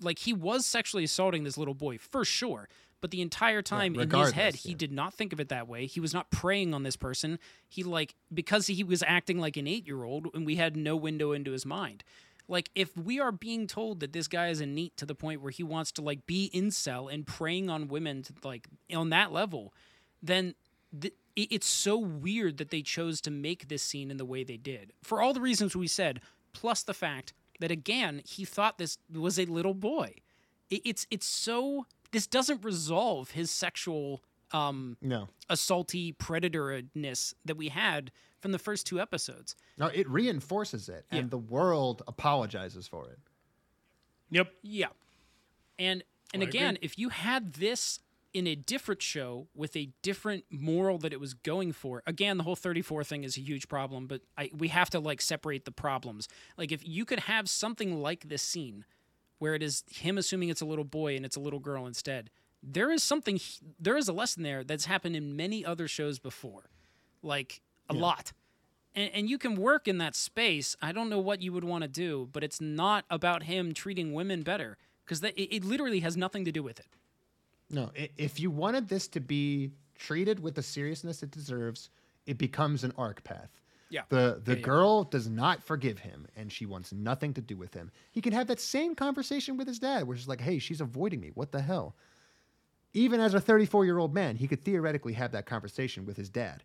[0.00, 2.68] like he was sexually assaulting this little boy for sure.
[3.02, 5.68] But the entire time in his head, regardless, he did not think of it that
[5.68, 5.84] way.
[5.86, 7.38] He was not preying on this person.
[7.68, 10.96] He like because he was acting like an eight year old and we had no
[10.96, 12.04] window into his mind.
[12.48, 15.42] Like if we are being told that this guy is a NEET to the point
[15.42, 19.32] where he wants to like be incel and preying on women to like on that
[19.32, 19.74] level,
[20.22, 20.54] then
[20.98, 24.44] th- it- it's so weird that they chose to make this scene in the way
[24.44, 24.92] they did.
[25.02, 26.20] For all the reasons we said,
[26.52, 30.14] plus the fact that again he thought this was a little boy.
[30.70, 34.22] It, it's it's so this doesn't resolve his sexual
[34.52, 39.56] um no, assaulty predatorness that we had from the first two episodes.
[39.78, 41.28] no, it reinforces it, and Yeah.
[41.30, 43.18] the world apologizes for it.
[44.30, 44.52] yep.
[44.62, 44.88] Yeah.
[45.78, 46.02] And
[46.34, 46.58] and I agree.
[46.60, 48.00] again, if you had this
[48.32, 52.44] in a different show with a different moral that it was going for, again, the
[52.44, 55.72] whole 34 thing is a huge problem, but I we have to like separate the
[55.72, 56.28] problems.
[56.56, 58.84] Like if you could have something like this scene
[59.42, 62.30] where it is him assuming it's a little boy and it's a little girl instead.
[62.62, 63.40] There is something
[63.80, 66.70] there is a lesson there that's happened in many other shows before.
[67.24, 67.60] Like
[67.90, 68.32] a lot.
[68.94, 70.76] And, and you can work in that space.
[70.80, 74.12] I don't know what you would want to do, but it's not about him treating
[74.12, 76.86] women better because it, it literally has nothing to do with it.
[77.68, 81.90] No, if you wanted this to be treated with the seriousness it deserves,
[82.26, 83.50] it becomes an arc path.
[83.92, 84.02] Yeah.
[84.08, 84.64] The the Yeah, yeah.
[84.64, 87.90] girl does not forgive him and she wants nothing to do with him.
[88.10, 91.20] He can have that same conversation with his dad, where she's like, Hey, she's avoiding
[91.20, 91.30] me.
[91.34, 91.94] What the hell?
[92.94, 96.28] Even as a 34 year old man, he could theoretically have that conversation with his
[96.30, 96.62] dad.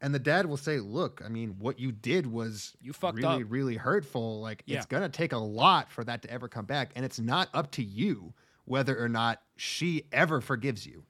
[0.00, 3.42] And the dad will say, Look, I mean, what you did was You fucked really,
[3.44, 4.40] up." really hurtful.
[4.40, 4.76] Like, Yeah.
[4.78, 6.90] it's going to take a lot for that to ever come back.
[6.96, 8.34] And it's not up to you
[8.66, 11.04] whether or not she ever forgives you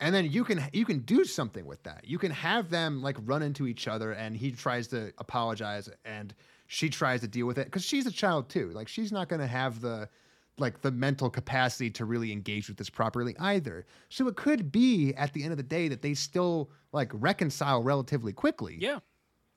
[0.00, 3.16] and then you can you can do something with that you can have them like
[3.24, 6.34] run into each other and he tries to apologize and
[6.66, 9.40] she tries to deal with it because she's a child too like she's not going
[9.40, 10.08] to have the
[10.58, 15.12] like the mental capacity to really engage with this properly either so it could be
[15.14, 19.00] at the end of the day that they still like reconcile relatively quickly Yeah.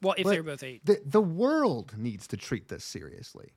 [0.02, 0.86] Well, if But they're both eight.
[0.86, 3.54] the, the world needs to treat this seriously,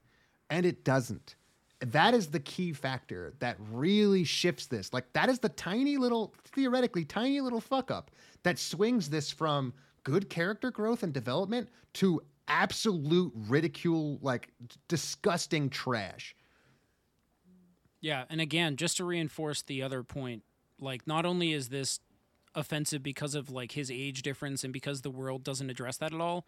[0.48, 1.36] and it doesn't.
[1.81, 4.93] That is the key factor that really shifts this.
[4.93, 8.11] Like, that is the tiny little, theoretically, tiny little fuck up
[8.43, 9.73] that swings this from
[10.05, 14.48] good character growth and development to absolute ridicule, like
[14.89, 16.35] disgusting trash.
[18.01, 20.43] Yeah, and again, just to reinforce the other point,
[20.78, 22.01] like not only is this
[22.55, 26.20] offensive because of like his age difference and because the world doesn't address that at
[26.20, 26.47] all,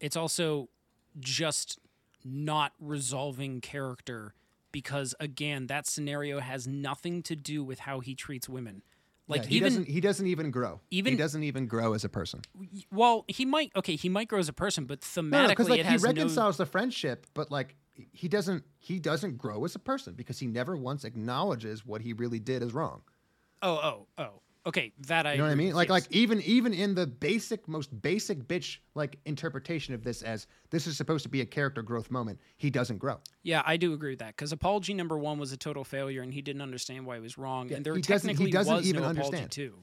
[0.00, 0.68] it's also
[1.18, 1.78] just
[2.24, 4.34] not resolving character
[4.72, 8.82] because again, that scenario has nothing to do with how he treats women.
[9.26, 10.80] Like Yeah, he even doesn't, he doesn't even grow.
[10.90, 12.40] even- he doesn't even grow as a person.
[12.90, 15.80] well, he might okay, he might grow as a person, but No, thematically because like
[15.80, 17.76] he has no reconciles the friendship, but like
[18.12, 22.12] he doesn't he doesn't grow as a person because he never once acknowledges what he
[22.12, 23.02] really did is wrong.
[23.60, 24.40] Oh, oh, oh.
[24.68, 25.32] Okay, that I.
[25.32, 25.74] You know what I mean?
[25.74, 25.92] Like, yes.
[25.92, 30.86] like even even in the basic, most basic bitch like interpretation of this as this
[30.86, 33.18] is supposed to be a character growth moment, he doesn't grow.
[33.42, 36.34] Yeah, I do agree with that because apology number one was a total failure, and
[36.34, 37.70] he didn't understand why he was wrong.
[37.70, 39.50] Yeah, and there he doesn't- he technically doesn't was even no understand.
[39.50, 39.82] too.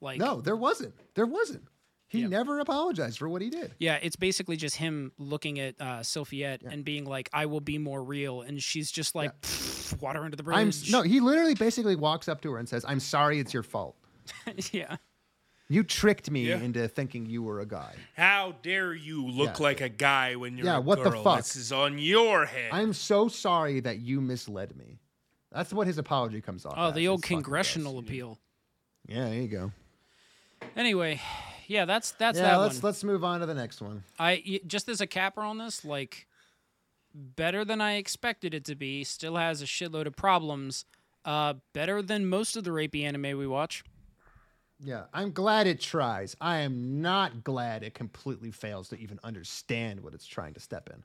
[0.00, 0.94] Like No, there wasn't.
[1.14, 1.62] There wasn't.
[2.08, 2.28] He Yeah.
[2.28, 3.74] never apologized for what he did.
[3.78, 7.78] Yeah, it's basically just him looking at uh, Sylphiette and being like, "I will be
[7.78, 11.02] more real," and she's just like, "Pfft, "Water under the bridge." I'm no.
[11.02, 13.38] He literally basically walks up to her and says, "I'm sorry.
[13.40, 13.96] It's your fault.
[14.72, 14.96] yeah,
[15.68, 16.58] You tricked me Yeah.
[16.60, 17.94] into thinking you were a guy.
[18.16, 19.62] How dare you look Yeah.
[19.64, 21.22] like a guy when you're Yeah, a what the girl?
[21.24, 21.38] fuck?
[21.38, 22.70] This is on your head.
[22.72, 25.00] I'm so sorry that you misled me."
[25.52, 26.74] That's what his apology comes off.
[26.76, 26.94] oh, as.
[26.94, 28.38] the old It's fucking congressional appeal.
[29.08, 29.72] Yeah, there you go.
[30.76, 31.20] Anyway,
[31.66, 32.82] yeah, that's that's yeah, that let's one.
[32.90, 34.04] let's move on to the next one.
[34.18, 36.26] I y- just as a capper on this, like
[37.14, 39.04] better than I expected it to be.
[39.04, 40.84] Still has a shitload of problems.
[41.24, 43.82] Uh, better than most of the rapey anime we watch.
[44.82, 46.36] Yeah, I'm glad it tries.
[46.40, 50.90] I am not glad it completely fails to even understand what it's trying to step
[50.92, 51.02] in.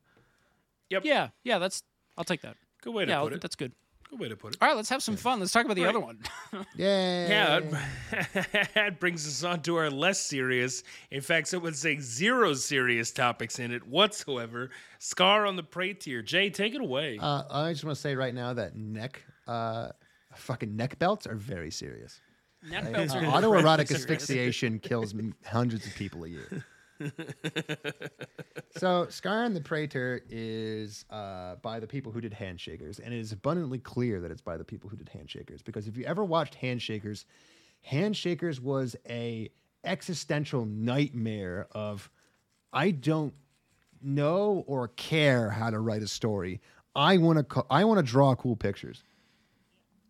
[0.89, 1.03] yep.
[1.05, 1.83] Yeah, yeah, that's.
[2.17, 2.57] I'll take that.
[2.81, 3.41] Good way to Yeah, I'll- put it.
[3.41, 3.71] that's good.
[4.09, 4.57] Good way to put it.
[4.61, 5.39] All right, let's have some fun.
[5.39, 5.89] Let's talk about the Right.
[5.95, 6.19] other one.
[6.75, 7.29] Yeah.
[7.29, 11.97] Yeah, that- that brings us on to our less serious, in fact, some would say
[11.99, 14.69] zero serious topics in it whatsoever.
[14.99, 16.25] Scar on the Praeter.
[16.25, 17.19] Jay, take it away.
[17.21, 19.91] Uh, I just want to say right now that neck, uh,
[20.35, 22.19] fucking neck belts are very serious.
[22.63, 25.13] Neck Uh, autoerotic asphyxiation kills
[25.45, 26.65] hundreds of people a year.
[28.77, 33.19] so, Scar and the Praeter is uh, by the people who did Handshakers, and it
[33.19, 35.63] is abundantly clear that it's by the people who did Handshakers.
[35.63, 37.25] Because if you ever watched Handshakers,
[37.89, 39.49] Handshakers was a
[39.83, 42.11] existential nightmare of
[42.71, 43.33] I don't
[44.01, 46.61] know or care how to write a story.
[46.95, 49.03] I want to co- I want to draw cool pictures.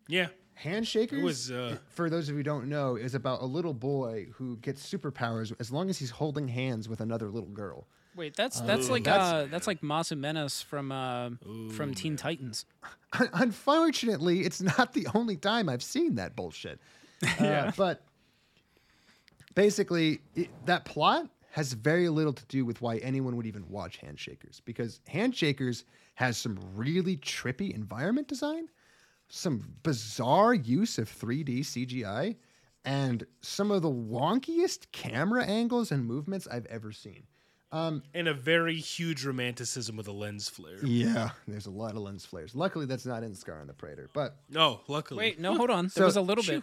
[0.08, 0.28] yeah.
[0.62, 3.74] Handshakers, It was, uh, for those of you who don't know, is about a little
[3.74, 7.86] boy who gets superpowers as long as he's holding hands with another little girl.
[8.14, 11.30] Wait, that's that's like that's- uh that's like Mas y Menos from uh
[11.74, 12.66] from Teen Titans.
[13.32, 16.80] Unfortunately, it's not the only time I've seen that bullshit.
[17.38, 18.02] Uh, but
[19.54, 24.00] basically, it, that plot has very little to do with why anyone would even watch
[24.00, 25.84] Handshakers because Handshakers
[26.14, 28.68] has some really trippy environment design,
[29.34, 32.36] some bizarre use of 3D CGI,
[32.84, 37.22] and some of the wonkiest camera angles and movements I've ever seen.
[37.72, 40.84] And a very huge romanticism with a lens flare.
[40.84, 42.54] Yeah, there's a lot of lens flares.
[42.54, 45.18] Luckily, that's not in Scar and the Praeter, but No, luckily.
[45.24, 45.84] Wait, no, hold on.
[45.84, 46.62] There So- was a little bit.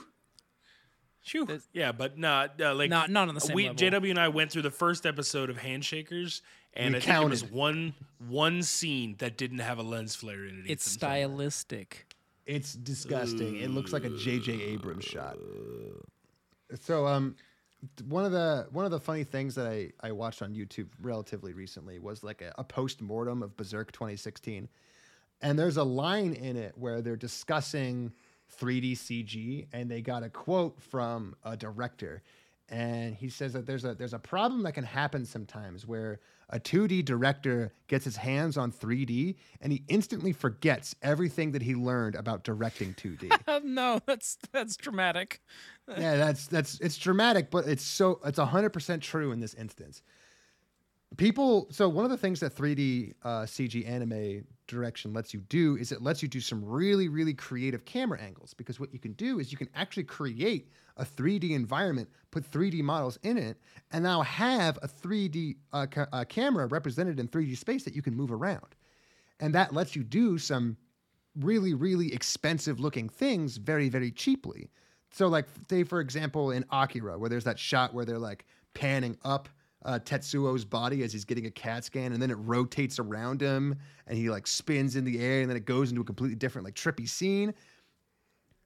[1.21, 1.47] Shoo.
[1.73, 3.75] Yeah, but not uh, like Not- not on the same we, level.
[3.99, 6.41] JW and I went through the first episode of Handshakers,
[6.73, 7.55] and We I think there was counted.
[7.57, 7.93] one
[8.27, 10.65] one scene that didn't have a lens flare in it.
[10.71, 10.99] It's Ethan.
[10.99, 12.08] stylistic.
[12.49, 13.57] It's disgusting.
[13.57, 14.53] It looks like a J.J.
[14.53, 15.37] Abrams shot.
[16.81, 17.35] So, um,
[18.07, 21.53] one of the one of the funny things that I I watched on YouTube relatively
[21.53, 24.67] recently was like a, a post mortem of Berserk 2016,
[25.41, 28.11] and there's a line in it where they're discussing
[28.59, 32.23] 3D CG, and they got a quote from a director,
[32.67, 36.19] and he says that there's a there's a problem that can happen sometimes where
[36.49, 41.75] a 2D director gets his hands on 3D and he instantly forgets everything that he
[41.75, 43.31] learned about directing 2D.
[43.47, 45.41] Uh, no, that's that's dramatic.
[45.87, 50.01] yeah, that's that's it's dramatic, but it's so it's hundred percent true in this instance.
[51.17, 55.75] People, so one of the things that 3D uh, CG anime direction lets you do
[55.77, 59.13] is it lets you do some really really creative camera angles because what you can
[59.13, 60.69] do is you can actually create
[60.99, 63.57] a 3D environment, put 3D models in it,
[63.91, 68.01] and now have a 3D uh, ca- uh, camera represented in 3D space that you
[68.01, 68.75] can move around,
[69.39, 70.77] and that lets you do some
[71.35, 74.69] really really expensive looking things very very cheaply.
[75.11, 79.17] So like say for example in akira where there's that shot where they're like panning
[79.23, 79.49] up
[79.85, 83.75] uh, tetsuo's body as he's getting a cat scan and then it rotates around him
[84.07, 86.65] and he like spins in the air and then it goes into a completely different
[86.65, 87.53] like trippy scene.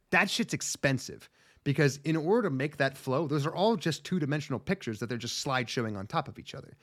[0.10, 1.30] That shit's expensive
[1.64, 5.18] because in order to make that flow those are all just two-dimensional pictures that they're
[5.18, 6.78] just slide showing on top of each other.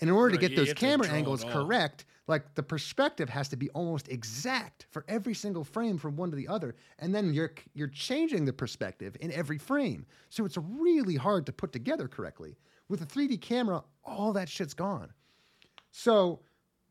[0.00, 3.56] And in order Right, to get those camera angles correct like the perspective has to
[3.56, 7.52] be almost exact for every single frame from one to the other and then you're
[7.74, 10.06] you're changing the perspective in every frame.
[10.28, 12.56] So it's really hard to put together correctly.
[12.88, 15.12] With a 3d camera all that shit's gone.
[15.90, 16.40] So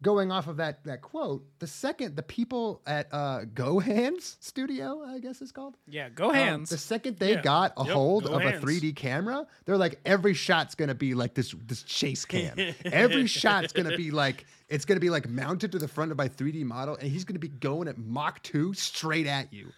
[0.01, 5.19] going off of that that quote the second the people at uh GoHands studio i
[5.19, 6.69] guess it's called Yeah, go um, hands.
[6.69, 7.41] the second they Yeah.
[7.41, 8.61] got a Yep, hold of hands.
[8.63, 12.57] a 3D camera, they're like every shot's gonna be like this this chase cam.
[12.85, 16.27] every shot's gonna be like it's gonna be like mounted to the front of my
[16.27, 19.71] 3D model, and he's gonna be going at Mach 2 straight at you.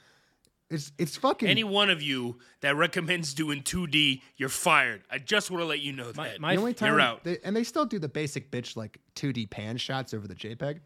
[0.70, 5.04] It's it's fucking Any one of you that recommends doing 2D, you're fired.
[5.10, 6.42] I just want to let you know My- that.
[6.42, 7.24] my- the only time You're out.
[7.24, 10.80] They, and they still do the basic bitch like 2D pan shots over the JPEG,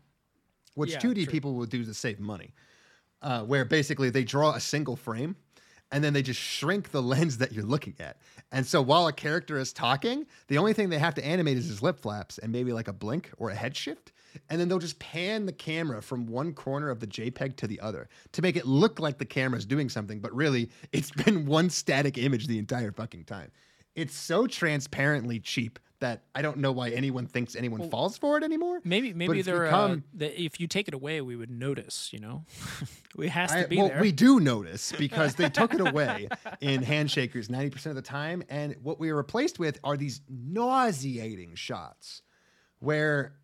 [0.75, 1.31] which Yeah, 2D true.
[1.31, 2.53] people will do to save money.
[3.23, 5.35] Uh, where basically they draw a single frame
[5.91, 8.17] and then they just shrink the lens that you're looking at.
[8.51, 11.65] And so while a character is talking, the only thing they have to animate is
[11.67, 14.11] his lip flaps and maybe like a blink or a head shift.
[14.49, 17.79] And then they'll just pan the camera from one corner of the JPEG to the
[17.79, 21.69] other to make it look like the camera's doing something, but really it's been one
[21.69, 23.51] static image the entire fucking time.
[23.95, 28.43] It's so transparently cheap that I don't know why anyone thinks anyone falls for it
[28.43, 28.81] anymore.
[28.83, 32.09] Maybe maybe it's they're uh, the, if you take it away, we would notice.
[32.11, 32.45] You know,
[33.15, 34.01] we has to be well, there.
[34.01, 36.27] we do notice because they took it away
[36.59, 38.43] in Handshakers 90% of the time.
[38.49, 42.23] And what we are replaced with are these nauseating shots
[42.79, 43.35] where,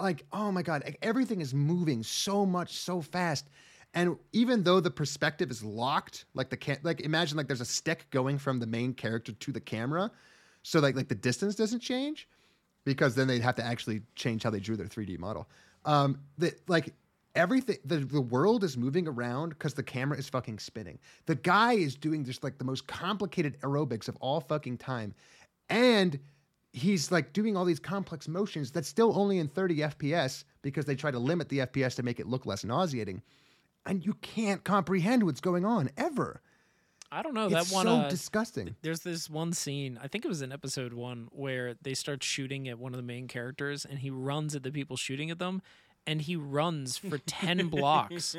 [0.00, 3.48] like, oh my God, everything is moving so much, so fast.
[3.94, 7.64] And even though the perspective is locked, like the can like imagine like there's a
[7.64, 10.10] stick going from the main character to the camera,
[10.62, 12.28] so like like the distance doesn't change,
[12.84, 15.48] because then they'd have to actually change how they drew their 3D model.
[15.86, 16.92] Um, that like
[17.34, 20.98] everything, the, the world is moving around because the camera is fucking spinning.
[21.24, 25.14] The guy is doing just like the most complicated aerobics of all fucking time,
[25.70, 26.18] and
[26.76, 30.94] he's like doing all these complex motions that's still only in 30 FPS because they
[30.94, 33.22] try to limit the FPS to make it look less nauseating,
[33.86, 36.42] and you can't comprehend what's going on ever.
[37.10, 37.86] I don't know It's that one.
[37.86, 38.74] so uh, disgusting.
[38.82, 39.98] there's this one scene.
[40.02, 43.04] I think it was in episode one where they start shooting at one of the
[43.04, 45.62] main characters, and he runs at the people shooting at them,
[46.06, 48.36] and he runs for ten blocks.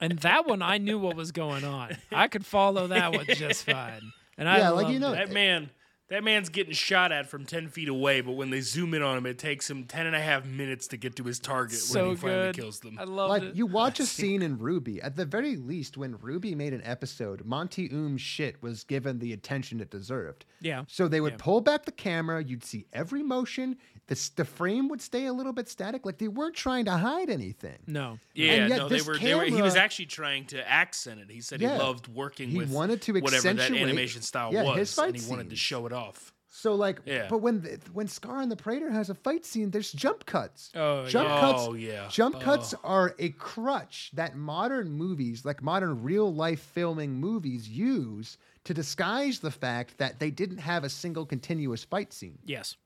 [0.00, 1.96] And that one, I knew what was going on.
[2.12, 4.12] I could follow that one just fine.
[4.36, 5.26] And I Yeah, like, you loved know- it.
[5.28, 5.70] That man,
[6.10, 9.16] that man's getting shot at from 10 feet away, but when they zoom in on
[9.16, 12.02] him, it takes him 10 and a half minutes to get to his target so
[12.02, 12.56] when he finally good.
[12.56, 12.98] kills them.
[13.00, 13.56] I love like it.
[13.56, 15.00] you watch a scene in RWBY.
[15.02, 19.32] At the very least, when RWBY made an episode, Monty Oum's shit was given the
[19.32, 20.44] attention it deserved.
[20.60, 20.84] Yeah.
[20.88, 21.38] So they would Yeah.
[21.40, 22.42] pull back the camera.
[22.44, 23.76] You'd see every motion.
[24.06, 26.04] The the frame would stay a little bit static.
[26.04, 27.78] Like they weren't trying to hide anything.
[27.86, 28.18] no.
[28.34, 29.44] Yeah, And yet no, they this were, they were.
[29.44, 31.30] He was actually trying to accent it.
[31.30, 31.72] He said Yeah.
[31.74, 35.14] he loved working He with wanted to whatever that animation style yeah, was, his fight
[35.14, 36.32] and he wanted to show it off.
[36.56, 37.26] So like, Yeah.
[37.28, 40.70] but when the, when Scar and the Praeter has a fight scene, there's jump cuts.
[40.76, 41.40] Oh, jump yeah.
[41.40, 41.62] cuts.
[41.66, 42.08] Oh, yeah.
[42.08, 42.40] Jump Oh.
[42.40, 48.72] cuts are a crutch that modern movies, like modern real life filming movies, use to
[48.72, 52.38] disguise the fact that they didn't have a single continuous fight scene.
[52.44, 52.76] Yes.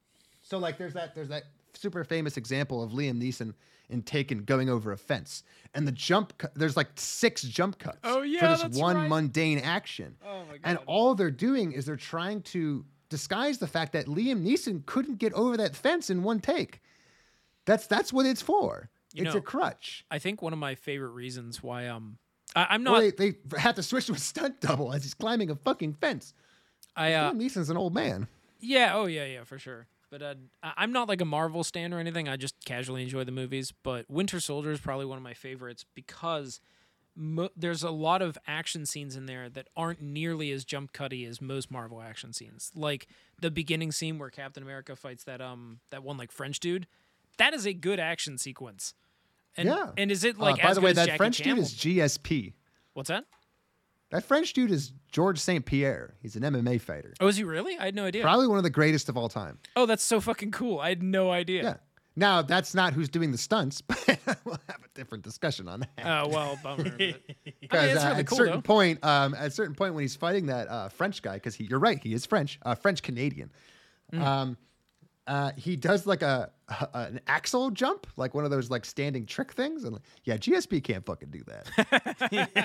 [0.41, 1.45] So like there's that there's that
[1.75, 3.53] super famous example of Liam Neeson
[3.91, 5.45] in Taken going over a fence,
[5.75, 9.09] and the jump cut, there's like six jump cuts Oh, yeah, for this one right.
[9.09, 10.17] mundane action.
[10.27, 10.61] Oh, my god.
[10.65, 15.19] And all they're doing is they're trying to disguise the fact that Liam Neeson couldn't
[15.19, 16.81] get over that fence in one take.
[17.67, 18.91] That's that's what it's for.
[19.13, 20.05] You it's know, a crutch.
[20.11, 22.19] I think one of my favorite reasons why um
[22.57, 25.15] I, I'm not Well, they, they have to switch to a stunt double as he's
[25.15, 26.35] climbing a fucking fence.
[26.97, 28.29] I uh Liam Neeson's an old man.
[28.61, 29.87] Yeah, oh yeah, yeah, for sure.
[30.11, 32.29] But uh, I'm not like a Marvel stan or anything.
[32.29, 33.75] I just casually enjoy the movies.
[33.83, 36.61] But Winter Soldier is probably one of my favorites because
[37.19, 41.25] mo- there's a lot of action scenes in there that aren't nearly as jump cutty
[41.27, 42.71] as most Marvel action scenes.
[42.75, 43.09] Like
[43.41, 46.87] the beginning scene where Captain America fights that um that one like French dude.
[47.37, 48.95] That is a good action sequence.
[49.57, 49.91] And, yeah.
[49.97, 51.57] And is it Uh, like by the good way, that French Chan?
[51.57, 52.53] dude is GSP.
[52.95, 53.25] What's that?
[54.11, 55.67] That French dude is George St.
[55.67, 56.15] Pierre.
[56.23, 57.13] He's an MMA fighter.
[57.21, 57.77] Oh, is he really?
[57.79, 58.23] I had no idea.
[58.23, 59.59] Probably one of the greatest of all time.
[59.77, 60.79] Oh, that's so fucking cool.
[60.81, 61.63] I had no idea.
[61.63, 61.75] Yeah.
[62.19, 65.91] Now that's not who's doing the stunts, but we'll have a different discussion on that.
[66.05, 66.83] Oh well, bummer.
[66.85, 67.15] but- I mean,
[67.61, 68.61] Because uh, really at a cool certain though.
[68.63, 71.65] point, um, at a certain point when he's fighting that uh, French guy, because he,
[71.65, 73.51] you're right, he is French, uh, French Canadian.
[74.13, 74.21] Mm.
[74.21, 74.57] Um,
[75.29, 79.27] uh, he does like a, a an Axel jump, like one of those like standing
[79.27, 82.59] trick things, and like, yeah, GSP can't fucking do that.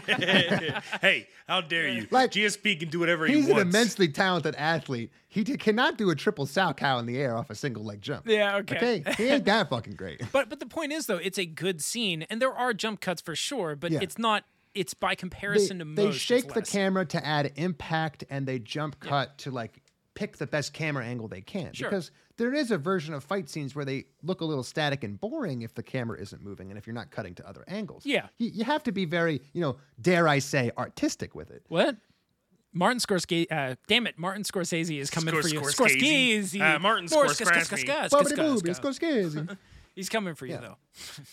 [1.02, 2.07] hey, how dare you?
[2.10, 3.48] Like, GSP can do whatever he wants.
[3.49, 5.11] He's an immensely talented athlete.
[5.27, 8.27] He d- cannot do a triple Salchow in the air off a single leg jump.
[8.27, 9.03] Yeah, okay.
[9.06, 10.22] Okay, he ain't that fucking great.
[10.31, 13.22] But but the point is though, it's a good scene, and there are jump cuts
[13.22, 13.99] for sure, but Yeah.
[14.02, 14.45] it's not.
[14.73, 18.99] It's by they, comparison to they shake the camera to add impact and they jump
[18.99, 19.82] cut to like
[20.15, 21.90] pick the best camera angle they can Sure.
[21.90, 25.19] because there is a version of fight scenes where they look a little static and
[25.19, 28.27] boring if the camera isn't moving and if you're not cutting to other angles Yeah.
[28.38, 31.98] you, you have to be very you know dare i say artistic with it What?
[32.76, 33.45] Martin Scorsese.
[33.52, 35.60] Uh, damn it, Martin Scorsese is coming Scor- for you.
[35.61, 36.60] Scorsese.
[36.60, 37.45] Uh, Martin More Scorsese.
[38.35, 39.57] Booby, Scos- Scorsese.
[39.95, 40.61] He's coming for you Yeah.
[40.61, 40.77] though.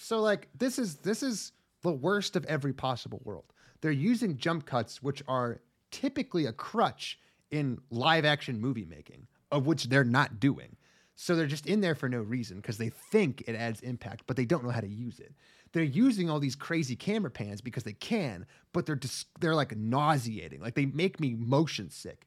[0.02, 1.52] so like this is this is
[1.82, 3.44] the worst of every possible world
[3.80, 7.18] they're using jump cuts which are typically a crutch
[7.50, 10.76] in live action movie making of which they're not doing
[11.16, 14.36] So they're just in there for no reason because they think it adds impact, but
[14.36, 15.34] they don't know how to use it.
[15.72, 19.76] They're using all these crazy camera pans because they can, but they're just they're like
[19.76, 20.60] nauseating.
[20.60, 22.26] Like they make me motion sick.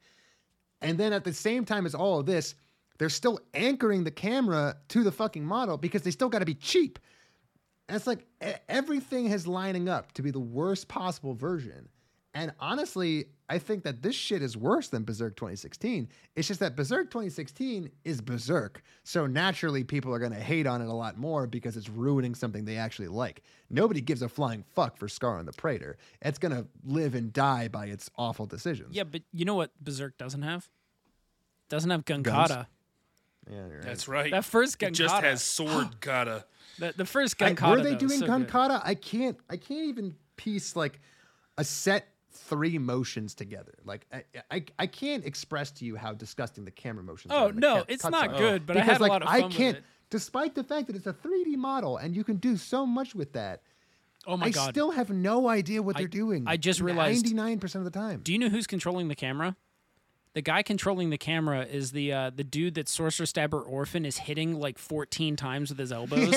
[0.82, 2.56] And then at the same time as all of this,
[3.00, 6.54] they're still anchoring the camera to the fucking model because they still got to be
[6.56, 7.00] cheap.
[7.90, 8.28] And it's like
[8.70, 11.90] everything is lining up to be the worst possible version.
[12.36, 16.10] And honestly, I think that this shit is worse than Berserk 2016.
[16.36, 18.82] It's just that Berserk 2016 is Berserk.
[19.04, 22.34] So naturally, people are going to hate on it a lot more because it's ruining
[22.34, 23.44] something they actually like.
[23.70, 25.96] Nobody gives a flying fuck for Scar on the Praeter.
[26.24, 28.96] It's going to live and die by its awful decisions.
[28.96, 30.68] Yeah, but you know what Berserk doesn't have?
[31.70, 32.66] Doesn't have Gunkata.
[33.48, 33.82] Yeah, you're right.
[33.84, 34.32] That's right.
[34.32, 36.46] That first it just has sword kata.
[36.80, 38.48] The, the first I- were they though, doing so good.
[38.48, 38.82] Gunkata?
[38.84, 39.38] I can't.
[39.50, 41.00] I can't even piece like
[41.58, 43.74] a set three motions together.
[43.86, 47.34] Like I, I, I can't express to you how disgusting the camera motions.
[47.34, 48.38] Oh, are and the no, cut- it's not are.
[48.38, 49.78] good, but I because had a like lot of I fun with can't.
[49.78, 49.84] it.
[50.10, 53.34] Despite the fact that it's a 3D model and you can do so much with
[53.34, 53.62] that,
[54.26, 54.70] Oh my I god.
[54.70, 56.44] still have no idea what I- they're doing.
[56.48, 58.22] I just realized- 99% of the time.
[58.24, 59.56] Do you know who's controlling the camera?
[60.34, 64.18] The guy controlling the camera is the uh, the dude that Sorcerous Stabber Orphen is
[64.18, 66.34] hitting like 14 times with his elbows.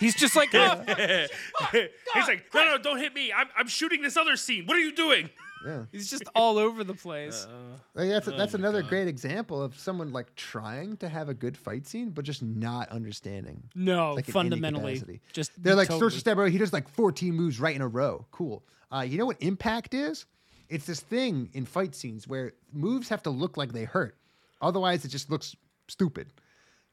[0.00, 0.82] He's just like, "Oh,
[1.72, 3.32] He's like, no, no, don't hit me.
[3.32, 4.64] I'm, I'm shooting this other scene.
[4.66, 5.28] What are you doing?
[5.66, 5.84] yeah.
[5.92, 7.46] he's just all over the place.
[7.94, 11.56] Like, that's Oh that's another great example of someone like trying to have a good
[11.56, 13.62] fight scene, but just not understanding.
[13.74, 16.00] no, like fundamentally, just They're like totally.
[16.00, 16.48] Sorcerer Stabber.
[16.48, 18.26] He does like 14 moves right in a row.
[18.30, 18.62] Cool.
[18.92, 20.26] Uh, you know what impact is?
[20.68, 24.16] It's this thing in fight scenes where moves have to look like they hurt,
[24.60, 25.54] otherwise it just looks
[25.88, 26.28] stupid.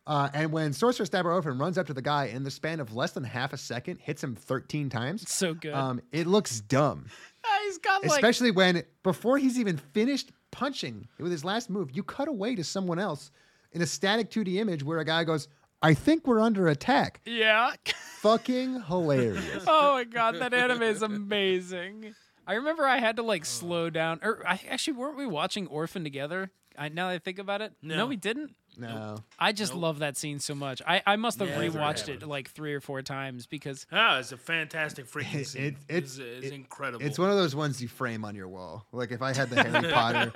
[0.07, 2.91] Uh, and when Sorcerous Stabber Orphen runs up to the guy in the span of
[2.93, 5.73] less than half a second, hits him 13 times, so good.
[5.73, 7.05] um, it looks dumb.
[7.65, 12.01] He's got like Especially when before he's even finished punching with his last move, you
[12.03, 13.31] cut away to someone else
[13.73, 15.47] in a static 2D image where a guy goes,
[15.81, 17.73] "I think we're under attack." yeah.
[18.21, 19.63] Fucking hilarious.
[19.65, 22.13] oh my god, that anime is amazing.
[22.47, 24.19] I remember I had to like slow down.
[24.23, 26.51] Or I, actually, weren't we watching Orphen together?
[26.77, 28.07] I, now that I think about it, no, No.
[28.07, 28.55] we didn't.
[28.77, 29.17] No.
[29.37, 30.81] I just love that scene so much.
[30.87, 34.31] I, I must have Never rewatched it like three or four times because Ah, it's
[34.31, 35.63] a fantastic freaking It- scene.
[35.63, 37.05] it- it's, it- it's it- incredible.
[37.05, 38.85] It's one of those ones you frame on your wall.
[38.93, 40.31] Like if I had the Harry Potter,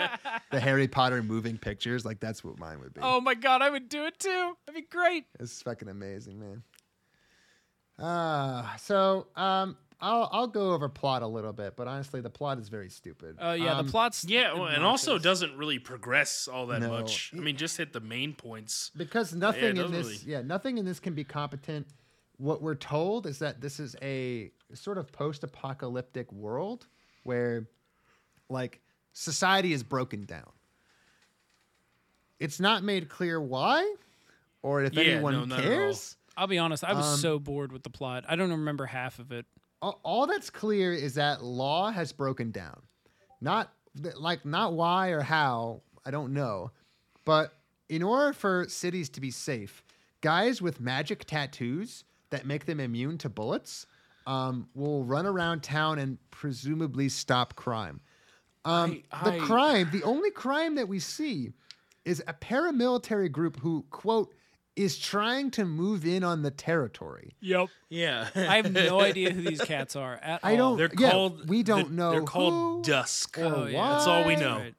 [0.52, 3.00] the Harry Potter moving pictures, like that's what mine would be.
[3.02, 4.58] oh my god, I would do it too.
[4.68, 5.24] That'd be great.
[5.40, 6.64] It's fucking amazing, man.
[7.98, 12.60] Uh, so um, I'll I'll go over plot a little bit, but honestly, the plot
[12.60, 13.38] is very stupid.
[13.40, 16.90] Oh yeah, Um, the plot's yeah, well, and also doesn't really progress all that No.
[16.90, 17.32] much.
[17.34, 18.92] I mean, just hit the main points.
[18.96, 21.88] because nothing it in this really- yeah nothing in this can be competent
[22.38, 26.86] what we're told is that this is a sort of post-apocalyptic world
[27.24, 27.66] where
[28.50, 28.82] like
[29.14, 30.52] society is broken down
[32.40, 33.96] it's not made clear why
[34.62, 35.72] or if Yeah, anyone no, not at all.
[35.72, 38.26] cares I'll be honest, I was Um, so bored with the plot.
[38.28, 39.46] I don't remember half of it.
[40.04, 42.82] All, that's clear is that law has broken down.
[43.42, 43.72] Not
[44.18, 46.72] like not why or how, I don't know.
[47.24, 47.54] But
[47.90, 49.84] in order for cities to be safe,
[50.22, 53.86] guys with magic tattoos that make them immune to bullets
[54.28, 58.00] um, will run around town and presumably stop crime.
[58.66, 61.52] Um, I- the crime, the only crime that we see
[62.06, 64.34] is a paramilitary group who, quote,
[64.76, 67.36] is trying to move in on the territory.
[67.42, 67.70] Yep.
[67.90, 70.76] Yeah, I have no idea who these cats are at I all.
[70.76, 71.48] don't- They're Yeah, called.
[71.50, 73.38] we don't the- know They're called who Dusk.
[73.38, 73.90] or Oh, yeah.
[73.90, 74.40] That's all we why.
[74.42, 74.58] know.
[74.58, 74.76] Right.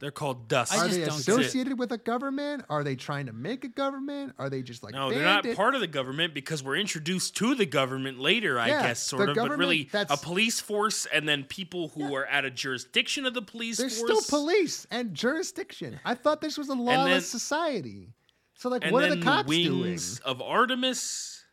[0.00, 0.72] They're called Dusk.
[0.74, 1.40] I Are just they don't get it.
[1.40, 2.64] associated with a government?
[2.70, 4.32] Are they trying to make a government?
[4.38, 5.56] Are they just like No, they're not bandit?
[5.56, 9.08] part of the government because we're introduced to the government later, I Yeah, guess, the
[9.08, 9.26] sort of.
[9.28, 13.26] But government, really, a that's- police force and then people who are out of jurisdiction
[13.26, 14.24] of the police There's force.
[14.24, 15.98] still police and jurisdiction.
[16.04, 18.12] I thought this was a lawless then- society.
[18.58, 20.30] So like, and what are the cops wings doing?
[20.30, 21.44] of Artemis.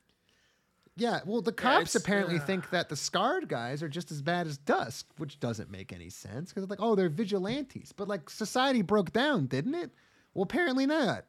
[0.97, 4.57] Yeah, well, the cops apparently think that the scarred guys are just as bad as
[4.57, 9.11] Dusk, which doesn't make any sense because like, oh, they're vigilantes, but like society broke
[9.13, 9.91] down, didn't it?
[10.33, 11.25] Well, apparently not.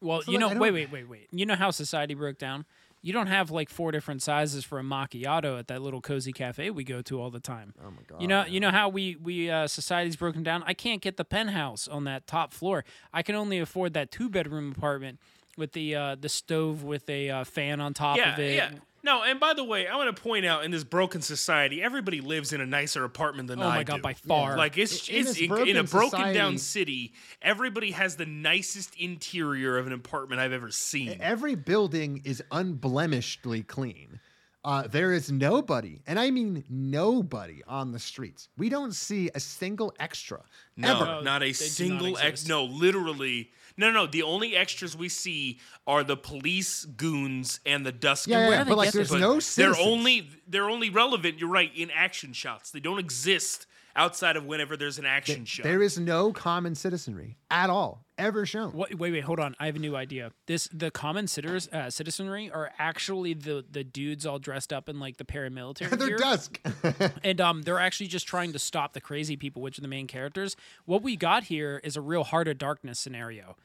[0.00, 1.28] Well, So, you like, know, wait, wait, wait, wait.
[1.32, 2.66] You know how society broke down?
[3.04, 6.70] You don't have like four different sizes for a macchiato at that little cozy cafe
[6.70, 7.74] we go to all the time.
[7.84, 8.22] Oh my god.
[8.22, 10.62] You know, you know how we we uh, society's broken down.
[10.66, 12.82] I can't get the penthouse on that top floor.
[13.12, 15.18] I can only afford that two bedroom apartment
[15.58, 18.54] with the uh, the stove with a uh, fan on top Yeah, of it.
[18.56, 18.70] yeah.
[19.04, 22.22] No, and by the way, I want to point out in this broken society, everybody
[22.22, 23.66] lives in a nicer apartment than I do.
[23.66, 24.02] Oh I my God, do.
[24.02, 24.56] by far.
[24.56, 27.12] Like it's In- in it's in, in a broken broken down city,
[27.42, 31.18] everybody has the nicest interior of an apartment I've ever seen.
[31.20, 34.20] Every building is unblemishedly clean.
[34.64, 38.48] Uh, there is nobody, and I mean nobody on the streets.
[38.56, 40.40] We don't see a single extra
[40.78, 41.04] No, ever.
[41.22, 42.48] Not a do not single ex.
[42.48, 43.50] No, literally.
[43.76, 44.04] No, no.
[44.04, 44.06] no.
[44.06, 48.28] The only extras we see are the police goons and the dusk.
[48.28, 49.20] Yeah, yeah, yeah, but like there's this?
[49.20, 51.38] no They're only they're only relevant.
[51.38, 52.70] You're right in action shots.
[52.70, 57.36] They don't exist outside of whenever there's an action show, There is no common citizenry
[57.50, 58.72] at all ever shown.
[58.72, 59.54] Wait, wait, wait, hold on.
[59.58, 60.30] I have a new idea.
[60.46, 65.00] This the common citizens, uh, citizenry are actually the the dudes all dressed up in
[65.00, 66.18] like the paramilitary They're gear.
[66.18, 66.60] dusk.
[67.24, 70.06] and um, they're actually just trying to stop the crazy people, which are the main
[70.06, 70.56] characters.
[70.84, 73.56] What we got here is a real Heart of Darkness scenario,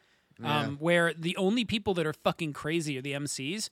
[0.43, 3.69] um, where the only people that are fucking crazy are the MCs,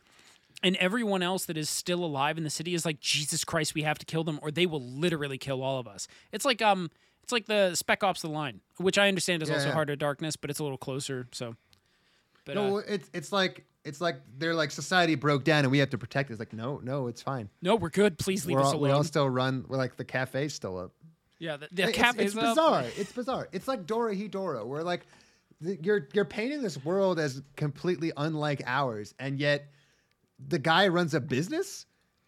[0.63, 3.83] and everyone else that is still alive in the city is like, Jesus Christ, we
[3.83, 6.07] have to kill them, or they will literally kill all of us.
[6.31, 6.89] It's like um,
[7.23, 9.81] it's like the Spec Ops: The Line, which I understand is Yeah, also yeah.
[9.81, 11.27] Of Darkness, but it's a little closer.
[11.31, 11.55] So,
[12.45, 15.77] but no, uh, it's it's like it's like they're like society broke down and we
[15.79, 16.33] have to protect it.
[16.33, 17.49] It's like no, no, it's fine.
[17.61, 18.17] no, we're good.
[18.17, 18.97] Please leave We're us all, we alone.
[18.97, 19.65] all still run.
[19.67, 20.91] We're like the cafe's still up.
[21.39, 22.85] yeah, the, the It's- cafe's it's, bizarre.
[22.97, 23.47] It's bizarre.
[23.51, 25.05] It's like Dorohedoro, where like
[25.61, 29.67] you're you're painting this world as completely unlike ours, and yet
[30.39, 31.85] the guy runs a business,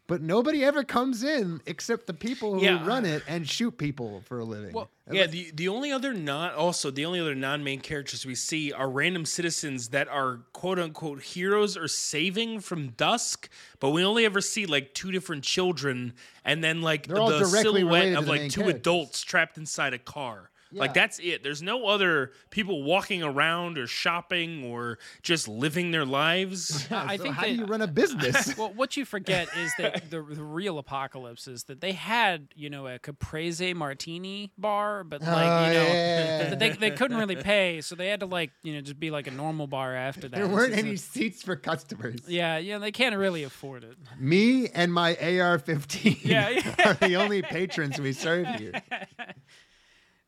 [0.07, 2.83] but nobody ever comes in except the people who Yeah.
[2.85, 4.73] run it and shoot people for a living.
[4.73, 8.25] Well, Yeah, like- the the only other non also the only other non main characters
[8.25, 13.49] we see are random citizens that are quote unquote heroes or saving from dusk,
[13.79, 16.13] but we only ever see like two different children
[16.43, 18.79] and then like the silhouette of like two characters.
[18.79, 20.49] adults trapped inside a car.
[20.71, 21.41] Like that's it.
[21.43, 26.87] There's no other people walking around or shopping or just living their lives.
[26.91, 28.55] I so think how that- do you run a business?
[28.57, 32.69] well, what you forget is that the, the real apocalypse is that they had, you
[32.69, 36.55] know, a caprese martini bar, but like, Oh, you know, yeah.
[36.55, 39.27] they, they couldn't really pay, so they had to like, you know, just be like
[39.27, 40.31] a normal bar after that.
[40.33, 42.19] there weren't any a- seats for customers.
[42.27, 43.95] yeah, yeah, they can't really afford it.
[44.19, 46.75] Me and my AR-15 Yeah, yeah.
[46.89, 48.81] are the only patrons we serve here.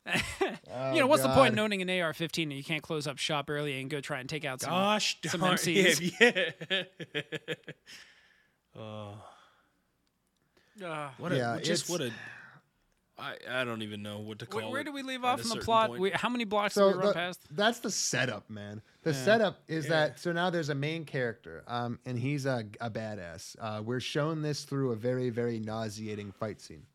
[0.06, 3.48] You know, what's the point in owning an AR-15 and you can't close up shop
[3.48, 4.70] early and go try and take out some?
[4.70, 6.12] Gosh some darn MCs.
[6.20, 6.82] yeah, yeah.
[10.82, 11.12] Ah.
[11.18, 12.10] What a Yeah, just what a
[13.18, 15.40] I, I don't even know what to call where, where it do we leave off
[15.40, 15.90] a in the plot?
[15.90, 17.40] We, how many blocks so did we run the- past?
[17.50, 18.82] that's the setup, man.
[19.02, 22.90] The setup is that so now there's a main character, um, and he's a, a
[22.90, 23.56] badass.
[23.60, 26.86] Uh, we're shown this through a very very nauseating fight scene.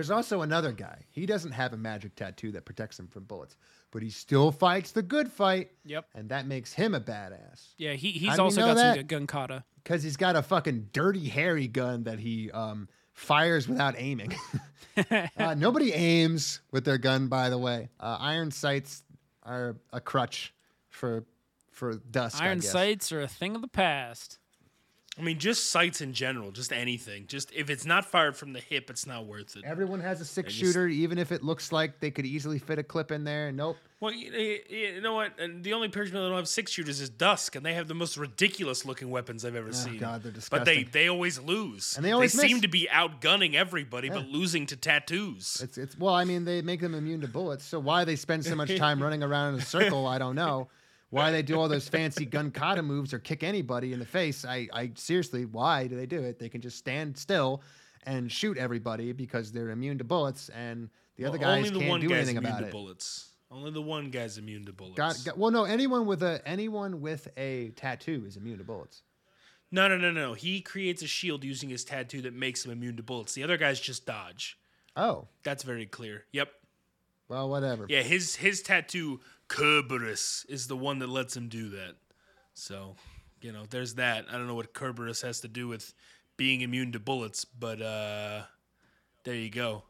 [0.00, 1.04] There's also another guy.
[1.10, 3.54] He doesn't have a magic tattoo that protects him from bullets,
[3.90, 5.72] but he still fights the good fight.
[5.84, 6.06] Yep.
[6.14, 8.80] And that makes him a badass Yeah, he, he's also got that?
[8.80, 9.62] some good gun kata.
[9.84, 14.34] because he's got a fucking dirty hairy gun that he um, fires without aiming.
[15.36, 17.90] uh, nobody aims with their gun, by the way.
[18.00, 19.02] Uh, iron sights
[19.42, 20.54] are a crutch
[20.88, 21.26] for
[21.72, 22.40] for dust.
[22.40, 24.38] I Iron sights are a thing of the past.
[25.18, 27.26] I mean, just sights in general, just anything.
[27.26, 29.64] Just if it's not fired from the hip, it's not worth it.
[29.64, 32.78] Everyone has a six just- shooter, even if it looks like they could easily fit
[32.78, 33.50] a clip in there.
[33.50, 33.76] Nope.
[33.98, 35.38] Well, you, you- know what?
[35.38, 37.94] And the only person that don't have six shooters is Dusk, and they have the
[37.94, 39.96] most ridiculous looking weapons I've ever oh, seen.
[39.96, 40.58] Oh, God, they're disgusting.
[40.58, 42.62] But they they always lose, And they always seem miss.
[42.62, 45.60] to be outgunning everybody, but losing to tattoos.
[45.62, 47.64] It's it's well, I mean, they make them immune to bullets.
[47.64, 50.68] So why they spend so much time running around in a circle, I don't know.
[51.10, 54.44] Why they do all those fancy gun kata moves or kick anybody in the face?
[54.44, 56.38] I, I seriously, why do they do it?
[56.38, 57.62] They can just stand still
[58.04, 61.86] and shoot everybody because they're immune to bullets, and the other Well, guys only the
[61.86, 62.72] can't do guy's anything immune about to it.
[62.72, 63.26] bullets.
[63.50, 64.96] Only the one guy's immune to bullets.
[64.96, 69.02] Got, got, well, no, anyone with a anyone with a tattoo is immune to bullets.
[69.72, 70.34] No, no, no, no.
[70.34, 73.34] He creates a shield using his tattoo that makes him immune to bullets.
[73.34, 74.56] The other guys just dodge.
[74.96, 76.24] Oh, That's very clear.
[76.32, 76.48] Yep.
[77.28, 77.86] well, whatever.
[77.88, 79.20] Yeah, his his tattoo
[79.50, 81.96] Kerberos is the one that lets him do that.
[82.54, 82.94] So,
[83.42, 84.26] you know, there's that.
[84.30, 85.92] I don't know what Kerberos has to do with
[86.36, 88.42] being immune to bullets, but uh
[89.24, 89.82] there you go.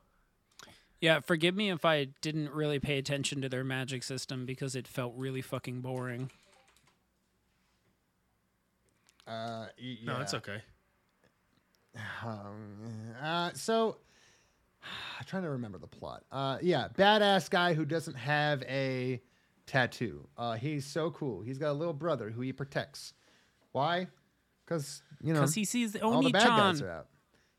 [1.01, 4.89] Yeah, forgive me if I didn't really pay attention to their magic system because it
[4.89, 6.31] felt really fucking boring.
[9.27, 10.23] Uh, y- No, yeah.
[10.23, 10.63] it's okay.
[12.25, 13.97] Um, uh, so
[15.19, 16.23] I'm trying to remember the plot.
[16.31, 19.21] Uh, yeah, badass guy who doesn't have a
[19.71, 20.27] tattoo.
[20.37, 21.43] Uh, he's so cool.
[21.43, 23.13] He's got a little brother who he protects.
[23.73, 24.09] Why?
[24.67, 27.07] Because you know Because he sees the all the bad guys are out.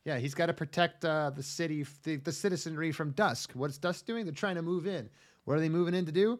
[0.04, 3.52] Yeah, he's got to protect uh, the city, the, the citizenry from Dusk.
[3.54, 4.24] What's Dusk doing?
[4.26, 5.08] They're trying to move in.
[5.44, 6.38] What are they moving in to do?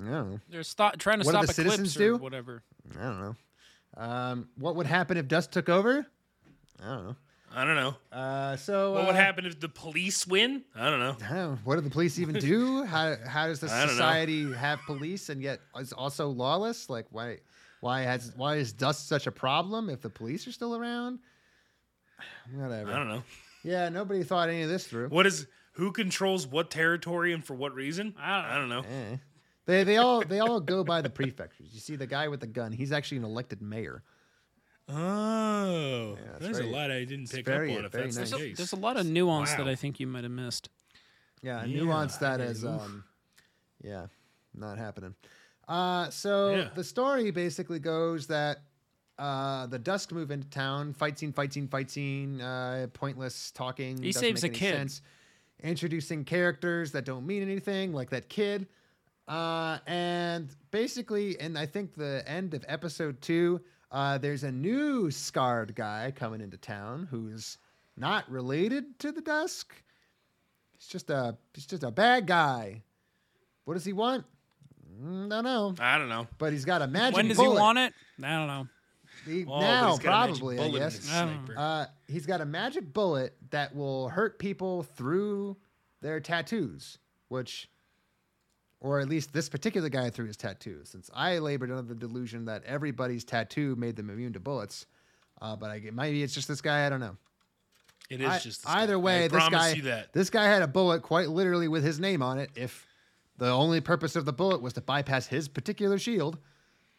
[0.00, 0.40] I don't know.
[0.48, 2.16] They're sto- trying to What do stop the citizens do?
[2.16, 2.62] whatever.
[2.98, 3.36] I don't know.
[3.96, 6.06] Um, what would happen if Dusk took over?
[6.82, 7.16] I don't know.
[7.56, 7.96] I don't know.
[8.12, 10.62] Uh, so What would uh, happen if the police win?
[10.74, 11.16] I don't know.
[11.24, 11.58] I don't know.
[11.64, 12.84] What do the police even do?
[12.84, 16.90] How how does the society have police and yet is also lawless?
[16.90, 17.38] Like why
[17.80, 21.18] why has why is dust such a problem if the police are still around?
[22.54, 22.92] Whatever.
[22.92, 23.22] I don't know.
[23.64, 25.08] Yeah, nobody thought any of this through.
[25.08, 28.14] What is who controls what territory and for what reason?
[28.20, 28.80] I don't know.
[28.80, 29.12] I don't know.
[29.12, 29.16] Eh.
[29.64, 31.68] They they all they all go by the prefectures.
[31.72, 32.70] You see the guy with the gun.
[32.70, 34.02] He's actually an elected mayor.
[34.88, 37.84] Oh, it's there's very- a lot I didn't pick very- up on.
[37.86, 38.30] If very that's nice.
[38.30, 40.32] the There's a, case, there's a lot of nuance that I think you might have
[40.32, 40.68] missed.
[41.42, 42.80] Yeah, Yeah, nuance that I as oof.
[42.80, 43.04] um,
[43.82, 44.06] yeah,
[44.54, 45.14] not happening.
[45.68, 46.70] Uh, so Yeah.
[46.74, 48.58] the story basically goes that
[49.18, 53.96] uh, the Dusk move into town, fight scene, fight scene, fight scene, uh, pointless talking.
[54.02, 54.74] He doesn't saves make a kid.
[54.74, 55.02] Sense.
[55.62, 58.66] Introducing characters that don't mean anything, like that kid.
[59.26, 65.10] Uh, and basically, in I think the end of episode two, uh, there's a new
[65.10, 67.58] scarred guy coming into town who's
[67.96, 69.74] not related to the Dusk.
[70.76, 72.82] He's just a he's just a bad guy.
[73.64, 74.24] What does he want?
[75.02, 75.74] Mm, don't know.
[75.78, 76.26] I don't know.
[76.38, 77.16] But he's got a magic.
[77.16, 77.54] when does bullet.
[77.56, 77.92] he want it?
[78.22, 78.68] I don't know.
[79.24, 81.10] He- Oh, now, he's got a magic probably, I guess.
[81.10, 81.38] I.
[81.56, 85.56] Uh, he's got a magic bullet that will hurt people through
[86.00, 86.98] their tattoos,
[87.28, 87.68] which,
[88.80, 92.44] or at least this particular guy through his tattoo, Since I labored under the delusion
[92.46, 94.86] that everybody's tattoo made them immune to bullets,
[95.40, 96.86] uh, but I, maybe it's just this guy.
[96.86, 97.16] I don't know.
[98.10, 98.98] It is I- just this either guy.
[98.98, 100.12] way, I this guy you that.
[100.12, 102.50] this guy had a bullet quite literally with his name on it.
[102.54, 102.86] If
[103.38, 106.38] the only purpose of the bullet was to bypass his particular shield,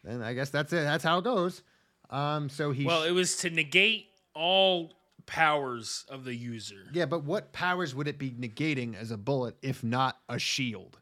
[0.04, 0.82] then I guess that's it.
[0.84, 1.62] That's how it goes.
[2.10, 4.92] Um, so he Well, it was to negate all
[5.26, 6.86] powers of the user.
[6.92, 10.98] Yeah, but what powers would it be negating as a bullet if not a shield?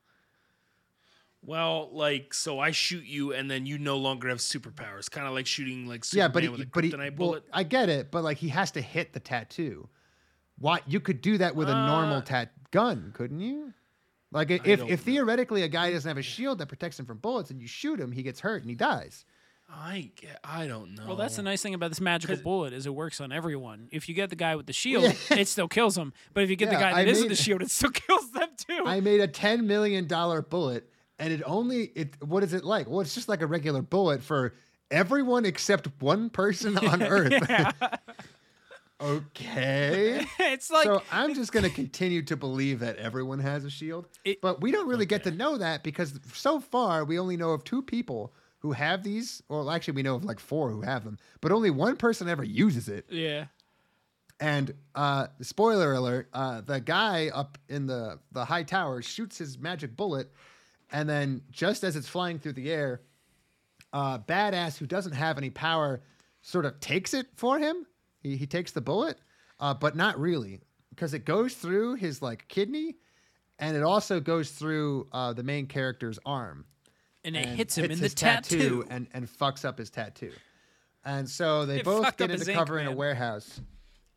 [1.47, 5.11] Well, like so, I shoot you, and then you no longer have superpowers.
[5.11, 7.45] Kind of like shooting like yeah, but he, with a but he, kryptonite well, bullet.
[7.53, 9.89] I get it, but like he has to hit the tattoo.
[10.59, 13.73] Why you could do that with a normal Uh, tat gun, couldn't you?
[14.33, 14.97] Like if if know.
[14.97, 18.01] theoretically a guy doesn't have a shield that protects him from bullets and you shoot
[18.01, 19.25] him, he gets hurt and he dies.
[19.69, 21.07] I get, I don't know.
[21.09, 23.89] Well, that's the nice thing about this magical bullet is it works on everyone.
[23.91, 26.13] If you get the guy with the shield, it still kills him.
[26.35, 28.31] But if you get the guy that I not made- the shield, it still kills
[28.31, 28.83] them too.
[28.87, 32.15] I made a ten million dollar bullet, and it only it.
[32.23, 32.89] What is it like?
[32.89, 34.55] Well, it's just like a regular bullet for
[34.91, 37.33] everyone except one person on Earth.
[39.01, 40.25] okay.
[40.39, 44.07] it's like so I'm just going to continue to believe that everyone has a shield,
[44.25, 47.51] It- but we don't really get to know that because so far we only know
[47.51, 51.05] of two people who have these, or actually we know of like four who have
[51.05, 53.07] them, but only one person ever uses it.
[53.11, 53.47] yeah.
[54.39, 59.59] And uh, spoiler alert: uh, the guy up in the the high tower shoots his
[59.59, 60.31] magic bullet,
[60.91, 63.01] and then just as it's flying through the air,
[63.93, 66.01] uh, badass who doesn't have any power
[66.43, 67.87] sort of takes it for him.
[68.21, 69.19] He he takes the bullet,
[69.61, 70.61] uh, but not really
[70.91, 72.97] because it goes through his like kidney,
[73.59, 76.65] and it also goes through uh, the main character's arm
[77.25, 78.85] And it and hits him in the his tattoo.
[78.91, 80.33] and and fucks up his tattoo.
[81.05, 83.61] And so they It both get into ink, cover in a warehouse.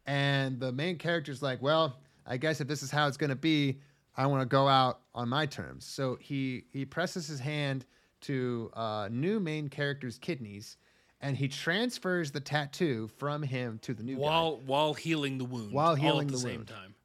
[0.08, 3.36] And the main character's like, "Well, I guess if this is how it's going to
[3.36, 3.80] be,
[4.20, 7.86] I want to go out on my terms." So he he presses his hand
[8.22, 10.78] to uh, new main character's kidneys,
[11.22, 14.22] and he transfers the tattoo from him to the new guy.
[14.22, 15.72] while while healing the wound.
[15.72, 16.68] While all healing at the, the same wound.
[16.68, 16.96] time.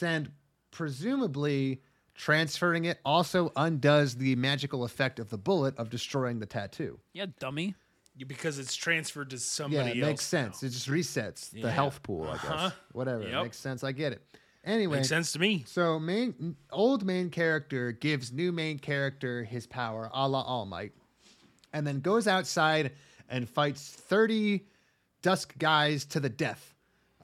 [0.00, 0.30] and
[0.70, 1.80] presumably
[2.14, 6.98] transferring it also undoes the magical effect of the bullet of destroying the tattoo.
[7.12, 7.74] Yeah, dummy.
[8.16, 9.76] You because it's transferred to somebody.
[9.76, 10.10] Yeah, somebody it else.
[10.10, 10.62] makes sense.
[10.62, 10.66] now.
[10.66, 11.70] It just resets the Yeah.
[11.70, 12.44] health pool, I guess.
[12.44, 12.70] Uh-huh.
[12.92, 13.22] Whatever.
[13.22, 13.82] It makes sense.
[13.82, 14.24] I get it.
[14.64, 15.62] Anyway, Makes sense to me.
[15.66, 20.92] so main old main character gives new main character his power, a la All Might,
[21.72, 22.92] and then goes outside
[23.28, 24.64] and fights 30
[25.22, 26.74] dusk guys to the death,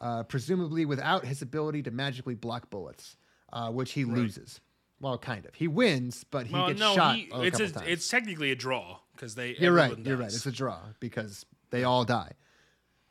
[0.00, 3.16] uh, presumably without his ability to magically block bullets,
[3.52, 4.60] uh, which he loses.
[5.00, 5.54] Well, kind of.
[5.54, 7.86] He wins, but he Well, gets no, shot he, a it's a, times.
[7.88, 9.56] it's technically a draw because they.
[9.58, 9.92] You're right.
[9.92, 10.26] everyone You're right.
[10.26, 12.32] It's a draw because they all die.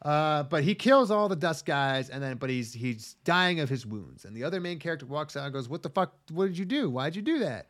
[0.02, 3.68] Uh, but he kills all the dust guys, and then but he's he's dying of
[3.68, 4.24] his wounds.
[4.26, 6.14] And the other main character walks out and goes, "What the fuck?
[6.32, 6.90] What did you do?
[6.90, 7.68] Why'd you do that?"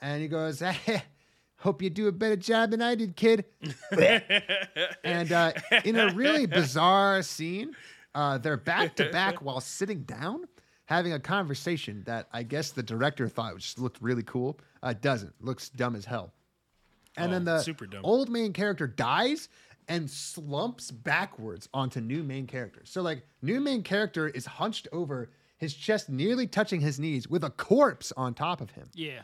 [0.00, 0.62] And he goes,
[1.58, 3.44] "Hope you do a better job than I did, kid."
[5.04, 5.52] and uh,
[5.84, 7.76] in a really bizarre scene,
[8.14, 10.44] uh, they're back to back while sitting down,
[10.86, 14.58] having a conversation that I guess the director thought just looked really cool.
[14.82, 15.34] Uh, it doesn't.
[15.44, 16.32] Looks dumb as hell.
[17.16, 18.00] And Oh, then the super dumb.
[18.04, 19.48] old main character dies
[19.88, 22.82] and slumps backwards onto new main character.
[22.84, 27.44] So like new main character is hunched over, his chest nearly touching his knees, with
[27.44, 29.22] a corpse on top of him, Yeah.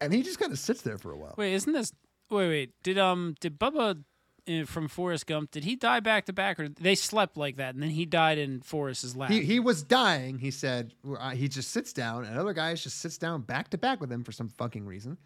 [0.00, 1.34] and he just kind of sits there for a while.
[1.36, 1.92] Wait, isn't this?
[2.30, 2.82] Wait, wait.
[2.82, 4.02] Did um did Bubba
[4.48, 5.50] uh, from Forrest Gump?
[5.50, 8.38] Did he die back to back, or they slept like that, and then he died
[8.38, 9.30] in Forrest's lap?
[9.30, 10.38] He, he was dying.
[10.38, 13.78] He said uh, he just sits down, and other guys just sits down back to
[13.78, 15.18] back with him for some fucking reason,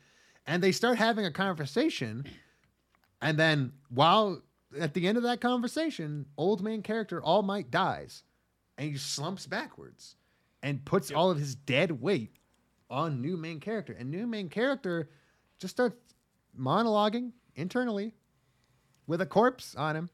[0.46, 2.24] and they start having a conversation.
[3.20, 4.42] And then while
[4.78, 8.22] at the end of that conversation, old main character All Might dies,
[8.76, 10.16] and he slumps backwards,
[10.62, 12.36] and puts all of his dead weight
[12.90, 15.10] on new main character, and new main character
[15.58, 15.96] just starts
[16.58, 18.14] monologuing internally
[19.06, 20.10] with a corpse on him.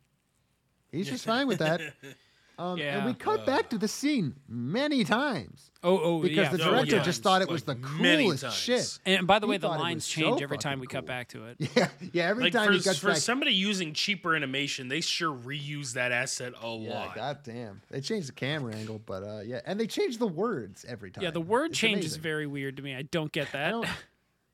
[0.90, 1.80] He's just fine with that.
[2.62, 3.16] Um, And we Yeah.
[3.18, 6.56] cut back to the scene many times Oh, oh, because yeah.
[6.56, 7.02] the Oh, director yeah.
[7.02, 8.98] just thought it was Like, the coolest shit.
[9.04, 11.28] And by the He way, the lines was so change every time we cut back
[11.30, 11.56] to it.
[11.76, 12.28] Yeah, yeah.
[12.28, 15.94] Every Like time for, he cuts for back, somebody using cheaper animation, they sure reuse
[15.94, 17.14] that asset a yeah, lot.
[17.16, 17.82] goddamn.
[17.90, 21.24] They changed the camera angle, but uh, yeah, and they changed the words every time.
[21.24, 22.94] Yeah, the word It's change is very weird to me.
[22.94, 23.70] I don't get that.
[23.70, 23.86] don't.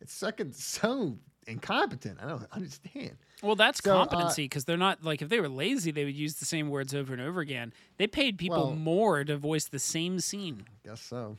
[0.00, 1.18] It's fucking so
[1.48, 2.18] incompetent.
[2.22, 3.16] I don't understand.
[3.42, 6.16] Well, that's So, uh, competency because they're not like if they were lazy, they would
[6.16, 7.72] use the same words over and over again.
[7.96, 10.64] They paid people Well- more to voice the same scene.
[10.84, 11.38] I Guess so.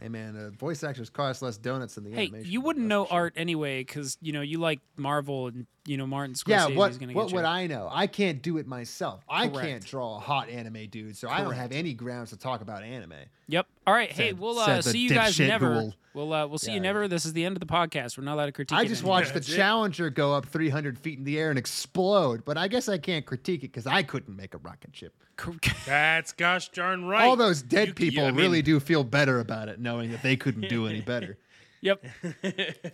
[0.00, 2.52] Hey man, uh, voice actors cost less donuts than the Hey, animation.
[2.52, 3.14] you wouldn't know sure.
[3.14, 6.48] art anyway because you know you like Marvel and you know Martin Scorsese.
[6.50, 7.46] Yeah, what is gonna what would you.
[7.46, 7.88] I know?
[7.90, 9.24] I can't do it myself.
[9.28, 12.60] I can't draw a hot anime dude, so I don't have any grounds to talk
[12.60, 13.14] about anime.
[13.48, 13.66] Yep.
[13.86, 14.10] All right.
[14.12, 15.74] Hey, we'll uh, see you guys never.
[15.74, 15.94] ghoul.
[16.14, 17.08] We'll uh, we'll see you never.
[17.08, 18.18] This is the end of the podcast.
[18.18, 18.76] We're not allowed to critique.
[18.76, 19.18] I it just anymore.
[19.20, 19.56] watched the That's it.
[19.56, 23.24] Challenger go up 300 feet in the air and explode, but I guess I can't
[23.24, 25.14] critique it because I couldn't make a rocket ship.
[25.86, 27.24] That's gosh darn right.
[27.24, 30.10] All those dead You- people you- I mean, really do feel better about it, knowing
[30.10, 31.38] that they couldn't do any better.
[31.80, 32.04] Yep.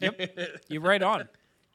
[0.02, 0.60] yep.
[0.68, 1.26] You're right on.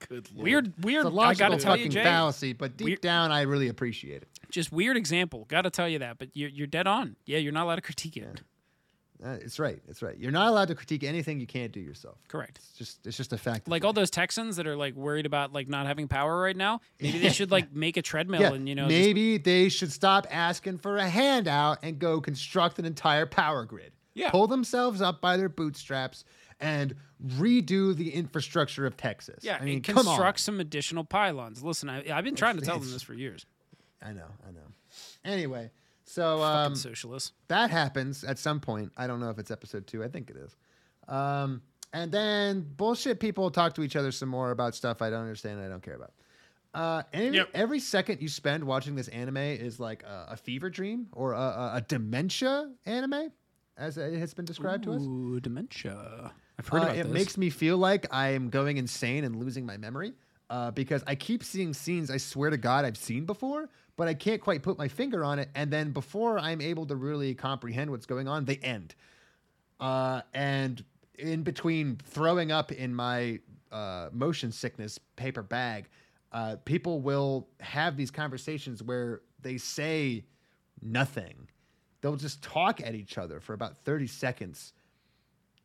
[0.08, 0.44] Good lord.
[0.46, 0.74] Weird.
[0.86, 1.06] Weird.
[1.08, 2.04] It's a I logical gotta tell you, fucking Jay.
[2.04, 4.28] fallacy, but deep Weird- down, I really appreciate it.
[4.52, 5.46] Just weird example.
[5.50, 6.20] Got to tell you that.
[6.20, 7.16] But you're you're dead on.
[7.26, 8.42] Yeah, you're not allowed to critique it.
[9.24, 9.82] Uh, it's right.
[9.90, 10.18] It's right.
[10.18, 12.18] You're not allowed to critique anything you can't do yourself.
[12.30, 12.58] Correct.
[12.58, 13.68] It's just it's just a fact.
[13.68, 16.80] Like all those Texans that are like worried about like not having power right now.
[17.02, 19.92] Maybe they should like make a treadmill Yeah, and you know just- maybe they should
[19.92, 23.92] stop asking for a handout and go construct an entire power grid.
[24.14, 24.30] Yeah.
[24.32, 26.24] Pull themselves up by their bootstraps
[26.62, 29.44] and redo the infrastructure of Texas.
[29.44, 30.06] yeah, I mean, and come on.
[30.06, 31.64] construct some additional pylons.
[31.64, 33.46] Listen, I, I've been trying to tell them this for years.
[34.02, 34.60] I know, I know.
[35.26, 35.72] Anyway,
[36.10, 37.34] so Fucking um, socialists.
[37.50, 38.92] that happens at some point.
[38.98, 40.04] I don't know if it's episode two.
[40.04, 40.56] I think it is.
[41.08, 41.62] Um,
[41.94, 45.58] and then bullshit people talk to each other some more about stuff I don't understand
[45.60, 46.14] and I don't care about.
[46.74, 47.50] Uh, and Yep.
[47.54, 51.38] every second you spend watching this anime is like a, a fever dream or a,
[51.40, 53.32] a, a dementia anime,
[53.78, 55.02] as it has been described to us.
[55.02, 56.32] Ooh, dementia.
[56.60, 57.14] I've heard Uh, about it this.
[57.14, 60.14] makes me feel like I am going insane and losing my memory
[60.50, 64.14] uh, because I keep seeing scenes I swear to God I've seen before, but I
[64.14, 65.50] can't quite put my finger on it.
[65.56, 68.96] And then before I'm able to really comprehend what's going on, they end.
[69.80, 70.84] Uh, and
[71.18, 73.40] in between throwing up in my
[73.72, 75.88] uh, motion sickness paper bag,
[76.32, 80.24] uh, people will have these conversations where they say
[80.82, 81.48] nothing.
[82.02, 84.74] They'll just talk at each other for about 30 seconds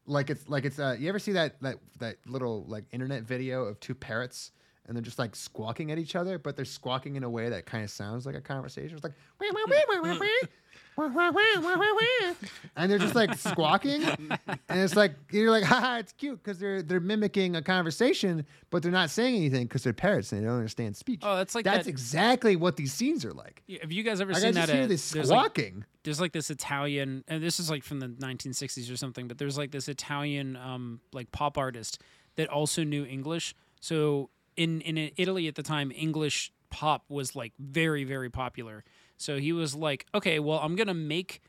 [0.06, 3.64] like it's like it's uh you ever see that that that little like internet video
[3.64, 4.50] of two parrots
[4.86, 7.66] and they're just like squawking at each other but they're squawking in a way that
[7.66, 9.12] kind of sounds like a conversation it's like
[12.76, 16.82] and they're just like squawking and it's like you're like haha it's cute because they're
[16.82, 20.56] they're mimicking a conversation but they're not saying anything because they're parrots and they don't
[20.56, 24.02] understand speech Oh, that's like that's that- exactly what these scenes are like Have you
[24.02, 24.74] guys ever like, I seen just that?
[24.74, 27.98] hear uh, this there's like, squawking there's like this Italian, and this is like from
[27.98, 31.98] the 1960s or something, but there's like this Italian um, like pop artist
[32.36, 33.54] that also knew English.
[33.80, 38.84] So in in Italy at the time, English pop was like very very popular.
[39.16, 41.40] So he was like, okay, well, I'm gonna make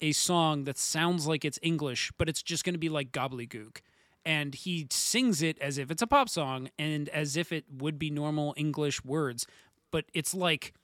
[0.00, 3.78] a song that sounds like it's English, but it's just gonna be like gobbledygook.
[4.24, 7.98] And he sings it as if it's a pop song and as if it would
[7.98, 9.46] be normal English words,
[9.90, 10.74] but it's like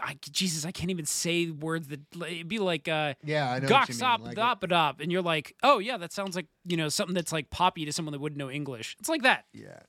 [0.00, 3.68] I, Jesus, I can't even say words that it'd be like uh Yeah, I know
[3.68, 6.76] what Gok sop like dop dop and you're like, "Oh yeah, that sounds like, you
[6.76, 9.46] know, something that's like poppy to someone that wouldn't know English." It's like that.
[9.52, 9.80] Yeah.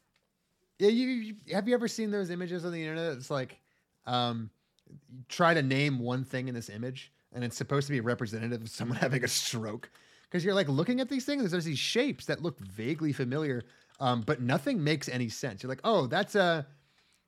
[0.81, 3.13] Yeah, you, you have you ever seen those images on the internet?
[3.13, 3.59] It's like
[4.07, 4.49] um
[5.29, 8.69] try to name one thing in this image and it's supposed to be representative of
[8.69, 9.91] someone having a stroke.
[10.23, 13.63] Because you're like looking at these things, there's these shapes that look vaguely familiar,
[13.99, 15.61] um, but nothing makes any sense.
[15.61, 16.65] You're like, oh, that's a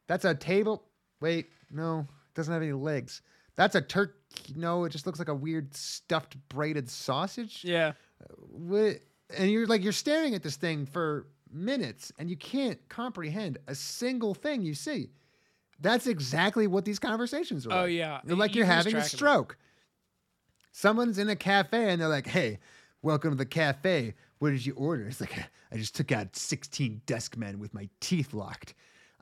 [0.08, 0.84] that's a table.
[1.22, 3.22] Wait, no, it doesn't have any legs.
[3.56, 4.14] That's a turkey.
[4.56, 7.92] No, it just looks like a weird stuffed braided sausage Yeah.
[8.50, 9.00] what,
[9.38, 13.76] and you're like you're staring at this thing for minutes and you can't comprehend a
[13.76, 15.10] single thing you see.
[15.80, 17.74] That's exactly what these conversations are.
[17.74, 17.92] Oh, like.
[17.92, 18.22] yeah.
[18.26, 19.18] You're like You you're having a track of it.
[19.18, 19.58] stroke.
[20.72, 22.60] Someone's in a cafe and they're like, "Hey,
[23.02, 24.16] welcome to the cafe.
[24.40, 25.38] What did you order?" It's like,
[25.72, 28.74] "I just took out 16 desk men with my teeth locked.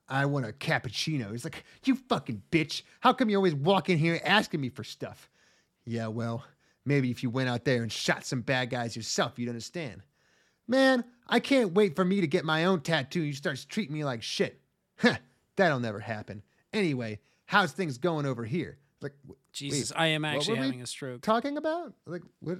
[0.07, 2.83] I want a cappuccino." He's like, "You fucking bitch!
[3.01, 5.29] How come you always walk in here asking me for stuff?"
[5.85, 6.45] Yeah, well,
[6.85, 10.03] maybe if you went out there and shot some bad guys yourself, you'd understand.
[10.71, 13.21] Man, I can't wait for me to get my own tattoo.
[13.21, 14.59] You start treating me like shit.
[14.97, 15.17] Huh,
[15.57, 16.41] that'll never happen.
[16.73, 18.77] Anyway, how's things going over here?
[19.01, 21.21] Like, w- Jesus, wait, I am actually having a stroke.
[21.21, 21.93] talking about?
[22.05, 22.59] Like, what,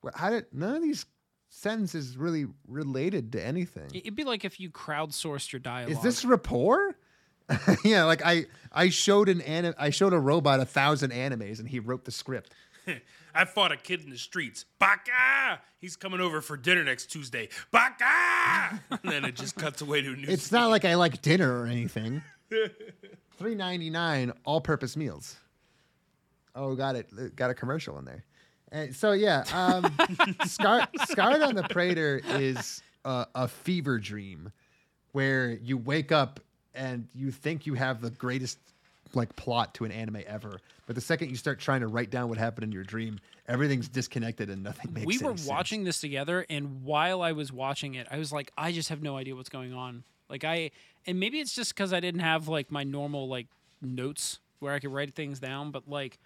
[0.00, 0.14] what?
[0.16, 1.04] How did none of these
[1.50, 3.90] sentences really related to anything?
[3.92, 5.92] It'd be like if you crowdsourced your dialogue.
[5.92, 6.96] Is this rapport?
[7.84, 11.68] yeah, like I I showed an anim- I showed a robot a thousand animes and
[11.68, 12.54] he wrote the script.
[13.34, 14.64] I fought a kid in the streets.
[14.78, 15.60] Baka!
[15.78, 17.48] He's coming over for dinner next Tuesday.
[17.70, 18.80] Baka!
[18.90, 20.28] and then it just cuts away to a new.
[20.28, 22.22] It's not like I like dinner or anything.
[23.38, 25.36] Three ninety nine all purpose meals.
[26.54, 27.36] Oh, got it.
[27.36, 28.24] Got a commercial in there.
[28.72, 29.96] And so yeah, um,
[30.46, 34.52] Scar- Scarred on the Praeter is a, a fever dream
[35.12, 36.40] where you wake up
[36.74, 38.58] and you think you have the greatest
[39.14, 42.28] like plot to an anime ever, but the second you start trying to write down
[42.28, 45.06] what happened in your dream, everything's disconnected and nothing makes.
[45.06, 45.46] we were sense.
[45.46, 49.00] watching this together and while i was watching it i was like i just have
[49.00, 50.68] no idea what's going on like i
[51.06, 53.46] and maybe it's just because i didn't have like my normal like
[53.80, 56.18] notes where i could write things down but like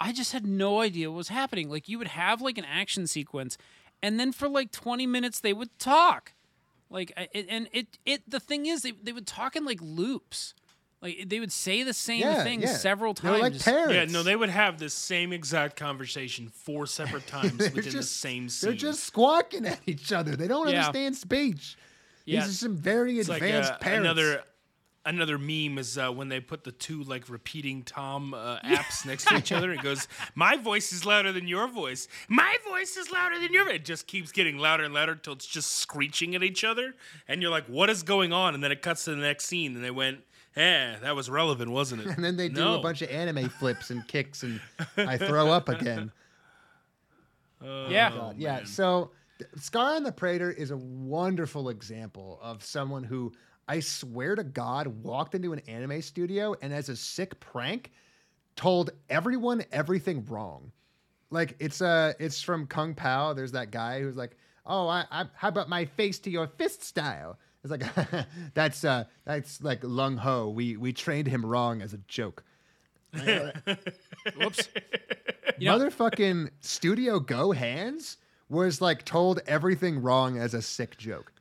[0.00, 3.08] i just had no idea what was happening like you would have like an action
[3.08, 3.58] sequence
[4.04, 6.32] and then for like 20 minutes they would talk
[6.90, 10.54] like and it it the thing is they, they would talk in like loops
[11.02, 12.68] like they would say the same Yeah, thing yeah.
[12.76, 13.94] several They were like times parrots.
[13.94, 18.02] yeah, no, they would have the same exact conversation four separate times They're within the
[18.02, 18.70] same scene.
[18.70, 20.36] They're just squawking at each other.
[20.36, 20.86] They don't Yeah.
[20.86, 21.76] understand speech.
[22.24, 22.40] Yeah.
[22.40, 24.00] These are some very It's like advanced uh, parrots.
[24.00, 24.44] another
[25.04, 29.26] another meme is uh, when they put the two like repeating Tom uh, apps next
[29.26, 29.72] to each other.
[29.72, 30.06] It goes,
[30.36, 32.06] "My voice is louder than your voice.
[32.28, 35.32] My voice is louder than your." voice." It just keeps getting louder and louder until
[35.32, 36.94] it's just screeching at each other,
[37.26, 39.74] and you're like, "What is going on?" And then it cuts to the next scene,
[39.74, 40.20] and they went,
[40.56, 42.78] "Eh, that was relevant, wasn't it?" and then they do No.
[42.78, 44.60] a bunch of anime flips and kicks, and
[44.96, 46.12] I throw up again.
[47.62, 48.64] yeah God, yeah.
[48.64, 49.10] So
[49.56, 53.32] Scar on the Praeter is a wonderful example of someone who
[53.68, 57.92] I swear to God walked into an anime studio and as a sick prank
[58.56, 60.72] told everyone everything wrong.
[61.30, 63.32] Like it's uh it's from Kung Pow.
[63.32, 66.82] There's that guy who's like, "Oh, I, I how about my face to your fist
[66.82, 67.84] style?" It's like
[68.54, 70.48] that's uh that's like Lung Ho.
[70.48, 72.44] We we trained him wrong as a joke.
[74.36, 74.68] whoops
[75.58, 78.16] You know- Motherfucking Studio GoHands
[78.48, 81.32] was like told everything wrong as a sick joke.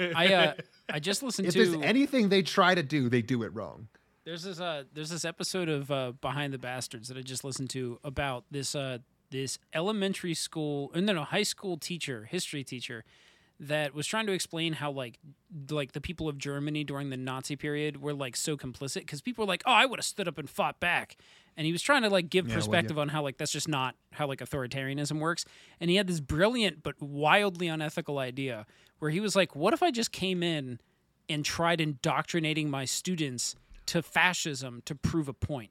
[0.00, 0.54] i uh
[0.88, 1.58] i just listened to.
[1.60, 3.88] If to there's anything they try to do, they do it wrong.
[4.24, 7.70] There's this uh there's this episode of uh Behind the Bastards that I just listened
[7.70, 8.98] to about this uh
[9.30, 13.04] this elementary school uh, no no high school teacher, history teacher
[13.60, 15.18] that was trying to explain how like
[15.70, 19.44] like the people of Germany during the Nazi period were like so complicit cuz people
[19.44, 21.16] were like, "Oh, I would have stood up and fought back."
[21.56, 23.94] And he was trying to like give Yeah, perspective on how like that's just not
[24.12, 25.44] how like authoritarianism works.
[25.80, 28.66] And he had this brilliant but wildly unethical idea
[28.98, 30.80] where he was like, "What if I just came in
[31.28, 33.56] and tried indoctrinating my students
[33.86, 35.70] to fascism to prove a point.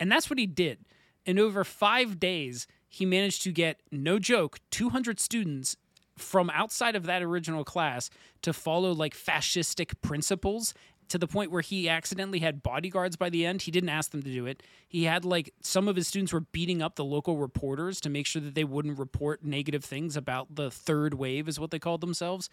[0.00, 0.84] And that's what he did.
[1.24, 5.76] In over five days, he managed to get, no joke, 200 students
[6.16, 8.10] from outside of that original class
[8.42, 10.74] to follow like fascistic principles
[11.08, 13.62] to the point where he accidentally had bodyguards by the end.
[13.62, 14.62] He didn't ask them to do it.
[14.88, 18.26] He had like some of his students were beating up the local reporters to make
[18.26, 22.00] sure that they wouldn't report negative things about the third wave, is what they called
[22.00, 22.48] themselves.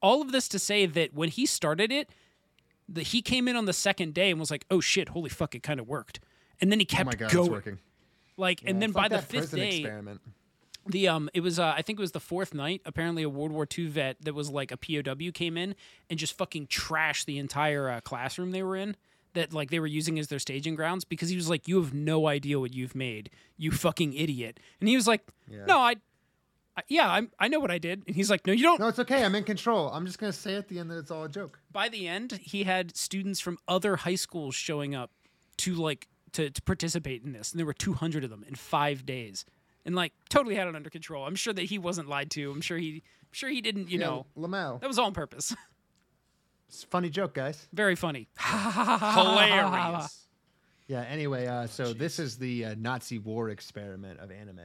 [0.00, 2.08] All of this to say that when he started it,
[2.88, 5.54] the, he came in on the second day and was like, "Oh shit, holy fuck,
[5.54, 6.20] it kind of worked."
[6.60, 7.44] And then he Oh kept my god, going.
[7.46, 7.78] it's working.
[8.38, 10.22] Like, and then by the fifth day, experiment.
[10.86, 12.82] The um, it was uh, I think it was the fourth night.
[12.84, 15.74] Apparently, a World War II vet that was like a POW came in
[16.08, 18.96] and just fucking trashed the entire uh, classroom they were in.
[19.34, 21.94] That like they were using as their staging grounds because he was like, "You have
[21.94, 25.22] no idea what you've made, you fucking idiot." And he was like,
[25.66, 25.94] "No, I,
[26.76, 28.88] I yeah, I'm, I know what I did." And he's like, "No, you don't." No,
[28.88, 29.22] it's okay.
[29.24, 29.88] I'm in control.
[29.90, 31.60] I'm just gonna say at the end that it's all a joke.
[31.70, 35.12] by the end, he had students from other high schools showing up
[35.58, 39.06] to like to, to participate in this, and there were 200 of them in five
[39.06, 39.44] days,
[39.84, 41.24] and like totally had it under control.
[41.26, 42.50] I'm sure that he wasn't lied to.
[42.50, 43.90] I'm sure he, I'm sure he didn't.
[43.90, 44.80] You know, Lamau.
[44.80, 45.54] that was all on purpose.
[46.68, 47.66] It's a funny joke, guys.
[47.72, 48.28] Very funny.
[48.38, 50.28] Hilarious.
[50.86, 51.00] Yeah.
[51.02, 54.60] Anyway, uh, so this is the uh, Nazi war experiment of anime.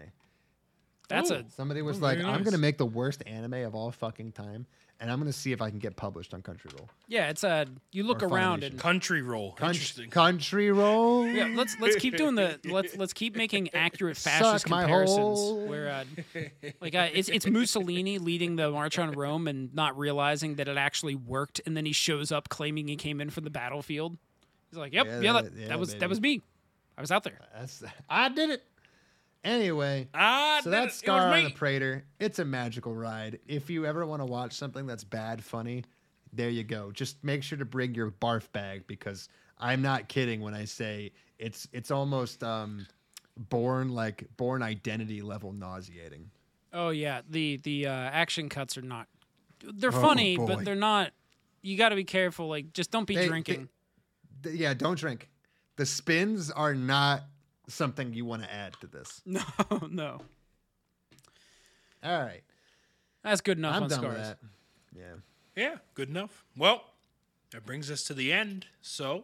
[1.09, 1.35] That's Ooh.
[1.35, 4.67] a Somebody was like, very "I'm gonna make the worst anime of all fucking time,
[4.99, 6.87] and I'm gonna see if I can get published on Crunchyroll.
[7.07, 7.29] yeah.
[7.29, 8.69] It's a you look Or around Funimation.
[8.71, 9.51] and Country roll.
[9.51, 10.09] Country, Interesting.
[10.09, 11.27] country roll.
[11.27, 11.53] yeah.
[11.55, 15.17] Let's let's keep doing the let's let's keep making accurate Suck fascist my comparisons.
[15.17, 15.65] hole.
[15.67, 16.03] Where uh,
[16.81, 20.77] like uh, it's it's Mussolini leading the march on Rome and not realizing that it
[20.77, 24.17] actually worked, and then he shows up claiming he came in from the battlefield.
[24.71, 25.99] He's like, "Yep, Yeah, yeah, that- that, yeah, that was baby.
[25.99, 26.41] that was me.
[26.97, 28.63] I was out there." That's, I did it.
[29.45, 32.01] Anyway, Ah, so that's Scar on the Praeter.
[32.19, 33.39] It's a magical ride.
[33.47, 35.83] If you ever want to watch something that's bad funny,
[36.33, 36.91] there you go.
[36.91, 41.11] Just make sure to bring your barf bag because I'm not kidding when I say
[41.37, 42.87] it's it's almost um,
[43.37, 46.31] born like Bourne Identity level nauseating.
[46.73, 49.07] Oh yeah, the the uh, action cuts are not.
[49.63, 50.47] They're Oh, funny, boy.
[50.47, 51.11] but they're not.
[51.61, 52.47] You got to be careful.
[52.47, 53.69] Like, just don't be They- drinking.
[54.43, 55.29] Th- yeah, don't drink.
[55.77, 57.23] The spins are not
[57.67, 59.21] something you want to add to this.
[59.25, 59.41] no,
[59.89, 60.21] no,
[62.03, 62.43] All right,
[63.23, 64.17] that's good enough I'm on done scars.
[64.17, 64.37] with that.
[64.95, 65.15] Yeah.
[65.55, 66.43] Yeah, good enough.
[66.57, 66.83] Well,
[67.51, 68.65] that brings us to the end.
[68.81, 69.23] So,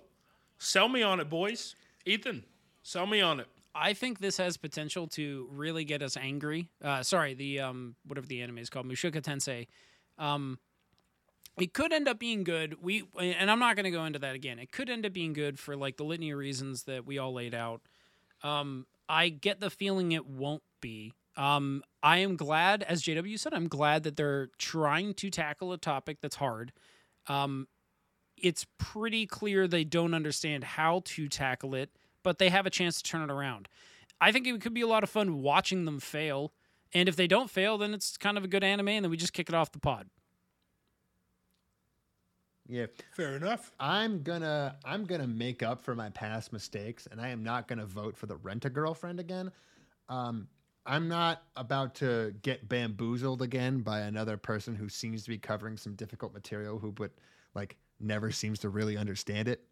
[0.58, 1.76] sell me on it, boys.
[2.06, 2.46] Ethan,
[2.84, 3.48] sell me on it.
[3.76, 6.70] I think this has potential to really get us angry.
[6.84, 9.68] Uh, sorry, the um, whatever the anime is called, Mushoku Tensei.
[10.18, 10.60] Um,
[11.58, 12.82] it could end up being good.
[12.82, 14.60] We and I'm not going to go into that again.
[14.60, 17.34] It could end up being good for like the litany of reasons that we all
[17.34, 17.82] laid out.
[18.44, 21.14] Um, I get the feeling it won't be.
[21.38, 25.78] Um, I am glad, as JW said, I'm glad that they're trying to tackle a
[25.78, 26.74] topic that's hard.
[27.28, 27.68] Um,
[28.38, 31.92] it's pretty clear they don't understand how to tackle it,
[32.24, 33.68] but they have a chance to turn it around.
[34.20, 36.54] I think it could be a lot of fun watching them fail.
[36.94, 39.18] And if they don't fail, then it's kind of a good anime, and then we
[39.18, 40.08] just kick it off the pod.
[42.72, 42.86] Yeah.
[43.12, 43.70] Fair enough.
[43.82, 47.86] I'm gonna I'm gonna make up for my past mistakes, and I am not gonna
[47.86, 49.52] vote for the rent a girlfriend again.
[50.08, 50.48] Um,
[50.86, 55.76] I'm not about to get bamboozled again by another person who seems to be covering
[55.76, 57.12] some difficult material who but
[57.56, 59.66] like never seems to really understand it.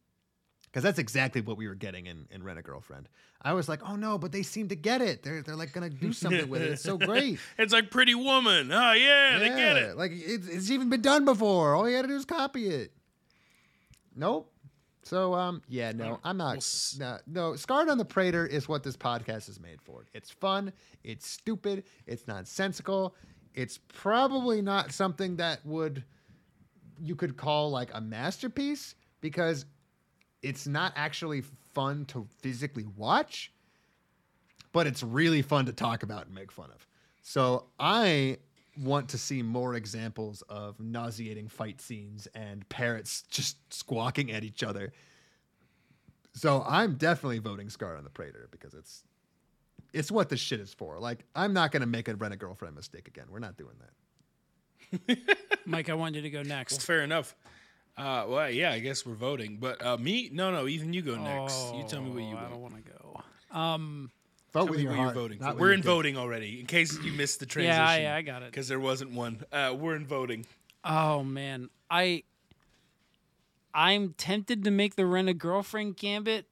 [0.72, 3.10] Because that's exactly what we were getting in, in Rent a Girlfriend.
[3.42, 5.24] I was like, oh no, but they seem to get it.
[5.24, 6.72] They're they're like gonna do something with it.
[6.74, 7.40] It's so great.
[7.58, 8.72] It's like Pretty Woman.
[8.72, 9.98] Oh, yeah, they get it.
[9.98, 11.74] Like it's, it's even been done before.
[11.76, 12.92] All you got to do is copy it.
[14.16, 14.52] Nope.
[15.04, 18.84] So um yeah no I'm not s- no no Scarred on the Praeter is what
[18.84, 20.06] this podcast is made for.
[20.14, 20.72] It's fun.
[21.04, 21.86] It's stupid.
[22.06, 23.16] It's nonsensical.
[23.56, 26.04] It's probably not something that would
[27.02, 29.66] you could call like a masterpiece because
[30.42, 31.42] it's not actually
[31.74, 33.52] fun to physically watch,
[34.72, 36.86] but it's really fun to talk about and make fun of.
[37.22, 38.38] So I
[38.82, 44.64] want to see more examples of nauseating fight scenes and parrots just squawking at each
[44.64, 44.94] other.
[46.34, 49.04] So I'm definitely voting Scar on the Praeter because it's
[49.92, 51.00] it's what this shit is for.
[51.00, 53.26] Like I'm not gonna make a rent a girlfriend mistake again.
[53.30, 55.18] We're not doing that.
[55.66, 56.82] Mike, I want you to go Well, next.
[56.86, 57.36] fair enough.
[58.00, 59.58] Uh, well, yeah, I guess we're voting.
[59.60, 61.74] But uh, me, no, no, Ethan, you go next.
[61.76, 62.50] you tell me what you Oh, I vote.
[62.52, 63.58] don't want to go.
[63.60, 64.12] Um,
[64.54, 65.16] Vote Tell with me your what heart.
[65.16, 65.54] you're voting not for.
[65.56, 65.86] with We're your in dick.
[65.86, 67.78] voting already, in case you missed the transition.
[68.02, 68.50] yeah, I, I got it.
[68.52, 69.44] Because there wasn't one.
[69.52, 70.46] Uh, we're in voting.
[70.84, 72.24] Oh man, I
[73.74, 76.46] I'm tempted to make the rent a girlfriend gambit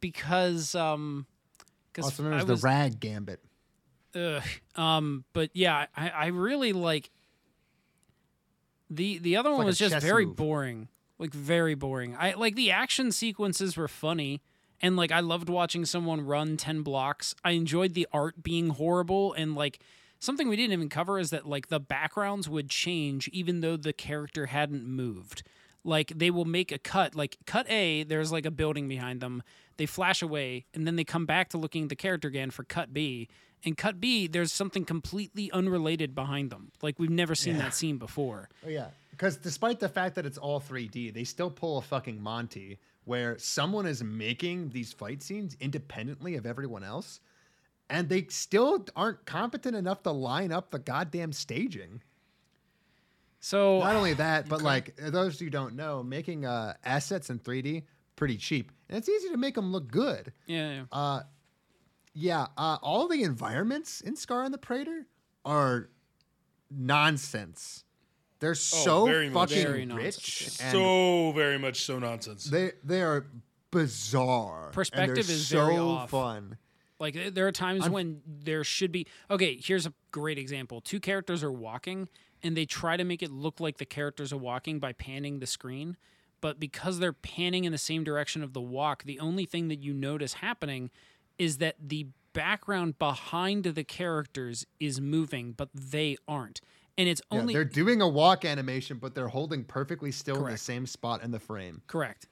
[0.00, 1.26] because um
[1.92, 3.40] because Also known I as was, the rag gambit.
[4.16, 4.42] ugh,
[4.74, 7.10] um but yeah I I really like
[8.96, 10.36] the the other one like was just very move.
[10.36, 10.88] boring.
[11.18, 12.16] Like very boring.
[12.18, 14.42] I like the action sequences were funny
[14.80, 17.34] and like I loved watching someone run 10 blocks.
[17.44, 19.80] I enjoyed the art being horrible and like
[20.18, 23.92] something we didn't even cover is that like the backgrounds would change even though the
[23.92, 25.44] character hadn't moved.
[25.84, 29.42] Like they will make a cut like cut a there's like a building behind them.
[29.76, 32.64] They flash away and then they come back to looking at the character again for
[32.64, 33.28] cut b
[33.64, 37.98] and cut b there's something completely unrelated behind them like we've never seen that scene
[37.98, 41.82] before Oh yeah, because despite the fact that it's all 3D, they still pull a
[41.82, 47.20] fucking Monty where someone is making these fight scenes independently of everyone else,
[47.90, 52.00] and they still aren't competent enough to line up the goddamn staging.
[53.40, 57.82] so Not only that, but like those who don't know, making uh, assets in 3D
[58.16, 60.32] pretty cheap, and it's easy to make them look good.
[60.46, 60.82] yeah, yeah.
[60.92, 61.22] Uh,
[62.14, 65.04] yeah, uh, all the environments in Scar and the Praeter
[65.44, 65.88] are
[66.70, 67.84] nonsense.
[68.40, 70.60] They're so Oh, very much fucking Very rich nonsense.
[70.60, 72.44] and so very much so nonsense.
[72.44, 73.26] they they are
[73.70, 74.70] bizarre.
[74.72, 76.10] Perspective they're is so very off.
[76.10, 76.58] fun.
[76.98, 79.56] Like there are times when there should be okay.
[79.62, 82.08] Here's a great example: two characters are walking,
[82.42, 85.46] and they try to make it look like the characters are walking by panning the
[85.46, 85.96] screen,
[86.40, 89.82] but because they're panning in the same direction of the walk, the only thing that
[89.82, 90.90] you notice happening
[91.38, 96.60] is that the background behind the characters is moving, but they aren't,
[96.96, 100.52] and it's Yeah, only they're doing a walk animation, but they're holding perfectly still in
[100.52, 101.82] the same spot in the frame.
[101.86, 102.26] correct.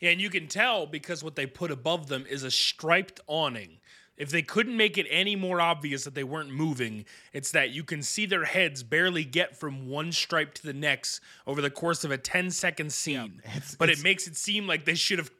[0.00, 3.78] Yeah, and you can tell because what they put above them is a striped awning.
[4.16, 7.04] If they couldn't make it any more obvious that they weren't moving,
[7.34, 11.20] it's that you can see their heads barely get from one stripe to the next
[11.46, 13.42] over the course of a 10 second scene.
[13.44, 15.30] It's- but it's- it makes it seem like they should have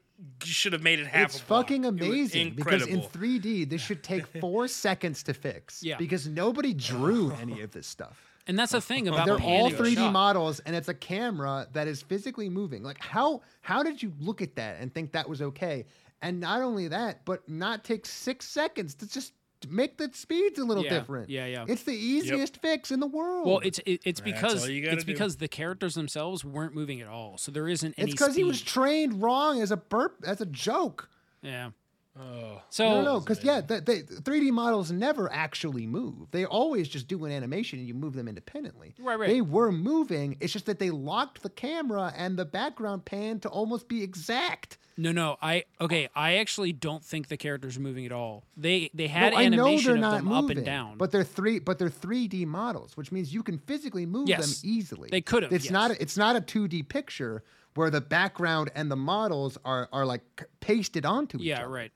[0.43, 1.65] should have made it half It's a block.
[1.65, 5.83] fucking It was amazing because in 3D this should take four seconds to fix.
[5.83, 5.97] Yeah.
[5.97, 8.23] Because nobody drew any of this stuff.
[8.47, 10.13] And that's the thing about They're all 3D shot.
[10.13, 12.81] models, and it's a camera that is physically moving.
[12.81, 15.85] Like how how did you look at that and think that was okay?
[16.21, 19.33] And not only that, but not take six seconds to just
[19.69, 21.29] make the speeds a little Yeah, different.
[21.29, 21.65] yeah, yeah.
[21.67, 23.47] It's the easiest fix in the world.
[23.47, 25.11] Well, it's it, it's because all you gotta it's do.
[25.13, 28.11] because the characters themselves weren't moving at all, so there isn't any.
[28.11, 31.09] it's because he was trained wrong as a burp as a joke.
[31.41, 31.71] yeah.
[32.19, 36.31] Oh, So No, no, because yeah, the, the 3D models never actually move.
[36.31, 38.95] They always just do an animation and you move them independently.
[38.99, 39.27] Right, right.
[39.29, 40.37] They were moving.
[40.39, 44.77] It's just that they locked the camera and the background pan to almost be exact.
[44.97, 46.09] no, no, I okay.
[46.15, 48.43] I actually don't think the characters are moving at all.
[48.57, 50.97] They they had No, I know animation they're of not them moving, up and down.
[50.97, 51.59] but they're three.
[51.59, 55.09] But they're 3D models, which means you can physically move Yes, them easily.
[55.11, 55.71] they could've, It's yes.
[55.71, 55.91] not.
[55.91, 57.43] It's not a 2D picture
[57.75, 60.23] where the background and the models are are like
[60.61, 61.69] pasted onto each yeah, other.
[61.69, 61.91] right.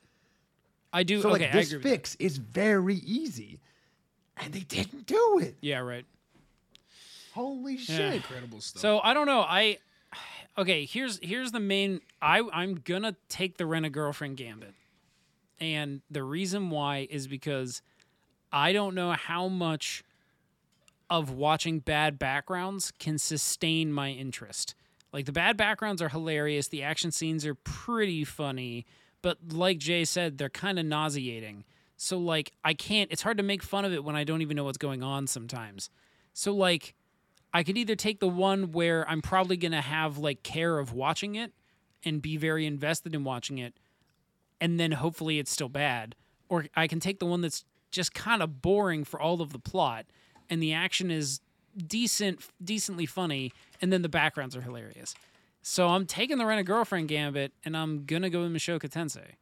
[0.94, 1.22] I do.
[1.22, 3.60] So okay, like I this agree fix is very easy,
[4.38, 5.56] and they didn't do it.
[5.62, 6.06] Yeah, right.
[7.34, 7.96] Holy Yeah.
[7.98, 8.14] shit!
[8.16, 8.82] incredible stuff.
[8.82, 9.42] So I don't know.
[9.42, 9.78] I
[10.58, 10.86] okay.
[10.86, 12.02] Here's here's the main.
[12.22, 14.74] I I'm gonna take the rent a girlfriend gambit,
[15.60, 17.82] and the reason why is because
[18.52, 20.04] I don't know how much
[21.10, 24.76] of watching bad backgrounds can sustain my interest.
[25.14, 26.68] Like the bad backgrounds are hilarious.
[26.70, 28.86] The action scenes are pretty funny,
[29.22, 31.64] but like Jay said, they're kind of nauseating.
[31.98, 33.12] So like I can't.
[33.12, 35.28] It's hard to make fun of it when I don't even know what's going on
[35.28, 35.90] sometimes.
[36.34, 36.96] So like
[37.54, 40.94] I could either take the one where I'm probably going to have like care of
[40.94, 41.52] watching it
[42.04, 43.74] and be very invested in watching it
[44.60, 46.16] and then hopefully it's still bad
[46.50, 49.60] or I can take the one that's just kind of boring for all of the
[49.60, 50.06] plot
[50.50, 51.42] and the action is
[51.88, 55.14] decent decently funny and then the backgrounds are hilarious.
[55.62, 58.90] So I'm taking the rent a girlfriend gambit and I'm going to go with Mushoku
[58.90, 59.36] Tensei.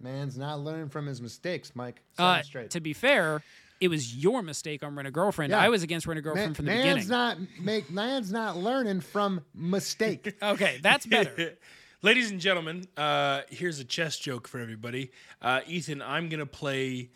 [0.00, 2.02] Man's not learning from his mistakes, Mike.
[2.18, 2.70] Uh, straight.
[2.70, 3.42] to be fair,
[3.80, 5.50] it was your mistake on Rent a Girlfriend.
[5.50, 5.60] Yeah.
[5.60, 7.08] I was against Rent a Girlfriend Man- from the man's beginning.
[7.08, 10.34] not make man's not learning from mistake.
[10.42, 11.56] okay, that's better.
[12.02, 15.10] Ladies and gentlemen, uh, here's a chess joke for everybody.
[15.42, 17.10] Uh, Ethan, I'm gonna play.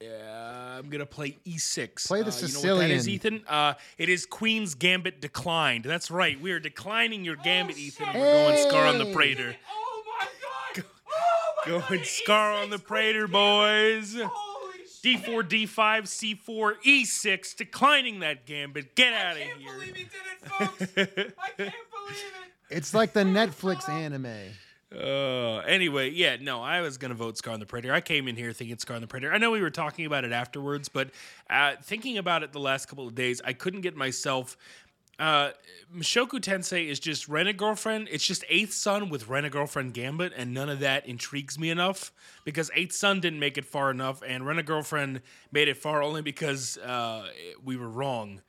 [0.00, 2.06] Yeah, I'm gonna play E6.
[2.06, 3.08] Play the uh, You know what that is, Sicilian.
[3.08, 3.44] Ethan?
[3.46, 5.84] Uh, it is Queen's Gambit declined.
[5.84, 6.40] That's right.
[6.40, 8.06] We are declining your Gambit, Ethan.
[8.14, 8.14] We're
[8.54, 9.12] going Scar on the Hey!
[9.14, 9.54] Praeter.
[9.70, 10.26] Oh my
[10.74, 10.84] god!
[11.12, 11.88] Oh my god!
[11.88, 14.14] Going Scar on the Praeter, boys.
[14.18, 15.22] Holy shit!
[15.22, 18.94] D4, D5, C4, E6, declining that Gambit.
[18.94, 19.54] Get out of here!
[19.54, 20.82] I can't believe he did it, folks!
[20.82, 21.16] I can't
[21.56, 21.74] believe it!
[22.70, 24.26] It's like the Netflix anime.
[24.94, 27.94] Uh, anyway, yeah, no, I was gonna vote Scar on the Predator.
[27.94, 29.32] I came in here thinking Scar on the Predator.
[29.32, 31.10] I know we were talking about it afterwards, but
[31.48, 34.56] uh, thinking about it the last couple of days, I couldn't get myself.
[35.20, 35.50] Uh,
[35.94, 38.08] Mushoku Tensei is just Rent a Girlfriend.
[38.10, 41.70] It's just Eighth Son with Rent a Girlfriend Gambit, and none of that intrigues me
[41.70, 42.10] enough
[42.44, 45.20] because Eighth Son didn't make it far enough, and Rent a Girlfriend
[45.52, 47.28] made it far only because uh,
[47.62, 48.40] we were wrong.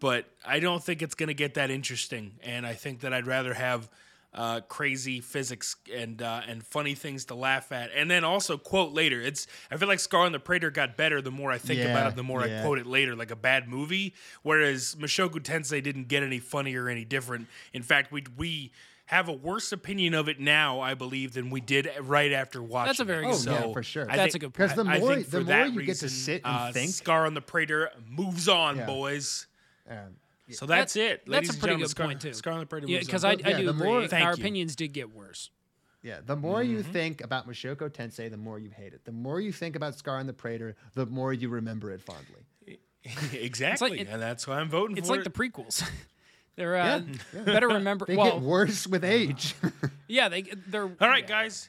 [0.00, 3.54] But I don't think it's to get that interesting, and I think that I'd rather
[3.54, 3.88] have
[4.34, 8.92] uh, crazy physics and uh, and funny things to laugh at, and then also quote
[8.92, 9.20] later.
[9.20, 11.86] It's I feel like Scar and the Praeter got better the more I think Yeah,
[11.92, 14.14] about it, the more I quote it later, like a bad movie.
[14.42, 17.46] Whereas Mushoku Tensei didn't get any funnier or any different.
[17.72, 18.72] In fact, we we
[19.06, 22.86] have a worse opinion of it now, I believe, than we did right after watching.
[22.88, 24.10] That's a very good Oh, yeah, for sure.
[24.10, 25.82] I That's think- a good Because the I- I more think the more that you
[25.82, 28.86] get to sit and uh, think, Scar on the Praeter moves on, Yeah.
[28.86, 29.46] boys.
[29.88, 30.16] um,
[30.50, 31.20] So that's That- it.
[31.26, 32.32] That's Ladies a pretty gentlemen, good Scar, point too.
[32.34, 33.24] Scar on the Praeter Yeah, because.
[33.24, 33.86] I, I Yeah, do the agree.
[33.86, 34.40] more- Thank Our you.
[34.42, 35.50] opinions did get worse.
[36.02, 36.92] yeah, the more you Mm-hmm.
[36.92, 39.04] think about Mushoku Tensei, the more you hate it.
[39.06, 42.44] The more you think about Scar and the Praeter, the more you remember it fondly.
[43.32, 44.98] exactly, it- and that's why I'm voting for.
[45.00, 45.32] It's for like it.
[45.32, 45.82] the prequels.
[46.56, 47.00] They're uh,
[47.34, 48.06] Yeah, better remember.
[48.06, 49.54] They well, get worse with age.
[50.08, 51.68] yeah, they they're All right, guys.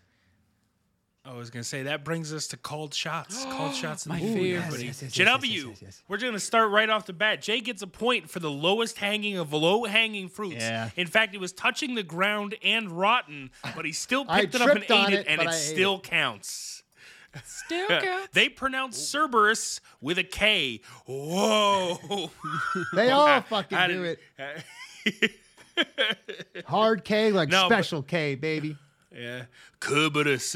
[1.27, 3.43] I was gonna say that brings us to called shots.
[3.49, 4.06] called shots.
[4.06, 4.57] in My the movie, favorite.
[4.64, 4.85] everybody.
[4.85, 6.03] Yes, yes, yes, JW, yes, yes, yes, yes.
[6.07, 7.41] we're gonna start right off the bat.
[7.41, 10.57] Jay gets a point for the lowest hanging of low hanging fruits.
[10.57, 10.89] Yeah.
[10.95, 14.61] In fact, it was touching the ground and rotten, but he still I picked it
[14.61, 16.84] up and tripped on ate it, it, and but it I ate still counts.
[17.43, 18.30] still counts.
[18.34, 20.81] They pronounce Cerberus with a K.
[21.07, 22.30] Whoa.
[22.93, 24.64] they all fucking I do didn't-
[25.07, 25.31] it.
[26.65, 28.77] Hard K, like No, but- special K, baby.
[29.14, 29.43] Yeah.
[29.81, 30.56] Cerberus.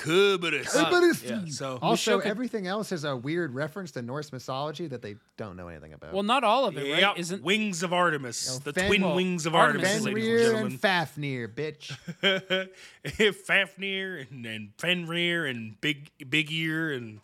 [0.00, 0.68] Cerberus.
[0.68, 1.22] Cerberus.
[1.24, 5.16] Yeah, so Also, Mushoku- everything else is a weird reference to Norse mythology that they
[5.36, 6.12] don't know anything about.
[6.12, 7.00] Well, not all of it, right?
[7.00, 10.04] Yep, Isn't wings of Artemis, know, the Fen- twin well, wings of Artemis Artemis, is-
[10.14, 11.96] ladies Fenrir and and Fafnir, bitch.
[12.22, 13.32] gentlemen.
[13.44, 17.20] Fafnir and, and Fenrir and Big Big Ear and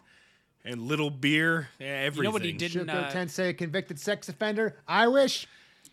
[0.64, 2.16] and Little Beer, yeah, everything.
[2.16, 2.86] You know what he didn't?
[2.88, 4.76] Shoko Uh, Tensei, convicted sex offender.
[4.88, 5.46] I wish.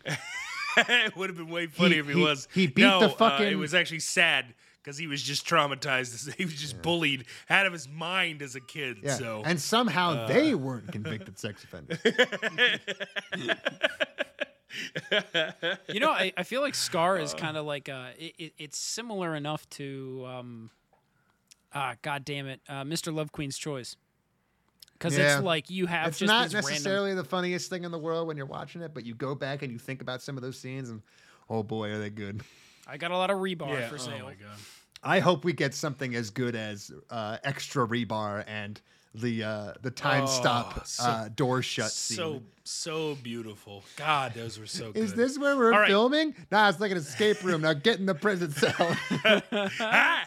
[0.76, 2.48] it would have been way funny He- if he, he- was.
[2.54, 6.34] he beat no, the uh, it was actually sad because he was just traumatized.
[6.36, 8.98] He was just bullied out of his mind as a kid.
[9.02, 9.14] Yeah.
[9.14, 11.98] So and somehow they weren't convicted sex offenders.
[15.88, 18.78] You know, I, I feel like Scar is kind of like uh, it, it, it's
[18.78, 20.70] similar enough to um,
[21.74, 23.12] ah, god damn it, uh, Mr.
[23.14, 23.96] Love Queen's Choice.
[24.94, 25.36] Because Yeah.
[25.36, 26.70] it's like you have it's just not these random.
[26.70, 29.62] necessarily the funniest thing in the world when you're watching it, but you go back
[29.62, 31.02] and you think about some of those scenes, and
[31.50, 32.40] oh boy, are they good.
[32.86, 33.88] I got a lot of rebar yeah.
[33.88, 34.24] for Oh sale.
[34.24, 34.56] my god.
[35.02, 38.80] I hope we get something as good as uh, extra rebar and
[39.14, 42.16] the uh, the time Oh, stop so- uh, door shut scene.
[42.16, 43.82] So so beautiful.
[43.96, 45.02] God, those were so good.
[45.02, 45.88] Is this where we're All right.
[45.88, 46.34] filming?
[46.50, 47.62] Nah, it's like an escape room.
[47.62, 48.96] Now get in the prison cell.
[49.80, 50.24] Ah!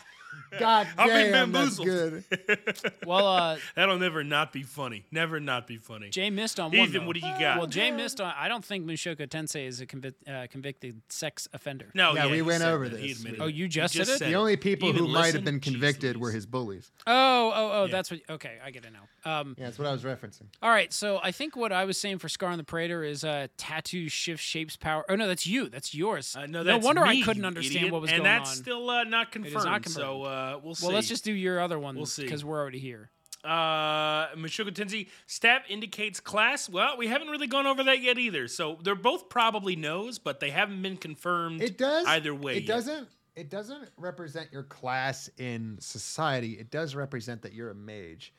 [0.60, 2.23] God I've been damn, that's good.
[3.06, 5.06] Well, uh, That'll never not be funny.
[5.11, 6.10] Never not be funny.
[6.10, 6.80] Jay missed on one.
[6.90, 7.07] Ethan, though.
[7.07, 7.57] what do you got?
[7.57, 8.34] Well, Jay missed on.
[8.38, 11.91] I don't think Mushoku Tensei is a convic- uh, convicted sex offender.
[11.94, 12.99] no, Yeah, yeah, we went over that.
[13.02, 13.19] This.
[13.19, 14.18] admitted Oh, you He just said it?
[14.18, 15.44] said The only people Even who might have listen?
[15.45, 16.91] been Jeez convicted were his bullies.
[17.07, 18.22] Oh, oh, oh, that's what.
[18.30, 19.40] Okay, I get it now.
[19.40, 20.44] Um, Yeah, that's what I was referencing.
[20.61, 23.23] all right, so I think what I was saying for Scar on the Praeter is
[23.23, 25.03] uh, tattoo shift shapes power.
[25.10, 25.69] Oh no, that's you.
[25.69, 26.36] That's yours.
[26.36, 27.94] Uh, no, no wonder me, I couldn't understand idiot.
[27.94, 28.38] what was and going on.
[28.38, 29.65] And that's still uh, not is confirmed.
[29.65, 30.85] not So uh, we'll see.
[30.88, 32.23] well, let's just do your other one We'll see.
[32.23, 33.09] because we're already here.
[33.43, 36.67] Uh, Mushoku Tensei stat indicates class.
[36.67, 38.47] Well, we haven't really gone over that yet either.
[38.47, 41.61] So they're both probably no's, but they haven't been confirmed.
[41.61, 42.57] It does either way.
[42.57, 42.67] It yet.
[42.67, 43.07] doesn't.
[43.35, 46.53] It doesn't represent your class in society.
[46.53, 48.34] It does represent that you're a mage.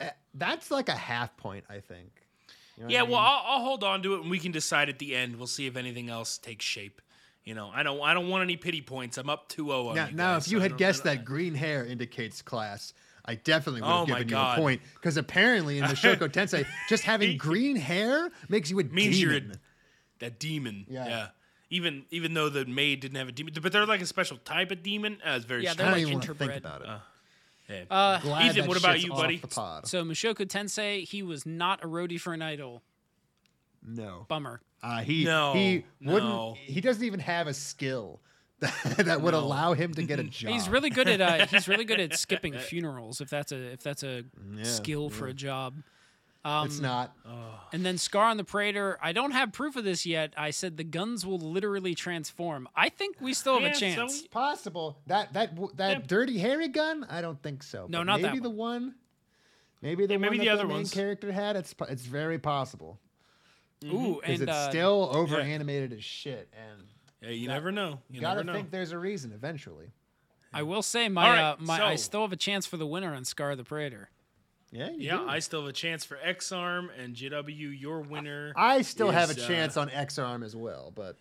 [0.00, 2.10] Uh, That's like a half point, I think.
[2.78, 3.18] You know Yeah, I well.
[3.18, 5.36] I'll, I'll hold on to it, and we can decide at the end.
[5.36, 7.02] We'll see if anything else takes shape.
[7.50, 8.00] You know, I don't.
[8.00, 9.18] I don't want any pity points.
[9.18, 11.52] I'm up 2-0 on now, you now guys, if you so had guessed that green
[11.56, 12.94] hair indicates class,
[13.24, 14.80] I definitely would Oh have my given you a point.
[14.94, 19.32] Because apparently in the Shoko Tensei, just having green hair makes you a means you're
[19.32, 19.56] a, demon.
[20.20, 20.86] that demon.
[20.88, 21.08] Yeah.
[21.08, 21.26] Yeah.
[21.70, 24.70] Even even though the maid didn't have a demon, but they're like a special type
[24.70, 25.18] of demon.
[25.26, 25.76] Uh, it's very Yeah, I strange.
[25.76, 26.56] they're don't like even want to think interbred.
[26.58, 26.88] about it.
[27.68, 27.84] Yeah.
[27.90, 29.40] Uh, Ethan, what about you, buddy?
[29.50, 32.82] so Mushoku Tensei, he was not a roadie for an idol.
[33.82, 34.26] No.
[34.28, 34.60] Bummer.
[34.82, 36.24] Uh, he No, he wouldn't.
[36.30, 36.56] no.
[36.58, 38.20] He doesn't even have a skill
[38.60, 38.74] that,
[39.06, 39.40] that would No.
[39.40, 40.52] allow him to get a job.
[40.52, 43.20] He's really good at uh, he's really good at skipping funerals.
[43.20, 44.24] If that's a if that's a
[44.54, 45.74] Yeah, skill for a job.
[46.42, 47.14] Um, It's not.
[47.70, 48.96] And then Scar on the Praeter.
[49.02, 50.32] I don't have proof of this yet.
[50.38, 52.66] I said the guns will literally transform.
[52.74, 54.22] I think we still have Yeah, a so chance.
[54.22, 55.02] we- possible.
[55.06, 55.98] That that that Yeah.
[56.06, 57.04] dirty hairy gun?
[57.10, 57.86] I don't think so.
[57.90, 58.94] No, But not that maybe the one.
[59.82, 60.90] Maybe the Yeah, maybe one the that other the main ones.
[60.94, 61.56] character had.
[61.56, 62.98] It's it's very possible
[63.84, 66.82] Ooh, because and it's uh, still over animated as shit, and
[67.22, 68.00] Yeah, you never know.
[68.10, 68.52] You you gotta never know.
[68.52, 69.92] think there's a reason eventually.
[70.52, 72.86] I will say my All right, uh, my I still have a chance for the
[72.86, 74.06] winner on Scar the Praeter.
[74.72, 75.28] Yeah, you yeah, do.
[75.28, 77.80] I still have a chance for Ex-Arm and JW.
[77.80, 78.52] Your winner.
[78.56, 81.16] I still have a is, uh, chance on Ex-Arm as well, but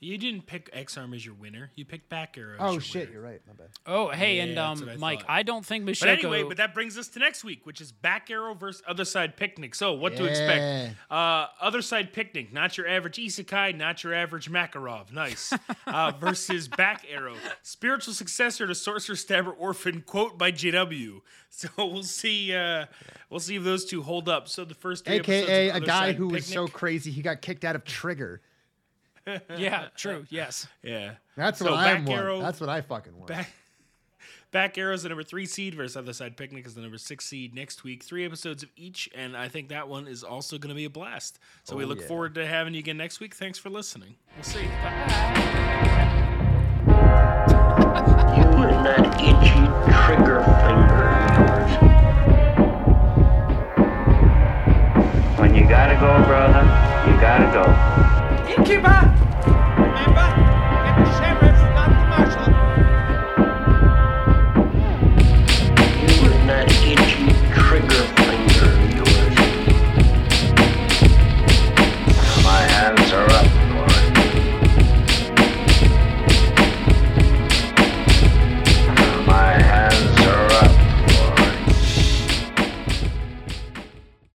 [0.00, 1.72] You didn't pick Ex-Arm as your winner.
[1.74, 2.54] You picked Back Arrow.
[2.60, 3.12] oh your shit, winner.
[3.14, 3.40] you're right.
[3.48, 3.68] My bad.
[3.84, 5.30] Oh, hey, Yeah, and um, I Mike, thought.
[5.30, 6.00] I don't think Mushoku.
[6.00, 9.04] But anyway, but that brings us to next week, which is Back Arrow versus Other
[9.04, 9.74] Side Picnic.
[9.74, 10.94] So, what to expect?
[11.10, 15.12] Uh, Other Side Picnic, not your average Isekai, not your average Makarov.
[15.12, 15.52] Nice.
[15.86, 21.20] Uh, versus Back Arrow, spiritual successor to Sorcerous Stabber Orphen, quote by JW.
[21.50, 22.54] So we'll see.
[22.54, 22.86] Uh,
[23.30, 24.48] we'll see if those two hold up.
[24.48, 27.22] So the first three episodes AKA of a guy Side who was so crazy he
[27.22, 28.42] got kicked out of Trigger.
[29.56, 30.66] Yeah, true, yes.
[30.82, 31.12] yeah.
[31.36, 32.20] That's So what I Back want.
[32.20, 33.26] Arrow- That's what I fucking want.
[33.28, 33.50] Back,
[34.50, 37.54] Back Arrow's the number three seed versus Other Side Picnic is the number six seed
[37.54, 38.02] next week.
[38.02, 40.90] Three episodes of each, and I think that one is also going to be a
[40.90, 41.38] blast.
[41.64, 42.06] So we Oh, look yeah.
[42.06, 43.34] forward to having you again next week.
[43.34, 44.16] Thanks for listening.
[44.36, 44.64] We'll see.
[44.82, 45.44] Bye.
[48.36, 49.64] you and that itchy
[50.06, 51.08] trigger finger.
[55.38, 56.64] When you gotta go, brother,
[57.06, 57.64] you gotta go.
[58.54, 59.14] Innkeeper!
[60.08, 60.47] Remember?